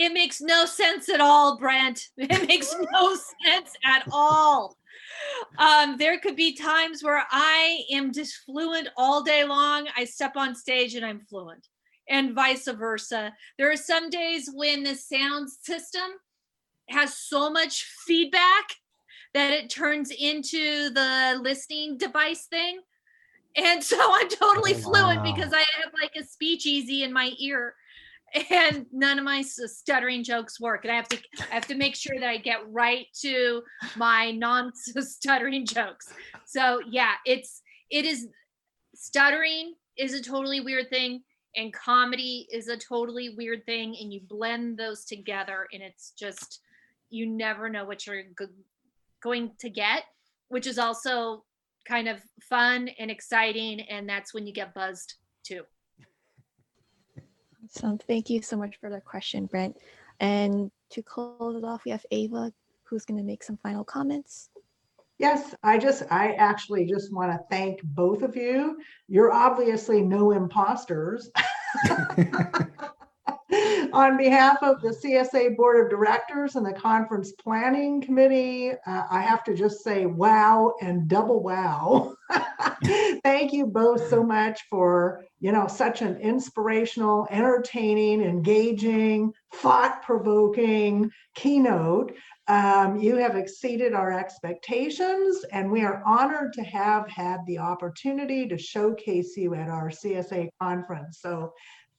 It 0.01 0.15
makes 0.15 0.41
no 0.41 0.65
sense 0.65 1.11
at 1.11 1.21
all, 1.21 1.59
Brent. 1.59 2.09
It 2.17 2.49
makes 2.49 2.75
no 2.91 3.15
sense 3.45 3.73
at 3.85 4.07
all. 4.11 4.79
Um, 5.59 5.99
there 5.99 6.19
could 6.19 6.37
be 6.37 6.57
times 6.57 7.05
where 7.05 7.23
I 7.31 7.83
am 7.93 8.11
just 8.11 8.37
fluent 8.47 8.89
all 8.97 9.23
day 9.23 9.45
long. 9.45 9.89
I 9.95 10.07
step 10.07 10.37
on 10.37 10.55
stage 10.55 10.95
and 10.95 11.05
I'm 11.05 11.21
fluent, 11.21 11.69
and 12.09 12.35
vice 12.35 12.67
versa. 12.67 13.35
There 13.59 13.71
are 13.71 13.77
some 13.77 14.09
days 14.09 14.49
when 14.55 14.85
the 14.85 14.95
sound 14.95 15.51
system 15.51 16.11
has 16.89 17.19
so 17.19 17.51
much 17.51 17.85
feedback 18.07 18.65
that 19.35 19.53
it 19.53 19.69
turns 19.69 20.11
into 20.11 20.89
the 20.91 21.39
listening 21.43 21.99
device 21.99 22.47
thing. 22.47 22.81
And 23.55 23.85
so 23.85 23.99
I'm 24.01 24.31
totally 24.31 24.75
Oh, 24.77 24.79
fluent 24.79 25.19
wow. 25.25 25.35
because 25.35 25.53
I 25.53 25.65
have 25.83 25.93
like 26.01 26.17
a 26.17 26.23
SpeechEasy 26.23 27.03
in 27.03 27.13
my 27.13 27.33
ear 27.39 27.75
and 28.51 28.87
none 28.93 29.19
of 29.19 29.25
my 29.25 29.43
stuttering 29.43 30.23
jokes 30.23 30.61
work 30.61 30.85
and 30.85 30.93
i 30.93 30.97
have 30.97 31.09
to 31.09 31.19
i 31.51 31.55
have 31.55 31.67
to 31.67 31.75
make 31.75 31.95
sure 31.95 32.19
that 32.19 32.29
i 32.29 32.37
get 32.37 32.59
right 32.71 33.07
to 33.13 33.63
my 33.97 34.31
non 34.31 34.73
stuttering 34.75 35.67
jokes. 35.67 36.13
So 36.47 36.81
yeah 36.89 37.15
it's 37.27 37.63
it 37.91 38.05
is 38.05 38.29
stuttering 38.95 39.75
is 39.97 40.15
a 40.15 40.23
totally 40.23 40.61
weird 40.61 40.91
thing 40.91 41.23
and 41.57 41.73
comedy 41.73 42.47
is 42.53 42.69
a 42.69 42.77
totally 42.77 43.31
weird 43.31 43.65
thing 43.67 43.97
and 44.01 44.13
you 44.13 44.21
blend 44.21 44.79
those 44.79 45.05
together 45.05 45.67
and 45.73 45.83
it's 45.83 46.13
just 46.13 46.61
you 47.09 47.27
never 47.27 47.69
know 47.69 47.85
what 47.85 48.07
you're 48.07 48.23
go- 48.37 48.47
going 49.21 49.51
to 49.59 49.69
get 49.69 50.05
which 50.49 50.67
is 50.67 50.79
also 50.79 51.45
kind 51.87 52.09
of 52.09 52.21
fun 52.43 52.89
and 52.99 53.11
exciting 53.11 53.81
and 53.81 54.09
that's 54.09 54.33
when 54.33 54.47
you 54.47 54.53
get 54.53 54.75
buzzed 54.75 55.15
too 55.43 55.63
So 57.71 57.97
thank 58.09 58.29
you 58.29 58.43
so 58.43 58.57
much 58.57 58.77
for 58.81 58.91
the 58.91 59.01
question, 59.01 59.47
Brent. 59.47 59.77
And 60.19 60.71
to 60.91 61.03
close 61.03 61.57
it 61.57 61.65
off, 61.65 61.85
we 61.85 61.93
have 61.93 62.05
Ava, 62.11 62.53
who's 62.83 63.05
going 63.05 63.19
to 63.19 63.25
make 63.25 63.43
some 63.45 63.57
final 63.63 63.85
comments. 63.85 64.51
Yes, 65.19 65.55
I 65.63 65.79
just, 65.79 66.03
I 66.11 66.33
actually 66.33 66.87
just 66.87 67.13
want 67.13 67.31
to 67.31 67.39
thank 67.51 67.81
both 67.83 68.23
of 68.23 68.35
you. 68.35 68.79
You're 69.07 69.33
obviously 69.33 70.03
no 70.03 70.33
imposters. 70.33 71.31
On 73.93 74.17
behalf 74.17 74.63
of 74.63 74.81
the 74.81 74.91
CSA 74.91 75.57
Board 75.57 75.85
of 75.85 75.91
Directors 75.91 76.55
and 76.55 76.65
the 76.65 76.73
Conference 76.73 77.33
Planning 77.33 78.01
Committee, 78.01 78.73
uh, 78.87 79.03
I 79.11 79.21
have 79.21 79.43
to 79.45 79.55
just 79.55 79.83
say 79.83 80.07
wow 80.07 80.75
and 80.81 81.09
double 81.09 81.43
wow. 81.43 82.15
Thank 83.25 83.53
you 83.53 83.67
both 83.67 84.09
so 84.09 84.23
much 84.23 84.61
for, 84.71 85.25
you 85.41 85.51
know, 85.51 85.67
such 85.67 86.03
an 86.03 86.17
inspirational, 86.19 87.27
entertaining, 87.31 88.23
engaging, 88.23 89.33
thought-provoking 89.55 91.11
keynote. 91.35 92.13
Um, 92.47 92.97
you 92.97 93.17
have 93.17 93.37
exceeded 93.37 93.93
our 93.93 94.13
expectations, 94.13 95.45
and 95.53 95.71
we 95.71 95.83
are 95.83 96.03
honored 96.05 96.53
to 96.55 96.63
have 96.63 97.09
had 97.09 97.39
the 97.47 97.59
opportunity 97.59 98.49
to 98.49 98.59
showcase 98.59 99.37
you 99.37 99.55
at 99.55 99.69
our 99.69 99.89
CSA 99.89 100.49
conference. 100.61 101.19
So 101.21 101.53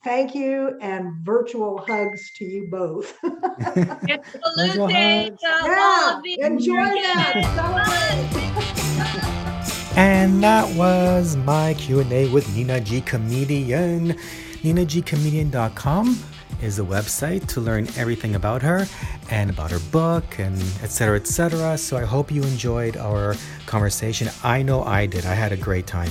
Thank 0.04 0.34
you 0.34 0.80
and 0.82 1.14
virtual 1.24 1.78
hugs 1.88 2.32
to 2.38 2.46
you 2.46 2.68
both. 2.72 3.16
It's 3.24 4.32
Salute 4.32 4.90
Day 4.90 5.30
to 5.30 5.36
Yeah, 5.42 6.18
of 6.18 6.26
you. 6.26 6.38
enjoy 6.44 6.74
that. 6.76 7.34
Celebrate. 7.56 9.98
And 9.98 10.42
that 10.44 10.76
was 10.76 11.36
my 11.38 11.76
Q&A 11.76 12.28
with 12.30 12.52
Nina 12.56 12.82
G 12.82 13.02
Comedian. 13.02 14.14
NinaGComedian.com 14.64 16.18
is 16.64 16.80
a 16.80 16.84
website 16.84 17.46
to 17.48 17.62
learn 17.62 17.88
everything 17.96 18.34
about 18.34 18.64
her 18.64 18.88
and 19.30 19.52
about 19.52 19.70
her 19.70 19.80
book 19.92 20.40
and 20.40 20.60
etc 20.82 21.18
etc. 21.18 21.78
So 21.78 21.98
I 21.98 22.06
hope 22.06 22.32
you 22.32 22.42
enjoyed 22.42 22.98
our 22.98 23.36
conversation. 23.68 24.30
I 24.44 24.64
know 24.64 24.84
I 24.84 25.06
did. 25.06 25.28
I 25.28 25.36
had 25.36 25.52
a 25.52 25.58
great 25.58 25.86
time 25.86 26.10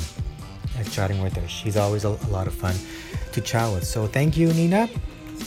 at 0.79 0.89
chatting 0.91 1.21
with 1.21 1.35
her. 1.37 1.49
She's 1.49 1.77
always 1.77 2.05
a, 2.05 2.11
a 2.11 2.31
lot 2.31 2.47
of 2.47 2.55
fun 2.55 2.77
to 3.33 3.41
chat 3.41 3.73
with. 3.73 3.85
So 3.85 4.07
thank 4.07 4.37
you, 4.37 4.53
Nina. 4.53 4.89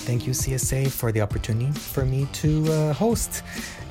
Thank 0.06 0.28
you, 0.28 0.34
CSA, 0.34 0.90
for 0.90 1.12
the 1.12 1.22
opportunity 1.22 1.72
for 1.72 2.04
me 2.04 2.28
to 2.34 2.72
uh, 2.72 2.94
host 2.94 3.44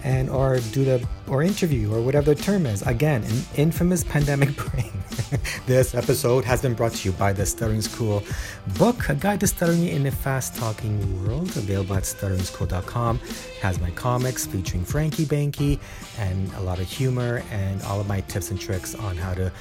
and 0.04 0.28
or 0.28 0.58
do 0.72 0.84
the 0.84 1.06
or 1.28 1.42
interview 1.42 1.92
or 1.92 2.02
whatever 2.02 2.34
the 2.34 2.42
term 2.42 2.66
is. 2.66 2.82
Again, 2.82 3.22
an 3.22 3.42
infamous 3.56 4.04
pandemic 4.14 4.54
brain. 4.56 4.92
this 5.66 5.94
episode 5.94 6.44
has 6.44 6.60
been 6.60 6.74
brought 6.74 6.92
to 6.92 7.08
you 7.08 7.12
by 7.16 7.32
the 7.32 7.46
Stuttering 7.46 7.78
is 7.78 7.88
Cool 7.88 8.22
book, 8.78 9.08
A 9.08 9.14
Guide 9.14 9.40
to 9.40 9.46
Stuttering 9.46 9.86
in 9.86 10.06
a 10.06 10.10
Fast 10.10 10.56
Talking 10.56 11.24
World, 11.24 11.48
available 11.56 11.94
at 11.94 12.02
stutteringiscool.com. 12.02 13.18
Has 13.60 13.80
my 13.80 13.90
comics 13.92 14.44
featuring 14.46 14.84
Frankie 14.84 15.24
Banky 15.24 15.78
and 16.18 16.52
a 16.54 16.60
lot 16.60 16.78
of 16.80 16.88
humor 16.88 17.42
and 17.50 17.80
all 17.82 18.00
of 18.00 18.08
my 18.08 18.20
tips 18.22 18.50
and 18.50 18.60
tricks 18.60 18.94
on 18.94 19.16
how 19.16 19.34
to 19.34 19.52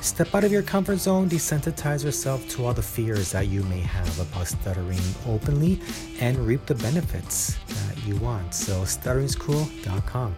Step 0.00 0.32
out 0.34 0.44
of 0.44 0.52
your 0.52 0.62
comfort 0.62 0.98
zone, 0.98 1.28
desensitize 1.28 2.04
yourself 2.04 2.48
to 2.48 2.64
all 2.64 2.72
the 2.72 2.82
fears 2.82 3.32
that 3.32 3.48
you 3.48 3.62
may 3.64 3.80
have 3.80 4.20
about 4.20 4.46
stuttering 4.46 5.00
openly, 5.26 5.80
and 6.20 6.38
reap 6.38 6.64
the 6.66 6.74
benefits 6.76 7.58
that 7.66 8.06
you 8.06 8.16
want. 8.16 8.54
So, 8.54 8.82
stutteringiscool.com. 8.82 10.36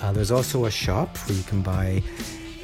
Uh, 0.00 0.12
there's 0.12 0.30
also 0.30 0.66
a 0.66 0.70
shop 0.70 1.16
where 1.26 1.36
you 1.36 1.42
can 1.44 1.62
buy 1.62 2.02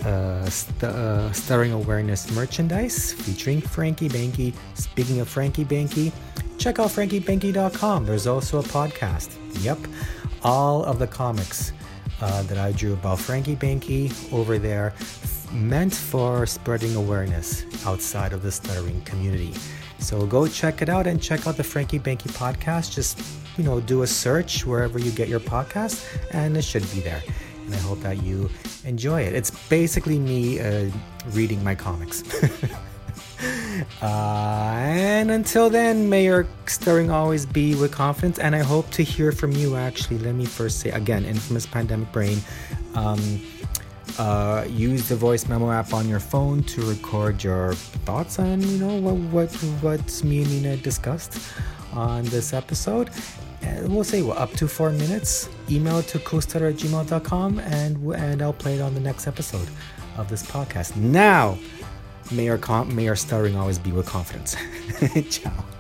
uh, 0.05 0.45
st- 0.49 0.85
uh, 0.85 1.33
stuttering 1.33 1.73
awareness 1.73 2.31
merchandise 2.31 3.13
featuring 3.13 3.61
Frankie 3.61 4.09
Banky. 4.09 4.55
Speaking 4.75 5.21
of 5.21 5.29
Frankie 5.29 5.65
Banky, 5.65 6.13
check 6.59 6.79
out 6.79 6.91
frankiebanky.com. 6.91 8.07
There's 8.07 8.29
also 8.29 8.61
a 8.61 8.63
podcast. 8.63 9.35
Yep, 9.65 9.79
all 10.45 10.85
of 10.85 11.01
the 11.01 11.07
comics 11.07 11.73
uh, 12.21 12.43
that 12.45 12.59
I 12.59 12.73
drew 12.73 12.93
about 12.93 13.19
Frankie 13.19 13.57
Banky 13.57 14.33
over 14.33 14.59
there 14.59 14.95
meant 15.53 15.95
for 15.95 16.47
spreading 16.47 16.95
awareness 16.97 17.65
outside 17.87 18.33
of 18.33 18.43
the 18.43 18.51
stuttering 18.51 19.01
community. 19.03 19.55
So 19.99 20.27
go 20.27 20.47
check 20.47 20.83
it 20.83 20.89
out 20.89 21.07
and 21.07 21.21
check 21.21 21.47
out 21.47 21.57
the 21.57 21.65
Frankie 21.65 21.99
Banky 21.99 22.31
podcast. 22.31 22.95
Just, 22.95 23.21
you 23.57 23.65
know, 23.65 23.81
do 23.81 24.03
a 24.03 24.07
search 24.07 24.65
wherever 24.65 24.99
you 24.99 25.11
get 25.11 25.29
your 25.29 25.41
podcast 25.41 26.05
and 26.33 26.57
it 26.57 26.63
should 26.63 26.89
be 26.93 27.01
there. 27.01 27.23
And 27.67 27.75
I 27.75 27.79
hope 27.79 28.01
that 28.01 28.23
you 28.23 28.49
enjoy 28.85 29.23
it. 29.23 29.35
It's 29.35 29.51
basically 29.69 30.19
me 30.19 30.61
uh, 30.61 30.91
reading 31.31 31.63
my 31.63 31.75
comics. 31.75 32.23
Uh, 34.03 34.75
and 34.77 35.31
until 35.31 35.71
then, 35.71 36.09
may 36.09 36.25
your 36.25 36.47
stirring 36.67 37.11
always 37.11 37.47
be 37.47 37.75
with 37.75 37.93
confidence. 37.93 38.39
And 38.39 38.55
I 38.55 38.61
hope 38.61 38.91
to 38.93 39.03
hear 39.03 39.33
from 39.33 39.53
you. 39.53 39.77
Actually, 39.77 40.19
let 40.19 40.35
me 40.35 40.45
first 40.45 40.81
say 40.81 40.91
again, 40.91 41.25
infamous 41.25 41.67
pandemic 41.67 42.11
brain. 42.13 42.39
Um, 42.95 43.41
uh, 44.19 44.67
use 44.69 45.09
the 45.09 45.17
voice 45.17 45.49
memo 45.49 45.71
app 45.71 45.93
on 45.95 46.09
your 46.09 46.21
phone 46.21 46.63
to 46.65 46.83
record 46.83 47.43
your 47.43 47.75
thoughts 48.05 48.39
on 48.39 48.61
you 48.61 48.79
know 48.79 49.01
what 49.01 49.17
what 49.33 49.53
what 49.83 50.25
me 50.25 50.43
and 50.43 50.51
Nina 50.51 50.77
discussed 50.77 51.41
on 51.93 52.25
this 52.25 52.53
episode. 52.53 53.11
And 53.63 53.93
we'll 53.93 54.05
say 54.05 54.23
well, 54.23 54.39
up 54.39 54.53
to 54.53 54.69
four 54.69 54.91
minutes. 54.91 55.49
Email 55.71 56.03
to 56.03 56.19
coastutter 56.21 56.71
at 56.71 56.77
gmail.com 56.77 57.59
and 57.61 58.15
and 58.15 58.43
I'll 58.43 58.53
play 58.53 58.77
it 58.77 58.81
on 58.81 58.95
the 58.95 59.01
next 59.01 59.27
episode 59.27 59.69
of 60.17 60.29
this 60.29 60.43
podcast. 60.43 60.97
Now, 60.97 61.59
may 62.31 62.49
our 62.49 62.59
com- 62.59 62.95
may 62.95 63.09
our 63.09 63.17
always 63.57 63.79
be 63.79 63.93
with 63.93 64.07
confidence. 64.07 64.57
Ciao. 65.31 65.78